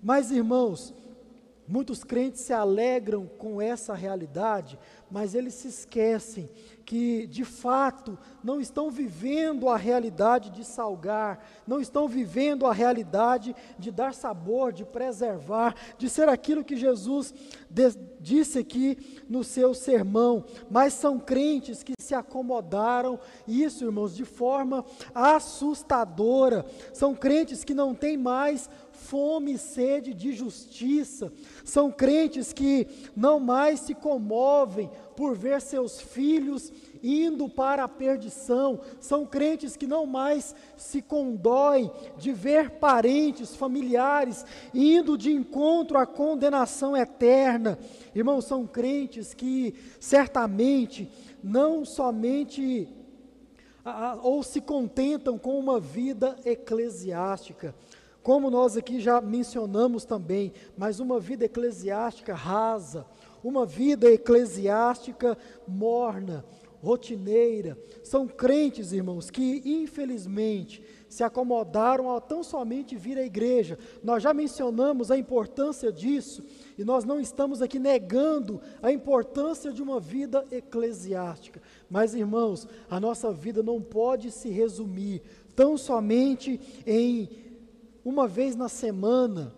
Mas, 0.00 0.30
irmãos, 0.30 0.94
muitos 1.66 2.04
crentes 2.04 2.42
se 2.42 2.52
alegram 2.52 3.26
com 3.26 3.60
essa 3.60 3.92
realidade, 3.92 4.78
mas 5.10 5.34
eles 5.34 5.54
se 5.54 5.68
esquecem 5.68 6.50
que 6.84 7.26
de 7.26 7.44
fato 7.44 8.16
não 8.42 8.60
estão 8.60 8.90
vivendo 8.90 9.68
a 9.68 9.76
realidade 9.76 10.50
de 10.50 10.64
salgar, 10.64 11.44
não 11.66 11.80
estão 11.80 12.06
vivendo 12.06 12.64
a 12.64 12.72
realidade 12.72 13.54
de 13.76 13.90
dar 13.90 14.14
sabor, 14.14 14.72
de 14.72 14.84
preservar, 14.84 15.74
de 15.98 16.08
ser 16.08 16.28
aquilo 16.28 16.64
que 16.64 16.76
Jesus 16.76 17.34
disse 18.20 18.58
aqui 18.58 19.24
no 19.28 19.42
seu 19.42 19.74
sermão, 19.74 20.44
mas 20.70 20.92
são 20.92 21.18
crentes 21.18 21.82
que 21.82 21.95
se 22.06 22.14
acomodaram, 22.14 23.18
isso, 23.46 23.84
irmãos, 23.84 24.14
de 24.14 24.24
forma 24.24 24.84
assustadora. 25.14 26.64
São 26.92 27.14
crentes 27.14 27.64
que 27.64 27.74
não 27.74 27.94
têm 27.94 28.16
mais 28.16 28.70
fome 28.96 29.52
e 29.52 29.58
sede 29.58 30.14
de 30.14 30.32
justiça. 30.32 31.32
São 31.64 31.90
crentes 31.90 32.52
que 32.52 32.86
não 33.14 33.38
mais 33.38 33.80
se 33.80 33.94
comovem 33.94 34.90
por 35.14 35.34
ver 35.34 35.60
seus 35.60 36.00
filhos 36.00 36.72
indo 37.02 37.48
para 37.48 37.84
a 37.84 37.88
perdição. 37.88 38.80
São 39.00 39.24
crentes 39.24 39.76
que 39.76 39.86
não 39.86 40.06
mais 40.06 40.54
se 40.76 41.00
condoem 41.00 41.90
de 42.18 42.32
ver 42.32 42.70
parentes, 42.70 43.54
familiares 43.54 44.44
indo 44.74 45.16
de 45.16 45.32
encontro 45.32 45.98
à 45.98 46.06
condenação 46.06 46.96
eterna. 46.96 47.78
Irmãos, 48.14 48.44
são 48.44 48.66
crentes 48.66 49.32
que 49.32 49.74
certamente 50.00 51.08
não 51.46 51.84
somente 51.84 52.88
ou 54.20 54.42
se 54.42 54.60
contentam 54.60 55.38
com 55.38 55.56
uma 55.56 55.78
vida 55.78 56.36
eclesiástica, 56.44 57.72
como 58.20 58.50
nós 58.50 58.76
aqui 58.76 58.98
já 58.98 59.20
mencionamos 59.20 60.04
também, 60.04 60.52
mas 60.76 60.98
uma 60.98 61.20
vida 61.20 61.44
eclesiástica 61.44 62.34
rasa, 62.34 63.06
uma 63.44 63.64
vida 63.64 64.10
eclesiástica 64.10 65.38
morna, 65.68 66.44
rotineira. 66.82 67.78
São 68.02 68.26
crentes, 68.26 68.90
irmãos, 68.90 69.30
que 69.30 69.62
infelizmente 69.64 70.82
se 71.08 71.22
acomodaram 71.22 72.14
a 72.14 72.20
tão 72.20 72.42
somente 72.42 72.96
vir 72.96 73.18
à 73.18 73.24
igreja. 73.24 73.78
Nós 74.02 74.22
já 74.22 74.34
mencionamos 74.34 75.10
a 75.10 75.16
importância 75.16 75.92
disso 75.92 76.42
e 76.76 76.84
nós 76.84 77.04
não 77.04 77.20
estamos 77.20 77.62
aqui 77.62 77.78
negando 77.78 78.60
a 78.82 78.90
importância 78.90 79.72
de 79.72 79.82
uma 79.82 80.00
vida 80.00 80.44
eclesiástica. 80.50 81.62
Mas, 81.88 82.14
irmãos, 82.14 82.66
a 82.90 82.98
nossa 82.98 83.32
vida 83.32 83.62
não 83.62 83.80
pode 83.80 84.30
se 84.30 84.48
resumir 84.48 85.22
tão 85.54 85.78
somente 85.78 86.60
em 86.86 87.28
uma 88.04 88.28
vez 88.28 88.54
na 88.54 88.68
semana, 88.68 89.54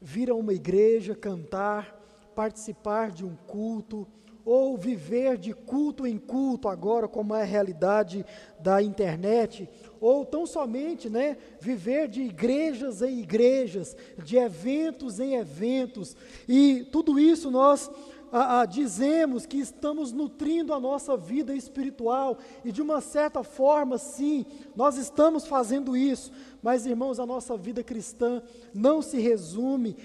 vir 0.00 0.30
a 0.30 0.34
uma 0.34 0.52
igreja, 0.52 1.14
cantar, 1.14 2.02
participar 2.34 3.10
de 3.10 3.24
um 3.24 3.36
culto, 3.46 4.06
ou 4.46 4.76
viver 4.76 5.36
de 5.36 5.52
culto 5.52 6.06
em 6.06 6.16
culto 6.16 6.68
agora, 6.68 7.08
como 7.08 7.34
é 7.34 7.42
a 7.42 7.44
realidade 7.44 8.24
da 8.60 8.80
internet, 8.80 9.68
ou 10.00 10.24
tão 10.24 10.46
somente, 10.46 11.10
né, 11.10 11.36
viver 11.60 12.06
de 12.06 12.22
igrejas 12.22 13.02
em 13.02 13.18
igrejas, 13.18 13.96
de 14.22 14.36
eventos 14.36 15.18
em 15.18 15.34
eventos, 15.34 16.16
e 16.48 16.86
tudo 16.92 17.18
isso 17.18 17.50
nós 17.50 17.90
ah, 18.32 18.60
ah, 18.60 18.66
dizemos 18.66 19.46
que 19.46 19.58
estamos 19.58 20.12
nutrindo 20.12 20.74
a 20.74 20.80
nossa 20.80 21.16
vida 21.16 21.54
espiritual, 21.54 22.38
e 22.64 22.70
de 22.70 22.80
uma 22.80 23.00
certa 23.00 23.42
forma, 23.42 23.98
sim, 23.98 24.46
nós 24.76 24.96
estamos 24.96 25.46
fazendo 25.46 25.96
isso, 25.96 26.30
mas 26.62 26.86
irmãos, 26.86 27.18
a 27.18 27.26
nossa 27.26 27.56
vida 27.56 27.82
cristã 27.82 28.42
não 28.74 29.00
se 29.00 29.18
resume 29.20 29.96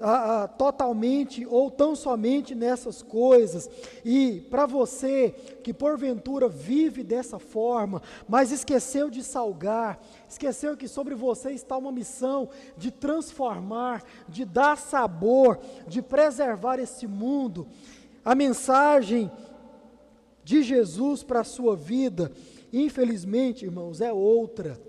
ah, 0.00 0.48
totalmente 0.48 1.46
ou 1.46 1.70
tão 1.70 1.94
somente 1.94 2.54
nessas 2.54 3.02
coisas. 3.02 3.68
E 4.04 4.40
para 4.50 4.64
você 4.64 5.34
que 5.62 5.74
porventura 5.74 6.48
vive 6.48 7.02
dessa 7.02 7.38
forma, 7.38 8.00
mas 8.26 8.50
esqueceu 8.50 9.10
de 9.10 9.22
salgar, 9.22 10.00
esqueceu 10.28 10.76
que 10.76 10.88
sobre 10.88 11.14
você 11.14 11.50
está 11.52 11.76
uma 11.76 11.92
missão 11.92 12.48
de 12.76 12.90
transformar, 12.90 14.02
de 14.28 14.44
dar 14.44 14.78
sabor, 14.78 15.58
de 15.86 16.00
preservar 16.00 16.78
esse 16.78 17.06
mundo, 17.06 17.68
a 18.24 18.34
mensagem 18.34 19.30
de 20.42 20.62
Jesus 20.62 21.22
para 21.22 21.40
a 21.40 21.44
sua 21.44 21.76
vida, 21.76 22.32
infelizmente, 22.72 23.64
irmãos, 23.66 24.00
é 24.00 24.12
outra. 24.12 24.80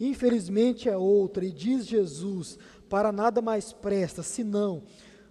Infelizmente 0.00 0.88
é 0.88 0.96
outra, 0.96 1.44
e 1.44 1.52
diz 1.52 1.86
Jesus: 1.86 2.58
para 2.90 3.12
nada 3.12 3.40
mais 3.40 3.72
presta, 3.72 4.22
senão 4.22 4.82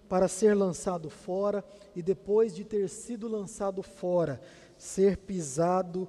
para 0.08 0.26
ser 0.26 0.54
lançado 0.54 1.08
fora 1.08 1.62
e 1.94 2.02
depois 2.02 2.52
de 2.52 2.64
ter 2.64 2.88
sido 2.88 3.28
lançado 3.28 3.82
fora, 3.82 4.40
ser 4.76 5.18
pisado 5.18 6.08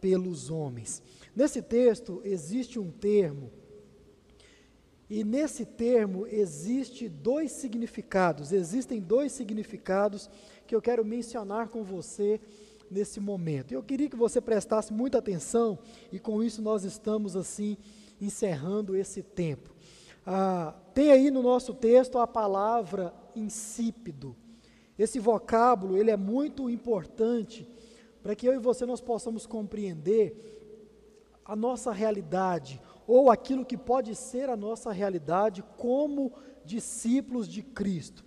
pelos 0.00 0.50
homens. 0.50 1.02
Nesse 1.34 1.62
texto 1.62 2.20
existe 2.24 2.78
um 2.78 2.90
termo, 2.90 3.50
e 5.08 5.24
nesse 5.24 5.64
termo 5.64 6.26
existe 6.26 7.08
dois 7.08 7.52
significados, 7.52 8.52
existem 8.52 9.00
dois 9.00 9.32
significados 9.32 10.28
que 10.66 10.74
eu 10.74 10.82
quero 10.82 11.02
mencionar 11.02 11.68
com 11.68 11.82
você 11.82 12.38
nesse 12.90 13.18
momento. 13.18 13.72
Eu 13.72 13.82
queria 13.82 14.10
que 14.10 14.16
você 14.16 14.40
prestasse 14.40 14.92
muita 14.92 15.18
atenção 15.18 15.78
e 16.12 16.18
com 16.18 16.42
isso 16.42 16.60
nós 16.60 16.84
estamos 16.84 17.36
assim 17.36 17.78
encerrando 18.20 18.94
esse 18.94 19.22
tempo. 19.22 19.74
Ah, 20.30 20.74
tem 20.92 21.10
aí 21.10 21.30
no 21.30 21.42
nosso 21.42 21.72
texto 21.72 22.18
a 22.18 22.26
palavra 22.26 23.14
insípido. 23.34 24.36
Esse 24.98 25.18
vocábulo 25.18 25.96
ele 25.96 26.10
é 26.10 26.18
muito 26.18 26.68
importante 26.68 27.66
para 28.22 28.36
que 28.36 28.46
eu 28.46 28.52
e 28.52 28.58
você 28.58 28.84
nós 28.84 29.00
possamos 29.00 29.46
compreender 29.46 30.36
a 31.42 31.56
nossa 31.56 31.92
realidade 31.92 32.78
ou 33.06 33.30
aquilo 33.30 33.64
que 33.64 33.78
pode 33.78 34.14
ser 34.14 34.50
a 34.50 34.56
nossa 34.56 34.92
realidade 34.92 35.64
como 35.78 36.34
discípulos 36.62 37.48
de 37.48 37.62
Cristo. 37.62 38.22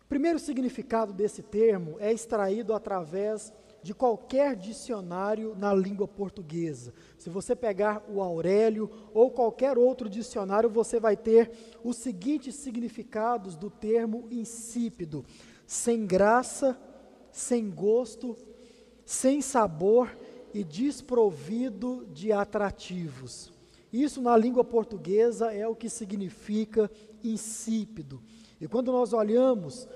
O 0.00 0.06
primeiro 0.08 0.38
significado 0.38 1.12
desse 1.12 1.42
termo 1.42 1.96
é 2.00 2.14
extraído 2.14 2.72
através 2.72 3.52
de 3.84 3.92
qualquer 3.92 4.56
dicionário 4.56 5.54
na 5.54 5.74
língua 5.74 6.08
portuguesa. 6.08 6.94
Se 7.18 7.28
você 7.28 7.54
pegar 7.54 8.02
o 8.08 8.22
Aurélio 8.22 8.90
ou 9.12 9.30
qualquer 9.30 9.76
outro 9.76 10.08
dicionário, 10.08 10.70
você 10.70 10.98
vai 10.98 11.18
ter 11.18 11.50
os 11.84 11.98
seguintes 11.98 12.54
significados 12.54 13.56
do 13.56 13.68
termo 13.68 14.26
insípido: 14.30 15.22
sem 15.66 16.06
graça, 16.06 16.80
sem 17.30 17.70
gosto, 17.70 18.34
sem 19.04 19.42
sabor 19.42 20.16
e 20.54 20.64
desprovido 20.64 22.06
de 22.10 22.32
atrativos. 22.32 23.52
Isso 23.92 24.22
na 24.22 24.34
língua 24.34 24.64
portuguesa 24.64 25.52
é 25.52 25.68
o 25.68 25.76
que 25.76 25.90
significa 25.90 26.90
insípido. 27.22 28.22
E 28.58 28.66
quando 28.66 28.90
nós 28.90 29.12
olhamos 29.12 29.86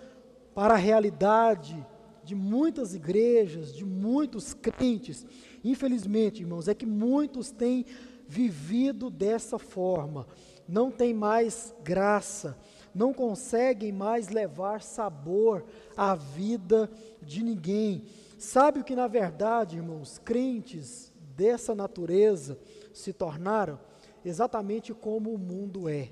para 0.55 0.74
a 0.74 0.76
realidade 0.76 1.86
de 2.28 2.34
muitas 2.34 2.94
igrejas, 2.94 3.74
de 3.74 3.86
muitos 3.86 4.52
crentes, 4.52 5.26
infelizmente, 5.64 6.42
irmãos, 6.42 6.68
é 6.68 6.74
que 6.74 6.84
muitos 6.84 7.50
têm 7.50 7.86
vivido 8.28 9.08
dessa 9.08 9.58
forma, 9.58 10.26
não 10.68 10.90
tem 10.90 11.14
mais 11.14 11.74
graça, 11.82 12.54
não 12.94 13.14
conseguem 13.14 13.92
mais 13.92 14.28
levar 14.28 14.82
sabor 14.82 15.64
à 15.96 16.14
vida 16.14 16.90
de 17.22 17.42
ninguém. 17.42 18.04
Sabe 18.38 18.80
o 18.80 18.84
que, 18.84 18.94
na 18.94 19.06
verdade, 19.06 19.76
irmãos, 19.76 20.18
crentes 20.18 21.10
dessa 21.34 21.74
natureza 21.74 22.58
se 22.92 23.10
tornaram? 23.10 23.80
Exatamente 24.22 24.92
como 24.92 25.32
o 25.32 25.38
mundo 25.38 25.88
é. 25.88 26.10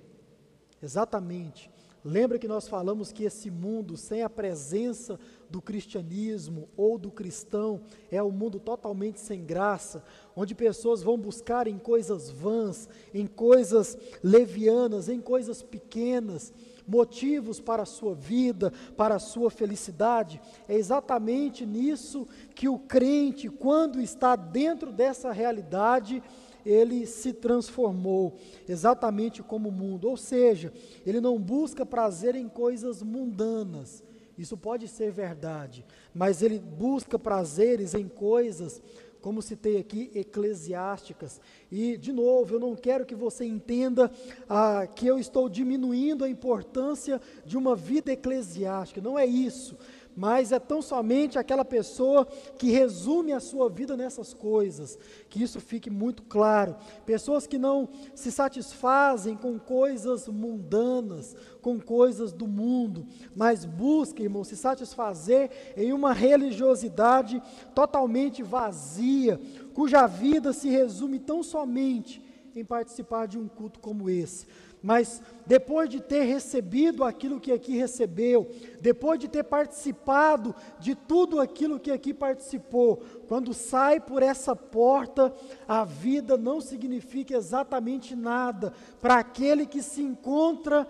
Exatamente. 0.82 1.70
Lembra 2.08 2.38
que 2.38 2.46
nós 2.46 2.68
falamos 2.68 3.10
que 3.10 3.24
esse 3.24 3.50
mundo, 3.50 3.96
sem 3.96 4.22
a 4.22 4.30
presença 4.30 5.18
do 5.50 5.60
cristianismo 5.60 6.68
ou 6.76 6.96
do 6.96 7.10
cristão, 7.10 7.80
é 8.12 8.22
um 8.22 8.30
mundo 8.30 8.60
totalmente 8.60 9.18
sem 9.18 9.44
graça, 9.44 10.04
onde 10.36 10.54
pessoas 10.54 11.02
vão 11.02 11.18
buscar 11.18 11.66
em 11.66 11.76
coisas 11.80 12.30
vãs, 12.30 12.88
em 13.12 13.26
coisas 13.26 13.98
levianas, 14.22 15.08
em 15.08 15.20
coisas 15.20 15.64
pequenas, 15.64 16.52
motivos 16.86 17.58
para 17.58 17.82
a 17.82 17.86
sua 17.86 18.14
vida, 18.14 18.72
para 18.96 19.16
a 19.16 19.18
sua 19.18 19.50
felicidade. 19.50 20.40
É 20.68 20.76
exatamente 20.76 21.66
nisso 21.66 22.28
que 22.54 22.68
o 22.68 22.78
crente, 22.78 23.48
quando 23.48 24.00
está 24.00 24.36
dentro 24.36 24.92
dessa 24.92 25.32
realidade, 25.32 26.22
ele 26.66 27.06
se 27.06 27.32
transformou 27.32 28.36
exatamente 28.68 29.42
como 29.42 29.68
o 29.68 29.72
mundo, 29.72 30.08
ou 30.08 30.16
seja, 30.16 30.72
ele 31.06 31.20
não 31.20 31.38
busca 31.38 31.86
prazer 31.86 32.34
em 32.34 32.48
coisas 32.48 33.02
mundanas. 33.02 34.02
Isso 34.36 34.56
pode 34.56 34.88
ser 34.88 35.10
verdade, 35.12 35.86
mas 36.12 36.42
ele 36.42 36.58
busca 36.58 37.18
prazeres 37.18 37.94
em 37.94 38.06
coisas, 38.06 38.82
como 39.22 39.40
citei 39.40 39.78
aqui, 39.78 40.10
eclesiásticas. 40.14 41.40
E, 41.70 41.96
de 41.96 42.12
novo, 42.12 42.56
eu 42.56 42.60
não 42.60 42.76
quero 42.76 43.06
que 43.06 43.14
você 43.14 43.44
entenda 43.44 44.10
ah, 44.48 44.86
que 44.86 45.06
eu 45.06 45.18
estou 45.18 45.48
diminuindo 45.48 46.22
a 46.22 46.28
importância 46.28 47.20
de 47.46 47.56
uma 47.56 47.74
vida 47.74 48.12
eclesiástica, 48.12 49.00
não 49.00 49.18
é 49.18 49.24
isso 49.24 49.76
mas 50.16 50.50
é 50.50 50.58
tão 50.58 50.80
somente 50.80 51.38
aquela 51.38 51.64
pessoa 51.64 52.26
que 52.58 52.70
resume 52.70 53.32
a 53.32 53.40
sua 53.40 53.68
vida 53.68 53.96
nessas 53.96 54.32
coisas, 54.32 54.98
que 55.28 55.42
isso 55.42 55.60
fique 55.60 55.90
muito 55.90 56.22
claro. 56.22 56.74
Pessoas 57.04 57.46
que 57.46 57.58
não 57.58 57.88
se 58.14 58.32
satisfazem 58.32 59.36
com 59.36 59.58
coisas 59.58 60.26
mundanas, 60.26 61.36
com 61.60 61.78
coisas 61.78 62.32
do 62.32 62.46
mundo, 62.46 63.06
mas 63.34 63.64
buscam, 63.64 64.22
irmão, 64.22 64.42
se 64.42 64.56
satisfazer 64.56 65.50
em 65.76 65.92
uma 65.92 66.12
religiosidade 66.12 67.42
totalmente 67.74 68.42
vazia, 68.42 69.38
cuja 69.74 70.06
vida 70.06 70.52
se 70.52 70.70
resume 70.70 71.18
tão 71.18 71.42
somente 71.42 72.24
em 72.54 72.64
participar 72.64 73.26
de 73.26 73.38
um 73.38 73.46
culto 73.46 73.78
como 73.80 74.08
esse. 74.08 74.46
Mas 74.86 75.20
depois 75.44 75.90
de 75.90 76.00
ter 76.00 76.22
recebido 76.22 77.02
aquilo 77.02 77.40
que 77.40 77.50
aqui 77.50 77.76
recebeu, 77.76 78.48
depois 78.80 79.18
de 79.18 79.26
ter 79.26 79.42
participado 79.42 80.54
de 80.78 80.94
tudo 80.94 81.40
aquilo 81.40 81.80
que 81.80 81.90
aqui 81.90 82.14
participou, 82.14 83.02
quando 83.26 83.52
sai 83.52 83.98
por 83.98 84.22
essa 84.22 84.54
porta, 84.54 85.34
a 85.66 85.84
vida 85.84 86.36
não 86.36 86.60
significa 86.60 87.34
exatamente 87.34 88.14
nada 88.14 88.72
para 89.00 89.16
aquele 89.16 89.66
que 89.66 89.82
se 89.82 90.00
encontra 90.02 90.86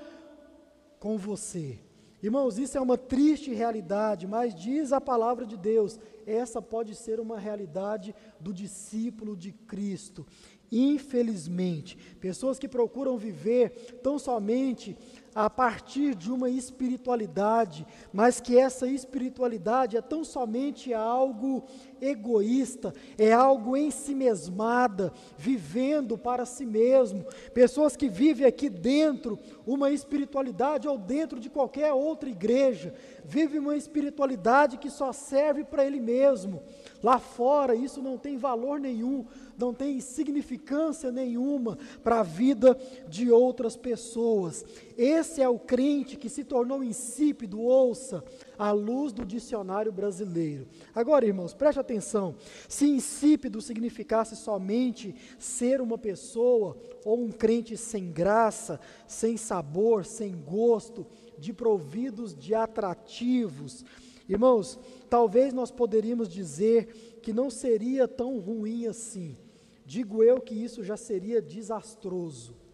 com 1.01 1.17
você. 1.17 1.79
Irmãos, 2.23 2.59
isso 2.59 2.77
é 2.77 2.81
uma 2.81 2.99
triste 2.99 3.55
realidade, 3.55 4.27
mas 4.27 4.55
diz 4.55 4.93
a 4.93 5.01
palavra 5.01 5.47
de 5.47 5.57
Deus, 5.57 5.99
essa 6.27 6.61
pode 6.61 6.95
ser 6.95 7.21
uma 7.21 7.39
realidade 7.39 8.15
do 8.41 8.53
discípulo 8.53 9.37
de 9.37 9.53
Cristo. 9.53 10.27
Infelizmente, 10.71 11.97
pessoas 12.21 12.59
que 12.59 12.69
procuram 12.69 13.17
viver 13.17 13.71
tão 14.03 14.19
somente 14.19 14.97
a 15.37 15.51
partir 15.51 16.15
de 16.15 16.33
uma 16.33 16.49
espiritualidade, 16.49 17.87
mas 18.11 18.41
que 18.41 18.59
essa 18.59 18.87
espiritualidade 18.87 19.95
é 19.95 20.01
tão 20.01 20.25
somente 20.25 20.95
algo 20.95 21.63
egoísta, 22.01 22.95
é 23.19 23.35
algo 23.35 23.77
em 23.77 23.91
si 23.91 24.15
mesmada, 24.15 25.13
vivendo 25.37 26.17
para 26.17 26.47
si 26.47 26.65
mesmo. 26.65 27.23
Pessoas 27.53 27.95
que 27.95 28.09
vivem 28.09 28.47
aqui 28.47 28.71
dentro 28.71 29.39
uma 29.67 29.91
espiritualidade 29.91 30.89
ou 30.89 30.97
dentro 30.97 31.39
de 31.39 31.51
qualquer 31.51 31.93
outra 31.93 32.31
igreja, 32.31 32.95
vivem 33.23 33.61
uma 33.61 33.77
espiritualidade 33.77 34.79
que 34.79 34.89
só 34.89 35.13
serve 35.13 35.65
para 35.65 35.85
ele 35.85 36.01
mesmo. 36.01 36.63
Lá 37.03 37.19
fora 37.19 37.75
isso 37.75 38.01
não 38.01 38.17
tem 38.17 38.39
valor 38.39 38.81
nenhum, 38.81 39.27
não 39.59 39.75
tem 39.75 40.01
significância 40.01 41.13
nenhuma 41.13 41.77
para 42.03 42.21
a 42.21 42.23
vida 42.23 42.77
de 43.07 43.31
outras 43.31 43.77
pessoas. 43.77 44.65
Esse 44.97 45.26
é 45.39 45.49
o 45.49 45.59
crente 45.59 46.17
que 46.17 46.29
se 46.29 46.45
tornou 46.45 46.83
insípido, 46.83 47.61
ouça, 47.61 48.25
à 48.59 48.71
luz 48.73 49.13
do 49.13 49.25
dicionário 49.25 49.93
brasileiro. 49.93 50.67
Agora, 50.95 51.27
irmãos, 51.27 51.53
preste 51.53 51.79
atenção: 51.79 52.35
se 52.69 52.87
insípido 52.87 53.61
significasse 53.61 54.37
somente 54.37 55.15
ser 55.39 55.81
uma 55.81 55.99
pessoa 55.99 56.77
ou 57.05 57.23
um 57.23 57.31
crente 57.31 57.77
sem 57.77 58.11
graça, 58.11 58.81
sem 59.07 59.37
sabor, 59.37 60.05
sem 60.05 60.33
gosto, 60.33 61.07
de 61.39 61.53
providos 61.53 62.35
de 62.35 62.55
atrativos, 62.55 63.85
irmãos, 64.29 64.79
talvez 65.11 65.53
nós 65.53 65.71
poderíamos 65.71 66.29
dizer 66.29 67.21
que 67.23 67.33
não 67.33 67.51
seria 67.51 68.09
tão 68.09 68.39
ruim 68.39 68.87
assim. 68.87 69.37
Digo 69.85 70.23
eu 70.23 70.41
que 70.41 70.55
isso 70.55 70.83
já 70.83 70.97
seria 70.97 71.41
desastroso. 71.41 72.66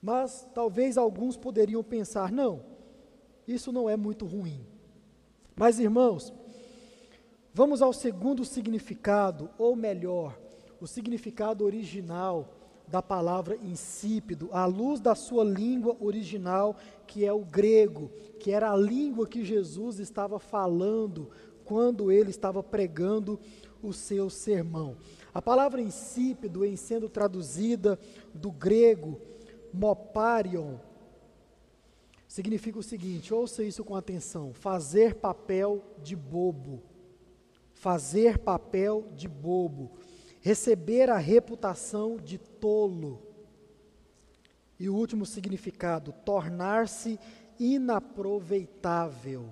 Mas 0.00 0.48
talvez 0.54 0.96
alguns 0.96 1.36
poderiam 1.36 1.82
pensar: 1.82 2.32
não, 2.32 2.62
isso 3.46 3.70
não 3.72 3.88
é 3.88 3.96
muito 3.96 4.24
ruim. 4.24 4.66
Mas 5.54 5.78
irmãos, 5.78 6.32
vamos 7.52 7.82
ao 7.82 7.92
segundo 7.92 8.44
significado, 8.44 9.50
ou 9.58 9.76
melhor, 9.76 10.38
o 10.80 10.86
significado 10.86 11.64
original 11.64 12.56
da 12.88 13.02
palavra 13.02 13.56
insípido, 13.56 14.48
à 14.52 14.64
luz 14.64 15.00
da 15.00 15.14
sua 15.14 15.44
língua 15.44 15.96
original, 16.00 16.76
que 17.06 17.24
é 17.24 17.32
o 17.32 17.44
grego, 17.44 18.10
que 18.40 18.50
era 18.50 18.72
a 18.72 18.76
língua 18.76 19.28
que 19.28 19.44
Jesus 19.44 20.00
estava 20.00 20.38
falando 20.40 21.30
quando 21.64 22.10
ele 22.10 22.30
estava 22.30 22.62
pregando 22.62 23.38
o 23.80 23.92
seu 23.92 24.28
sermão. 24.28 24.96
A 25.32 25.40
palavra 25.40 25.80
insípido, 25.80 26.64
em 26.64 26.74
sendo 26.74 27.08
traduzida 27.08 27.96
do 28.34 28.50
grego 28.50 29.20
moparion, 29.72 30.78
significa 32.26 32.78
o 32.78 32.82
seguinte: 32.82 33.34
ouça 33.34 33.62
isso 33.62 33.84
com 33.84 33.94
atenção: 33.96 34.52
fazer 34.52 35.14
papel 35.16 35.84
de 36.02 36.14
bobo. 36.14 36.82
Fazer 37.72 38.38
papel 38.38 39.08
de 39.16 39.26
bobo. 39.26 39.90
Receber 40.40 41.10
a 41.10 41.18
reputação 41.18 42.16
de 42.16 42.38
tolo. 42.38 43.22
E 44.78 44.88
o 44.88 44.94
último 44.94 45.26
significado: 45.26 46.12
tornar-se 46.24 47.18
inaproveitável. 47.58 49.50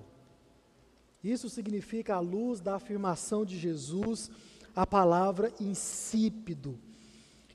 Isso 1.23 1.49
significa, 1.49 2.15
à 2.15 2.19
luz 2.19 2.61
da 2.61 2.75
afirmação 2.75 3.43
de 3.43 3.57
Jesus, 3.57 4.31
a 4.75 4.87
palavra 4.87 5.53
insípido. 5.59 6.79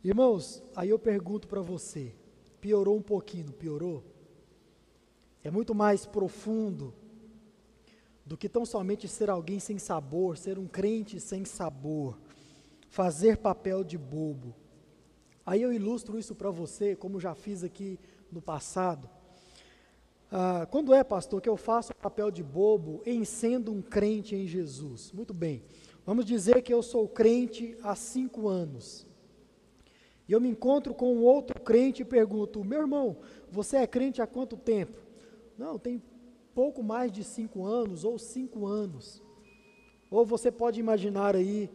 Irmãos, 0.05 0.63
aí 0.77 0.91
eu 0.91 0.99
pergunto 0.99 1.49
para 1.49 1.63
você: 1.63 2.15
piorou 2.65 2.97
um 2.97 3.03
pouquinho, 3.03 3.53
piorou? 3.53 4.03
É 5.43 5.51
muito 5.51 5.75
mais 5.75 6.07
profundo 6.07 6.95
do 8.25 8.39
que 8.39 8.49
tão 8.49 8.65
somente 8.65 9.07
ser 9.07 9.29
alguém 9.29 9.61
sem 9.61 9.79
sabor, 9.79 10.39
ser 10.39 10.59
um 10.59 10.67
crente 10.67 11.21
sem 11.21 11.45
sabor, 11.45 12.19
fazer 12.89 13.37
papel 13.37 13.85
de 13.85 13.99
bobo. 13.99 14.57
Aí 15.45 15.61
eu 15.61 15.75
ilustro 15.75 16.19
isso 16.19 16.35
para 16.35 16.51
você, 16.51 16.97
como 16.97 17.21
já 17.21 17.35
fiz 17.35 17.63
aqui 17.63 18.01
no 18.33 18.41
passado. 18.41 19.11
Ah, 20.33 20.67
quando 20.71 20.95
é, 20.95 21.05
pastor, 21.05 21.43
que 21.43 21.49
eu 21.51 21.59
faço 21.59 21.95
papel 21.95 22.31
de 22.31 22.43
bobo 22.43 23.03
em 23.05 23.27
sendo 23.27 23.75
um 23.75 23.83
crente 23.83 24.35
em 24.35 24.47
Jesus? 24.47 25.13
Muito 25.13 25.35
bem. 25.35 25.63
Vamos 26.07 26.25
dizer 26.25 26.63
que 26.63 26.73
eu 26.73 26.83
sou 26.83 27.07
crente 27.07 27.77
há 27.83 27.95
cinco 27.95 28.49
anos. 28.49 29.07
E 30.29 30.33
eu 30.33 30.41
me 30.41 30.49
encontro 30.49 30.95
com 30.95 31.15
um 31.15 31.23
outro 31.23 31.61
crente 31.61 32.03
e 32.03 32.05
pergunto: 32.05 32.65
meu 32.65 32.81
irmão, 32.81 33.17
você 33.51 33.79
é 33.79 33.87
crente 33.87 34.23
há 34.23 34.27
quanto 34.27 34.57
tempo? 34.57 34.99
Não, 35.59 35.79
tem 35.79 36.03
pouco 36.55 36.83
mais 36.83 37.13
de 37.13 37.23
cinco 37.23 37.65
anos 37.65 38.05
ou 38.05 38.19
cinco 38.19 38.67
anos. 38.67 39.23
Ou 40.11 40.25
você 40.25 40.51
pode 40.51 40.81
imaginar 40.81 41.37
aí 41.37 41.71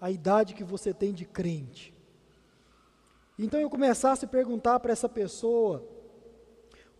a 0.00 0.10
idade 0.10 0.54
que 0.54 0.64
você 0.64 0.92
tem 0.92 1.12
de 1.12 1.24
crente. 1.24 1.94
Então 3.38 3.60
eu 3.60 3.70
começasse 3.70 4.24
a 4.24 4.28
perguntar 4.28 4.78
para 4.80 4.92
essa 4.92 5.08
pessoa: 5.08 5.84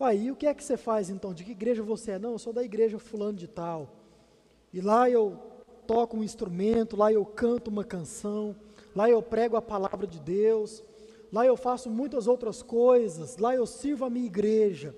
Uai, 0.00 0.30
o 0.30 0.36
que 0.36 0.46
é 0.46 0.54
que 0.54 0.64
você 0.64 0.76
faz 0.76 1.10
então? 1.10 1.32
De 1.32 1.44
que 1.44 1.52
igreja 1.52 1.82
você 1.82 2.12
é? 2.12 2.18
Não, 2.18 2.32
eu 2.32 2.38
sou 2.38 2.52
da 2.52 2.64
igreja 2.64 2.98
fulano 2.98 3.38
de 3.38 3.46
tal. 3.46 3.96
E 4.72 4.80
lá 4.80 5.08
eu 5.08 5.38
toco 5.86 6.16
um 6.16 6.24
instrumento, 6.24 6.96
lá 6.96 7.12
eu 7.12 7.24
canto 7.24 7.68
uma 7.68 7.84
canção, 7.84 8.56
lá 8.94 9.08
eu 9.08 9.22
prego 9.22 9.56
a 9.56 9.62
palavra 9.62 10.06
de 10.06 10.20
Deus, 10.20 10.82
lá 11.32 11.46
eu 11.46 11.56
faço 11.56 11.90
muitas 11.90 12.26
outras 12.26 12.62
coisas, 12.62 13.36
lá 13.36 13.54
eu 13.54 13.66
sirvo 13.66 14.04
a 14.04 14.10
minha 14.10 14.26
igreja. 14.26 14.94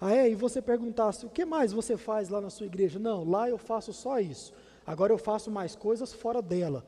Ah, 0.00 0.14
é? 0.14 0.28
E 0.28 0.34
você 0.34 0.60
perguntasse, 0.60 1.24
o 1.24 1.30
que 1.30 1.44
mais 1.44 1.72
você 1.72 1.96
faz 1.96 2.28
lá 2.28 2.40
na 2.40 2.50
sua 2.50 2.66
igreja? 2.66 2.98
Não, 2.98 3.28
lá 3.28 3.48
eu 3.48 3.56
faço 3.56 3.92
só 3.92 4.18
isso. 4.18 4.52
Agora 4.84 5.12
eu 5.12 5.18
faço 5.18 5.50
mais 5.50 5.76
coisas 5.76 6.12
fora 6.12 6.42
dela. 6.42 6.84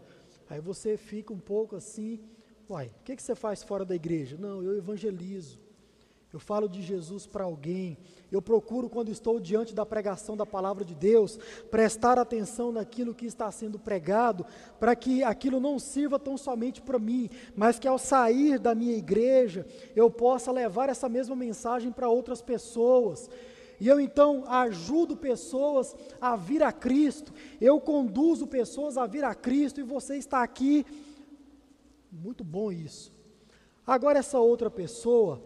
Aí 0.51 0.61
você 0.61 0.97
fica 0.97 1.33
um 1.33 1.39
pouco 1.39 1.77
assim, 1.77 2.21
uai, 2.69 2.87
o 2.87 3.05
que, 3.05 3.15
que 3.15 3.23
você 3.23 3.35
faz 3.35 3.63
fora 3.63 3.85
da 3.85 3.95
igreja? 3.95 4.37
Não, 4.39 4.63
eu 4.63 4.77
evangelizo 4.77 5.64
eu 6.35 6.41
falo 6.41 6.69
de 6.69 6.83
Jesus 6.83 7.29
para 7.29 7.45
alguém, 7.45 7.97
eu 8.33 8.43
procuro, 8.43 8.91
quando 8.91 9.09
estou 9.09 9.39
diante 9.39 9.73
da 9.73 9.87
pregação 9.87 10.37
da 10.37 10.45
palavra 10.45 10.85
de 10.85 10.93
Deus, 10.93 11.39
prestar 11.71 12.19
atenção 12.19 12.73
naquilo 12.73 13.15
que 13.15 13.25
está 13.25 13.49
sendo 13.53 13.79
pregado, 13.79 14.45
para 14.81 14.97
que 14.97 15.23
aquilo 15.23 15.61
não 15.61 15.79
sirva 15.79 16.19
tão 16.19 16.37
somente 16.37 16.83
para 16.83 16.99
mim, 16.99 17.31
mas 17.55 17.79
que 17.79 17.87
ao 17.87 18.01
sair 18.01 18.59
da 18.59 18.75
minha 18.75 18.97
igreja, 18.97 19.65
eu 19.95 20.11
possa 20.11 20.51
levar 20.51 20.89
essa 20.89 21.09
mesma 21.09 21.37
mensagem 21.37 21.93
para 21.93 22.09
outras 22.09 22.43
pessoas. 22.43 23.31
E 23.79 23.87
eu 23.87 24.01
então 24.01 24.43
ajudo 24.49 25.17
pessoas 25.17 25.95
a 26.21 26.35
vir 26.35 26.65
a 26.65 26.73
Cristo, 26.73 27.33
eu 27.61 27.81
conduzo 27.81 28.49
pessoas 28.49 28.99
a 28.99 29.07
vir 29.07 29.23
a 29.23 29.37
Cristo, 29.37 29.79
e 29.79 29.85
você 29.85 30.17
está 30.17 30.43
aqui. 30.43 30.85
Muito 32.11 32.43
bom 32.43 32.73
isso. 32.73 33.15
Agora, 33.87 34.19
essa 34.19 34.39
outra 34.39 34.71
pessoa, 34.71 35.43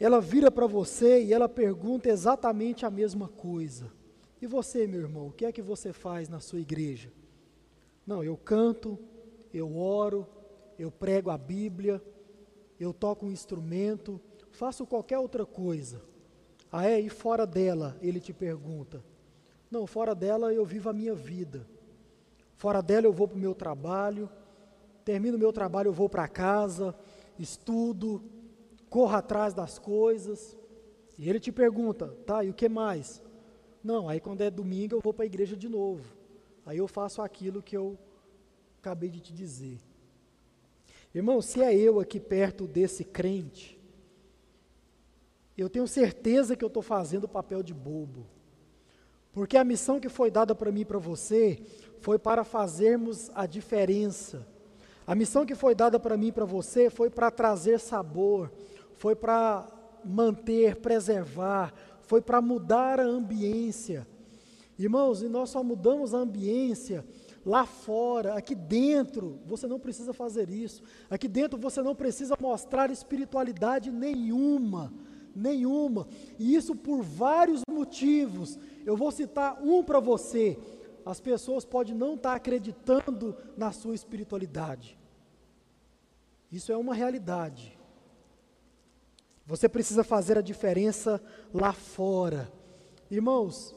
ela 0.00 0.18
vira 0.18 0.50
para 0.50 0.66
você 0.66 1.22
e 1.22 1.34
ela 1.34 1.46
pergunta 1.46 2.08
exatamente 2.08 2.86
a 2.86 2.90
mesma 2.90 3.28
coisa. 3.28 3.92
E 4.40 4.46
você, 4.46 4.86
meu 4.86 5.02
irmão, 5.02 5.26
o 5.26 5.32
que 5.32 5.44
é 5.44 5.52
que 5.52 5.60
você 5.60 5.92
faz 5.92 6.26
na 6.26 6.40
sua 6.40 6.58
igreja? 6.58 7.12
Não, 8.06 8.24
eu 8.24 8.34
canto, 8.34 8.98
eu 9.52 9.76
oro, 9.76 10.26
eu 10.78 10.90
prego 10.90 11.28
a 11.28 11.36
Bíblia, 11.36 12.02
eu 12.78 12.94
toco 12.94 13.26
um 13.26 13.30
instrumento, 13.30 14.18
faço 14.50 14.86
qualquer 14.86 15.18
outra 15.18 15.44
coisa. 15.44 16.00
Ah, 16.72 16.86
é? 16.86 16.98
E 16.98 17.10
fora 17.10 17.46
dela, 17.46 17.98
ele 18.00 18.20
te 18.20 18.32
pergunta: 18.32 19.04
Não, 19.70 19.86
fora 19.86 20.14
dela 20.14 20.54
eu 20.54 20.64
vivo 20.64 20.88
a 20.88 20.94
minha 20.94 21.14
vida. 21.14 21.66
Fora 22.56 22.80
dela 22.80 23.06
eu 23.06 23.12
vou 23.12 23.28
para 23.28 23.36
o 23.36 23.40
meu 23.40 23.54
trabalho, 23.54 24.30
termino 25.04 25.36
o 25.36 25.40
meu 25.40 25.52
trabalho, 25.52 25.88
eu 25.88 25.92
vou 25.92 26.08
para 26.08 26.26
casa, 26.26 26.94
estudo, 27.38 28.22
corro 28.90 29.14
atrás 29.14 29.54
das 29.54 29.78
coisas. 29.78 30.58
E 31.16 31.30
ele 31.30 31.40
te 31.40 31.52
pergunta, 31.52 32.08
tá, 32.26 32.44
e 32.44 32.50
o 32.50 32.54
que 32.54 32.68
mais? 32.68 33.22
Não, 33.82 34.08
aí 34.08 34.20
quando 34.20 34.42
é 34.42 34.50
domingo 34.50 34.96
eu 34.96 35.00
vou 35.00 35.14
para 35.14 35.24
a 35.24 35.26
igreja 35.26 35.56
de 35.56 35.68
novo. 35.68 36.04
Aí 36.66 36.76
eu 36.78 36.88
faço 36.88 37.22
aquilo 37.22 37.62
que 37.62 37.76
eu 37.76 37.96
acabei 38.78 39.08
de 39.08 39.20
te 39.20 39.32
dizer. 39.32 39.78
Irmão, 41.14 41.40
se 41.40 41.62
é 41.62 41.74
eu 41.74 41.98
aqui 41.98 42.20
perto 42.20 42.66
desse 42.66 43.04
crente, 43.04 43.80
eu 45.56 45.68
tenho 45.68 45.86
certeza 45.86 46.56
que 46.56 46.64
eu 46.64 46.68
estou 46.68 46.82
fazendo 46.82 47.24
o 47.24 47.28
papel 47.28 47.62
de 47.62 47.74
bobo. 47.74 48.26
Porque 49.32 49.56
a 49.56 49.64
missão 49.64 50.00
que 50.00 50.08
foi 50.08 50.30
dada 50.30 50.54
para 50.54 50.72
mim 50.72 50.80
e 50.80 50.84
para 50.84 50.98
você 50.98 51.60
foi 52.00 52.18
para 52.18 52.44
fazermos 52.44 53.30
a 53.34 53.46
diferença. 53.46 54.46
A 55.06 55.14
missão 55.14 55.44
que 55.44 55.54
foi 55.54 55.74
dada 55.74 55.98
para 55.98 56.16
mim 56.16 56.28
e 56.28 56.32
para 56.32 56.44
você 56.44 56.88
foi 56.88 57.10
para 57.10 57.30
trazer 57.30 57.78
sabor, 57.78 58.50
foi 59.00 59.16
para 59.16 59.66
manter, 60.04 60.76
preservar, 60.76 61.72
foi 62.02 62.20
para 62.20 62.42
mudar 62.42 63.00
a 63.00 63.02
ambiência. 63.02 64.06
Irmãos, 64.78 65.22
e 65.22 65.28
nós 65.28 65.48
só 65.48 65.64
mudamos 65.64 66.12
a 66.12 66.18
ambiência 66.18 67.02
lá 67.44 67.64
fora, 67.64 68.34
aqui 68.34 68.54
dentro, 68.54 69.40
você 69.46 69.66
não 69.66 69.80
precisa 69.80 70.12
fazer 70.12 70.50
isso. 70.50 70.82
Aqui 71.08 71.26
dentro 71.28 71.58
você 71.58 71.80
não 71.80 71.94
precisa 71.94 72.36
mostrar 72.38 72.90
espiritualidade 72.90 73.90
nenhuma 73.90 74.92
nenhuma. 75.34 76.08
E 76.38 76.54
isso 76.56 76.74
por 76.74 77.02
vários 77.02 77.62
motivos. 77.70 78.58
Eu 78.84 78.96
vou 78.96 79.10
citar 79.12 79.62
um 79.62 79.82
para 79.82 80.00
você. 80.00 80.58
As 81.06 81.20
pessoas 81.20 81.64
podem 81.64 81.94
não 81.94 82.16
estar 82.16 82.30
tá 82.30 82.36
acreditando 82.36 83.34
na 83.56 83.72
sua 83.72 83.94
espiritualidade. 83.94 84.98
Isso 86.50 86.70
é 86.72 86.76
uma 86.76 86.94
realidade. 86.94 87.79
Você 89.50 89.68
precisa 89.68 90.04
fazer 90.04 90.38
a 90.38 90.42
diferença 90.42 91.20
lá 91.52 91.72
fora. 91.72 92.48
Irmãos, 93.10 93.74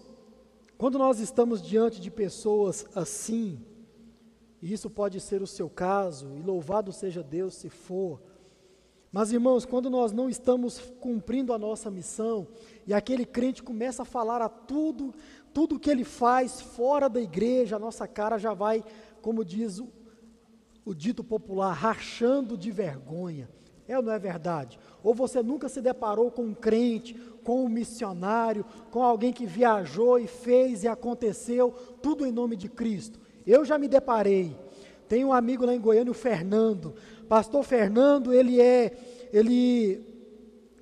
quando 0.77 0.99
nós 0.99 1.19
estamos 1.19 1.63
diante 1.63 1.99
de 1.99 2.11
pessoas 2.11 2.85
assim, 2.93 3.59
e 4.61 4.71
isso 4.71 4.87
pode 4.87 5.19
ser 5.19 5.41
o 5.41 5.47
seu 5.47 5.67
caso, 5.67 6.37
e 6.37 6.43
louvado 6.43 6.93
seja 6.93 7.23
Deus 7.23 7.55
se 7.55 7.71
for, 7.71 8.21
mas, 9.11 9.31
irmãos, 9.31 9.65
quando 9.65 9.89
nós 9.89 10.11
não 10.11 10.29
estamos 10.29 10.79
cumprindo 10.99 11.51
a 11.51 11.57
nossa 11.57 11.89
missão, 11.89 12.47
e 12.85 12.93
aquele 12.93 13.25
crente 13.25 13.63
começa 13.63 14.03
a 14.03 14.05
falar 14.05 14.43
a 14.43 14.49
tudo, 14.49 15.11
tudo 15.51 15.79
que 15.79 15.89
ele 15.89 16.03
faz 16.03 16.61
fora 16.61 17.09
da 17.09 17.19
igreja, 17.19 17.77
a 17.77 17.79
nossa 17.79 18.07
cara 18.07 18.37
já 18.37 18.53
vai, 18.53 18.83
como 19.23 19.43
diz 19.43 19.79
o, 19.79 19.87
o 20.85 20.93
dito 20.93 21.23
popular, 21.23 21.73
rachando 21.73 22.55
de 22.55 22.69
vergonha. 22.69 23.49
É 23.87 23.97
ou 23.97 24.03
não 24.03 24.13
é 24.13 24.19
verdade? 24.19 24.79
Ou 25.03 25.13
você 25.13 25.43
nunca 25.43 25.67
se 25.67 25.81
deparou 25.81 26.31
com 26.31 26.43
um 26.43 26.53
crente, 26.53 27.13
com 27.43 27.65
um 27.65 27.69
missionário, 27.69 28.65
com 28.89 29.03
alguém 29.03 29.33
que 29.33 29.45
viajou 29.45 30.17
e 30.17 30.27
fez 30.27 30.83
e 30.83 30.87
aconteceu, 30.87 31.71
tudo 32.01 32.25
em 32.25 32.31
nome 32.31 32.55
de 32.55 32.69
Cristo. 32.69 33.19
Eu 33.45 33.65
já 33.65 33.77
me 33.77 33.87
deparei. 33.87 34.55
Tem 35.07 35.25
um 35.25 35.33
amigo 35.33 35.65
lá 35.65 35.75
em 35.75 35.81
Goiânia, 35.81 36.11
o 36.11 36.15
Fernando. 36.15 36.95
Pastor 37.27 37.63
Fernando, 37.63 38.33
ele 38.33 38.61
é 38.61 38.93
ele 39.33 40.05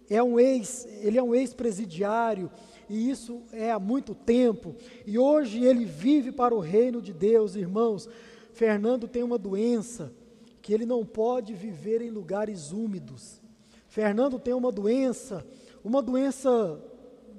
é 0.10 0.22
um 0.22 0.40
ex, 0.40 0.86
ele 1.02 1.18
é 1.18 1.24
um 1.24 1.34
ex-presidiário 1.34 2.52
e 2.90 3.10
isso 3.10 3.42
é 3.52 3.72
há 3.72 3.80
muito 3.80 4.14
tempo. 4.14 4.76
E 5.08 5.18
hoje 5.18 5.64
ele 5.64 5.86
vive 5.86 6.32
para 6.32 6.54
o 6.54 6.60
reino 6.60 7.02
de 7.02 7.14
Deus, 7.14 7.56
irmãos. 7.56 8.08
Fernando 8.52 9.08
tem 9.08 9.24
uma 9.24 9.38
doença 9.38 10.14
que 10.62 10.74
ele 10.74 10.86
não 10.86 11.06
pode 11.06 11.54
viver 11.54 12.02
em 12.02 12.10
lugares 12.10 12.72
úmidos. 12.72 13.42
Fernando 13.88 14.40
tem 14.40 14.54
uma 14.54 14.72
doença, 14.72 15.46
uma 15.84 16.02
doença, 16.02 16.80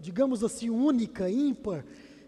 digamos 0.01 0.43
assim, 0.43 0.69
única, 0.69 1.31
ímpar, 1.31 1.85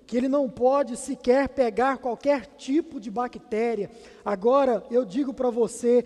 que 0.07 0.17
ele 0.17 0.29
não 0.29 0.49
pode 0.49 0.97
sequer 0.97 1.49
pegar 1.49 1.99
qualquer 1.99 2.47
tipo 2.57 3.01
de 3.01 3.11
bactéria. 3.11 3.91
Agora, 4.25 4.85
eu 4.91 5.05
digo 5.05 5.35
para 5.35 5.51
você, 5.51 6.05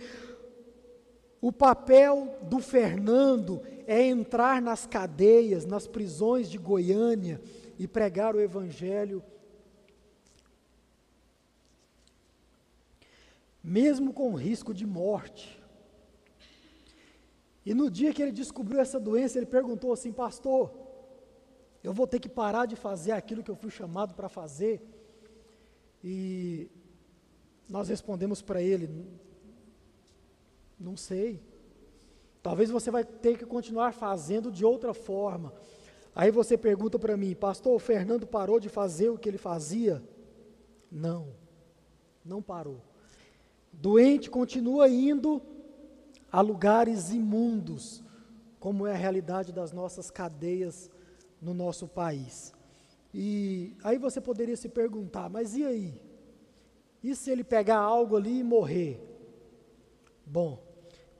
o 1.41 1.51
papel 1.51 2.37
do 2.43 2.59
Fernando 2.59 3.61
é 3.85 4.01
entrar 4.03 4.61
nas 4.61 4.85
cadeias, 4.85 5.65
nas 5.65 5.87
prisões 5.87 6.49
de 6.49 6.57
Goiânia 6.57 7.39
e 7.77 7.87
pregar 7.87 8.35
o 8.35 8.41
Evangelho, 8.41 9.23
mesmo 13.63 14.13
com 14.13 14.33
risco 14.33 14.73
de 14.73 14.85
morte. 14.85 15.61
E 17.65 17.73
no 17.73 17.89
dia 17.89 18.13
que 18.13 18.21
ele 18.21 18.31
descobriu 18.31 18.79
essa 18.79 18.99
doença, 18.99 19.37
ele 19.37 19.45
perguntou 19.45 19.93
assim: 19.93 20.11
Pastor, 20.11 20.71
eu 21.83 21.93
vou 21.93 22.07
ter 22.07 22.19
que 22.19 22.29
parar 22.29 22.65
de 22.65 22.75
fazer 22.75 23.11
aquilo 23.11 23.43
que 23.43 23.51
eu 23.51 23.55
fui 23.55 23.69
chamado 23.69 24.13
para 24.13 24.29
fazer? 24.29 24.81
E 26.03 26.69
nós 27.67 27.89
respondemos 27.89 28.41
para 28.41 28.61
ele: 28.61 28.89
não 30.79 30.95
sei. 30.95 31.41
Talvez 32.41 32.69
você 32.69 32.89
vai 32.89 33.03
ter 33.03 33.37
que 33.37 33.45
continuar 33.45 33.93
fazendo 33.93 34.51
de 34.51 34.63
outra 34.63 34.93
forma. 34.93 35.53
Aí 36.15 36.31
você 36.31 36.57
pergunta 36.57 36.97
para 36.97 37.15
mim, 37.15 37.35
pastor, 37.35 37.75
o 37.75 37.79
Fernando 37.79 38.25
parou 38.25 38.59
de 38.59 38.69
fazer 38.69 39.09
o 39.09 39.17
que 39.17 39.29
ele 39.29 39.37
fazia? 39.37 40.01
Não, 40.91 41.35
não 42.25 42.41
parou. 42.41 42.81
Doente 43.81 44.29
continua 44.29 44.89
indo 44.89 45.41
a 46.29 46.41
lugares 46.41 47.11
imundos, 47.11 48.03
como 48.59 48.85
é 48.85 48.91
a 48.91 48.97
realidade 48.97 49.53
das 49.53 49.71
nossas 49.71 50.11
cadeias 50.11 50.91
no 51.41 51.53
nosso 51.53 51.87
país. 51.87 52.53
E 53.13 53.77
aí 53.83 53.97
você 53.97 54.19
poderia 54.19 54.57
se 54.57 54.67
perguntar, 54.67 55.29
mas 55.29 55.55
e 55.55 55.63
aí? 55.63 55.93
E 57.01 57.15
se 57.15 57.31
ele 57.31 57.43
pegar 57.43 57.77
algo 57.77 58.17
ali 58.17 58.39
e 58.39 58.43
morrer? 58.43 59.01
Bom, 60.25 60.61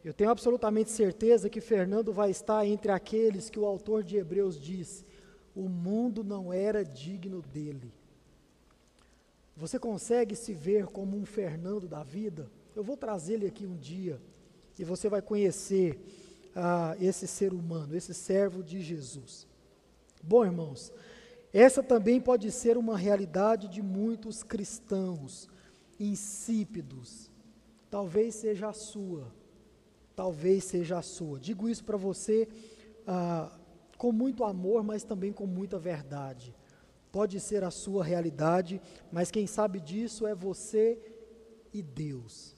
eu 0.03 0.13
tenho 0.13 0.29
absolutamente 0.29 0.91
certeza 0.91 1.49
que 1.49 1.61
Fernando 1.61 2.11
vai 2.11 2.29
estar 2.29 2.65
entre 2.65 2.91
aqueles 2.91 3.49
que 3.49 3.57
o 3.59 3.65
autor 3.65 4.03
de 4.03 4.17
Hebreus 4.17 4.59
diz: 4.59 5.05
o 5.55 5.69
mundo 5.69 6.23
não 6.23 6.51
era 6.51 6.83
digno 6.83 7.41
dele. 7.41 7.93
Você 9.59 9.77
consegue 9.77 10.35
se 10.35 10.53
ver 10.53 10.87
como 10.87 11.17
um 11.17 11.25
Fernando 11.25 11.87
da 11.87 12.01
vida? 12.01 12.49
Eu 12.75 12.83
vou 12.83 12.95
trazer 12.95 13.33
ele 13.33 13.47
aqui 13.47 13.65
um 13.65 13.75
dia 13.75 14.21
e 14.77 14.83
você 14.83 15.09
vai 15.09 15.21
conhecer 15.21 15.99
ah, 16.55 16.95
esse 16.99 17.27
ser 17.27 17.53
humano, 17.53 17.95
esse 17.95 18.13
servo 18.13 18.63
de 18.63 18.81
Jesus. 18.81 19.45
Bom, 20.23 20.45
irmãos, 20.45 20.93
essa 21.51 21.83
também 21.83 22.21
pode 22.21 22.51
ser 22.51 22.77
uma 22.77 22.97
realidade 22.97 23.67
de 23.67 23.81
muitos 23.81 24.43
cristãos 24.43 25.49
insípidos. 25.99 27.29
Talvez 27.91 28.35
seja 28.35 28.69
a 28.69 28.73
sua 28.73 29.27
talvez 30.19 30.65
seja 30.65 30.97
a 30.97 31.01
sua. 31.01 31.39
Digo 31.39 31.69
isso 31.69 31.81
para 31.85 31.95
você 31.95 32.45
ah, 33.07 33.49
com 33.97 34.11
muito 34.11 34.43
amor, 34.43 34.83
mas 34.83 35.01
também 35.01 35.31
com 35.31 35.47
muita 35.47 35.79
verdade. 35.79 36.53
Pode 37.11 37.39
ser 37.39 37.63
a 37.63 37.71
sua 37.71 38.03
realidade, 38.03 38.81
mas 39.11 39.31
quem 39.31 39.47
sabe 39.47 39.79
disso 39.79 40.27
é 40.27 40.35
você 40.35 40.99
e 41.73 41.81
Deus. 41.81 42.55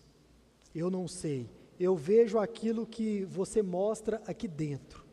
Eu 0.73 0.90
não 0.90 1.07
sei. 1.07 1.49
Eu 1.80 1.95
vejo 1.95 2.38
aquilo 2.38 2.86
que 2.86 3.26
você 3.26 3.61
mostra 3.61 4.22
aqui 4.28 4.48
dentro. 4.48 5.06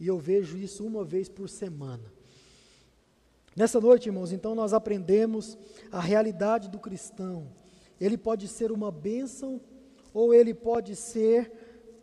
E 0.00 0.06
eu 0.06 0.18
vejo 0.18 0.56
isso 0.56 0.84
uma 0.84 1.04
vez 1.04 1.28
por 1.28 1.48
semana. 1.48 2.12
Nessa 3.56 3.80
noite, 3.80 4.08
irmãos, 4.08 4.32
então 4.32 4.54
nós 4.54 4.72
aprendemos 4.72 5.56
a 5.92 6.00
realidade 6.00 6.68
do 6.68 6.80
cristão. 6.80 7.52
Ele 8.00 8.18
pode 8.18 8.48
ser 8.48 8.72
uma 8.72 8.90
bênção 8.90 9.60
ou 10.12 10.34
ele 10.34 10.52
pode 10.52 10.96
ser 10.96 11.52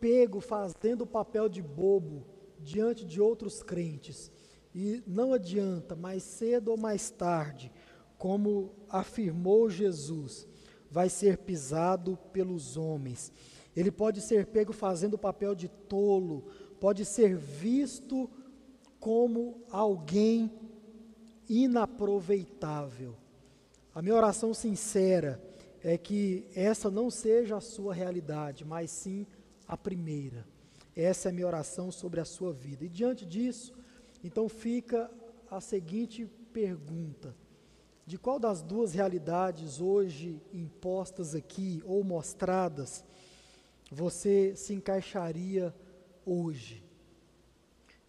pego 0.00 0.40
fazendo 0.40 1.02
o 1.02 1.06
papel 1.06 1.48
de 1.48 1.60
bobo 1.60 2.26
diante 2.58 3.04
de 3.04 3.20
outros 3.20 3.62
crentes. 3.62 4.32
E 4.74 5.02
não 5.06 5.32
adianta, 5.32 5.94
mais 5.94 6.22
cedo 6.22 6.70
ou 6.70 6.76
mais 6.76 7.10
tarde, 7.10 7.70
como 8.16 8.72
afirmou 8.88 9.68
Jesus, 9.68 10.46
vai 10.90 11.08
ser 11.08 11.38
pisado 11.38 12.18
pelos 12.32 12.76
homens. 12.76 13.32
Ele 13.74 13.90
pode 13.90 14.20
ser 14.20 14.46
pego 14.46 14.72
fazendo 14.72 15.14
o 15.14 15.18
papel 15.18 15.54
de 15.54 15.68
tolo, 15.68 16.44
pode 16.78 17.04
ser 17.04 17.36
visto 17.36 18.30
como 19.00 19.62
alguém 19.70 20.50
inaproveitável. 21.48 23.16
A 23.94 24.00
minha 24.00 24.14
oração 24.14 24.54
sincera 24.54 25.42
é 25.82 25.98
que 25.98 26.46
essa 26.54 26.90
não 26.90 27.10
seja 27.10 27.56
a 27.56 27.60
sua 27.60 27.92
realidade, 27.92 28.64
mas 28.64 28.90
sim 28.90 29.26
a 29.66 29.76
primeira. 29.76 30.46
Essa 30.94 31.28
é 31.28 31.30
a 31.30 31.34
minha 31.34 31.46
oração 31.46 31.90
sobre 31.90 32.20
a 32.20 32.24
sua 32.24 32.52
vida. 32.52 32.84
E 32.84 32.88
diante 32.88 33.26
disso, 33.26 33.72
então 34.22 34.48
fica 34.48 35.10
a 35.50 35.60
seguinte 35.60 36.26
pergunta: 36.52 37.34
de 38.06 38.18
qual 38.18 38.38
das 38.38 38.62
duas 38.62 38.92
realidades 38.92 39.80
hoje 39.80 40.40
impostas 40.52 41.34
aqui 41.34 41.82
ou 41.84 42.02
mostradas 42.02 43.04
você 43.90 44.54
se 44.56 44.74
encaixaria 44.74 45.74
hoje? 46.24 46.82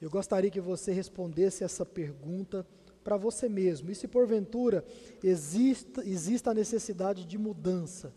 Eu 0.02 0.10
gostaria 0.10 0.52
que 0.52 0.60
você 0.60 0.92
respondesse 0.92 1.64
essa 1.64 1.86
pergunta 1.86 2.68
para 3.04 3.18
você 3.18 3.48
mesmo. 3.48 3.92
E 3.92 3.96
se 3.96 4.08
porventura 4.08 4.84
exista, 5.24 6.06
exista 6.06 6.52
a 6.52 6.54
necessidade 6.54 7.26
de 7.26 7.38
mudança, 7.38 8.14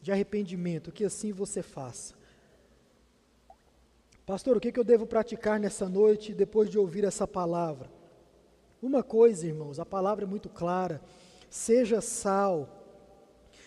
de 0.00 0.12
arrependimento, 0.12 0.92
que 0.92 1.04
assim 1.04 1.32
você 1.32 1.62
faça. 1.62 2.14
Pastor, 4.26 4.56
o 4.56 4.60
que, 4.60 4.72
que 4.72 4.80
eu 4.80 4.82
devo 4.82 5.06
praticar 5.06 5.60
nessa 5.60 5.88
noite 5.88 6.34
depois 6.34 6.68
de 6.68 6.76
ouvir 6.76 7.04
essa 7.04 7.28
palavra? 7.28 7.88
Uma 8.82 9.00
coisa, 9.00 9.46
irmãos, 9.46 9.78
a 9.78 9.86
palavra 9.86 10.24
é 10.24 10.26
muito 10.26 10.48
clara: 10.48 11.00
seja 11.48 12.00
sal, 12.00 12.68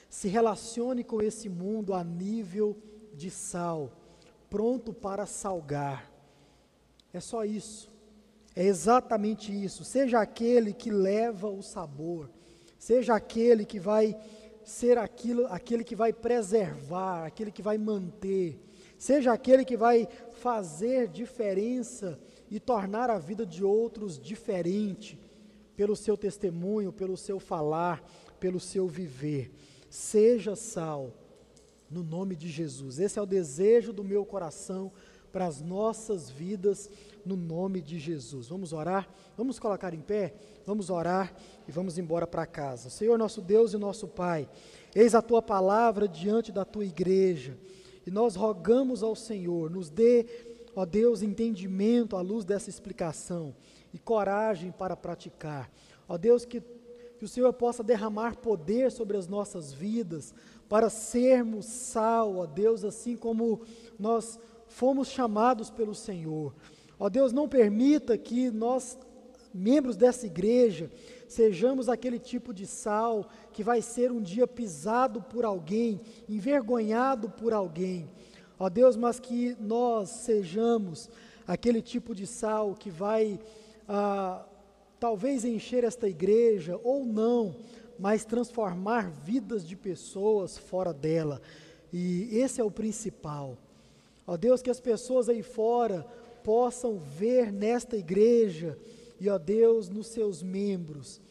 se 0.10 0.27
relacione 0.27 1.02
com 1.02 1.22
esse 1.22 1.48
mundo 1.48 1.94
a 1.94 2.03
nível 2.03 2.76
de 3.14 3.31
sal, 3.31 3.90
pronto 4.49 4.94
para 4.94 5.26
salgar. 5.26 6.11
É 7.14 7.22
só 7.22 7.45
isso. 7.45 7.90
É 8.53 8.65
exatamente 8.65 9.53
isso. 9.53 9.86
Seja 9.86 10.19
aquele 10.19 10.73
que 10.73 10.91
leva 10.91 11.48
o 11.48 11.64
sabor, 11.64 12.30
seja 12.77 13.15
aquele 13.15 13.64
que 13.64 13.80
vai 13.80 14.14
ser 14.61 14.98
aquilo, 14.98 15.48
aquele 15.48 15.86
que 15.86 15.95
vai 15.95 16.11
preservar, 16.11 17.26
aquele 17.26 17.49
que 17.49 17.61
vai 17.61 17.77
manter, 17.77 18.60
seja 18.98 19.31
aquele 19.31 19.64
que 19.64 19.77
vai 19.77 20.06
fazer 20.39 21.07
diferença 21.07 22.19
e 22.49 22.59
tornar 22.59 23.09
a 23.09 23.19
vida 23.19 23.45
de 23.45 23.63
outros 23.63 24.19
diferente 24.19 25.19
pelo 25.75 25.95
seu 25.95 26.17
testemunho, 26.17 26.91
pelo 26.91 27.15
seu 27.15 27.39
falar, 27.39 28.03
pelo 28.39 28.59
seu 28.59 28.87
viver. 28.87 29.51
Seja 29.89 30.55
sal, 30.55 31.13
no 31.89 32.03
nome 32.03 32.35
de 32.35 32.49
Jesus. 32.49 32.99
Esse 32.99 33.19
é 33.19 33.21
o 33.21 33.25
desejo 33.25 33.93
do 33.93 34.03
meu 34.03 34.25
coração 34.25 34.91
para 35.31 35.45
as 35.45 35.61
nossas 35.61 36.29
vidas 36.29 36.89
no 37.25 37.35
nome 37.35 37.81
de 37.81 37.99
Jesus. 37.99 38.47
Vamos 38.47 38.73
orar? 38.73 39.07
Vamos 39.37 39.59
colocar 39.59 39.93
em 39.93 40.01
pé? 40.01 40.33
Vamos 40.65 40.89
orar 40.89 41.33
e 41.67 41.71
vamos 41.71 41.97
embora 41.97 42.25
para 42.25 42.45
casa. 42.45 42.89
Senhor 42.89 43.17
nosso 43.17 43.41
Deus 43.41 43.73
e 43.73 43.77
nosso 43.77 44.07
Pai, 44.07 44.49
eis 44.95 45.13
a 45.13 45.21
tua 45.21 45.41
palavra 45.41 46.07
diante 46.07 46.51
da 46.51 46.65
tua 46.65 46.85
igreja 46.85 47.57
e 48.05 48.11
nós 48.11 48.35
rogamos 48.35 49.03
ao 49.03 49.15
Senhor, 49.15 49.69
nos 49.69 49.89
dê, 49.89 50.26
ó 50.76 50.85
Deus, 50.85 51.21
entendimento 51.21 52.15
à 52.15 52.21
luz 52.21 52.45
dessa 52.45 52.69
explicação 52.69 53.55
e 53.93 53.99
coragem 53.99 54.71
para 54.71 54.95
praticar. 54.95 55.69
Ó 56.07 56.17
Deus, 56.17 56.45
que, 56.45 56.61
que 57.17 57.26
o 57.26 57.27
Senhor 57.27 57.51
possa 57.53 57.84
derramar 57.84 58.38
poder 58.38 58.91
sobre 58.91 59.17
as 59.17 59.27
nossas 59.27 59.73
vidas 59.73 60.34
para 60.67 60.89
sermos 60.89 61.65
sal, 61.65 62.38
ó 62.38 62.45
Deus, 62.45 62.84
assim 62.84 63.17
como 63.17 63.61
nós 63.97 64.39
fomos 64.67 65.09
chamados 65.09 65.69
pelo 65.69 65.95
Senhor. 65.95 66.53
Ó 66.99 67.09
Deus, 67.09 67.31
não 67.34 67.49
permita 67.49 68.17
que 68.17 68.51
nós, 68.51 68.97
membros 69.53 69.95
dessa 69.95 70.26
igreja, 70.26 70.91
sejamos 71.30 71.88
aquele 71.88 72.18
tipo 72.18 72.51
de 72.51 72.65
sal 72.65 73.30
que 73.53 73.64
vai 73.64 73.84
ser 73.84 74.11
um 74.11 74.19
dia 74.19 74.47
pisado 74.47 75.22
por 75.22 75.45
alguém, 75.45 76.01
envergonhado 76.27 77.30
por 77.30 77.53
alguém. 77.53 78.10
Ó 78.57 78.68
Deus, 78.68 78.97
mas 78.97 79.19
que 79.19 79.56
nós 79.60 80.10
sejamos 80.10 81.07
aquele 81.47 81.84
tipo 81.84 82.15
de 82.15 82.26
sal 82.26 82.73
que 82.73 82.89
vai 82.89 83.39
ah, 83.88 84.43
talvez 84.99 85.45
encher 85.45 85.84
esta 85.84 86.10
igreja 86.10 86.80
ou 86.84 87.06
não, 87.06 87.56
mas 87.99 88.26
transformar 88.26 89.11
vidas 89.11 89.65
de 89.68 89.76
pessoas 89.76 90.57
fora 90.57 90.91
dela. 90.91 91.39
E 91.93 92.27
esse 92.31 92.60
é 92.60 92.64
o 92.64 92.72
principal. 92.72 93.56
Ó 94.26 94.35
Deus, 94.35 94.64
que 94.64 94.69
as 94.72 94.80
pessoas 94.80 95.30
aí 95.30 95.43
fora 95.43 96.06
possam 96.43 96.97
ver 96.97 97.51
nesta 97.51 97.95
igreja 97.95 98.76
e, 99.19 99.29
ó 99.29 99.37
Deus, 99.37 99.89
nos 99.89 100.07
seus 100.07 100.41
membros, 100.41 101.21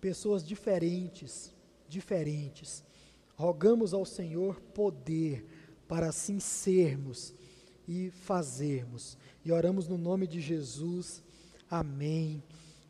pessoas 0.00 0.44
diferentes, 0.44 1.52
diferentes. 1.88 2.84
Rogamos 3.36 3.94
ao 3.94 4.04
Senhor 4.04 4.60
poder 4.60 5.46
para 5.88 6.08
assim 6.08 6.38
sermos 6.38 7.34
e 7.88 8.10
fazermos. 8.10 9.16
E 9.44 9.50
oramos 9.50 9.88
no 9.88 9.98
nome 9.98 10.26
de 10.26 10.40
Jesus. 10.40 11.22
Amém 11.70 12.42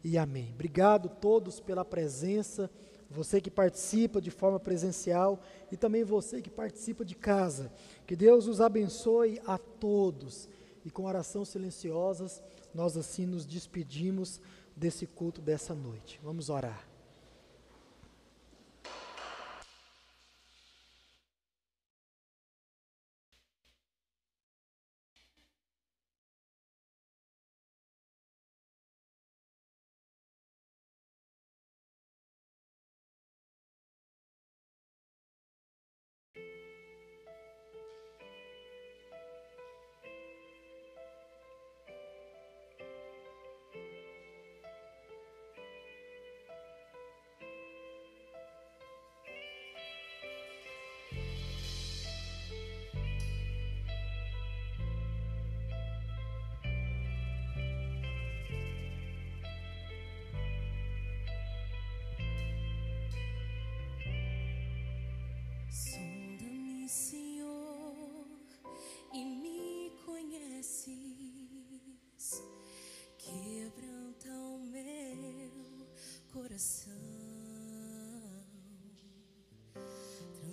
e 0.03 0.19
amém. 0.19 0.51
Obrigado 0.53 1.09
todos 1.09 1.61
pela 1.61 1.85
presença 1.85 2.71
você 3.15 3.41
que 3.41 3.51
participa 3.51 4.21
de 4.21 4.31
forma 4.31 4.59
presencial 4.59 5.41
e 5.71 5.77
também 5.77 6.03
você 6.03 6.43
que 6.43 6.51
participa 6.51 7.05
de 7.05 7.15
casa. 7.15 7.73
Que 8.07 8.17
Deus 8.17 8.49
os 8.49 8.61
abençoe 8.61 9.41
a 9.47 9.57
todos. 9.57 10.49
E 10.85 10.91
com 10.91 11.07
oração 11.07 11.45
silenciosas, 11.45 12.43
nós 12.75 12.97
assim 12.97 13.27
nos 13.27 13.47
despedimos 13.47 14.41
desse 14.77 15.07
culto 15.07 15.41
dessa 15.41 15.75
noite. 15.75 16.21
Vamos 16.23 16.51
orar. 16.51 16.94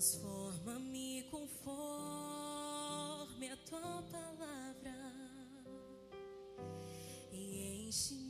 Transforma-me 0.01 1.27
conforme 1.29 1.77
a 3.51 3.57
tua 3.69 4.01
palavra 4.09 4.97
e 7.31 7.85
enche-me 7.85 8.20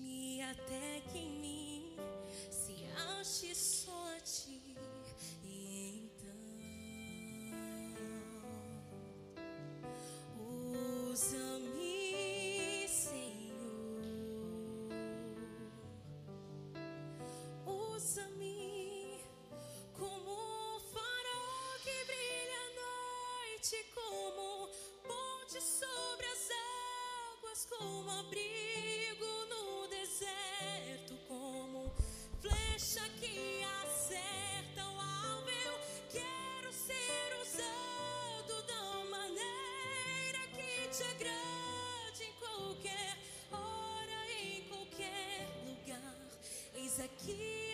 que 40.92 40.98
te 40.98 41.04
agrade 41.04 42.24
em 42.24 42.34
qualquer 42.34 43.18
hora, 43.50 44.32
em 44.44 44.62
qualquer 44.64 45.48
lugar. 45.66 46.16
Eis 46.76 47.00
aqui. 47.00 47.71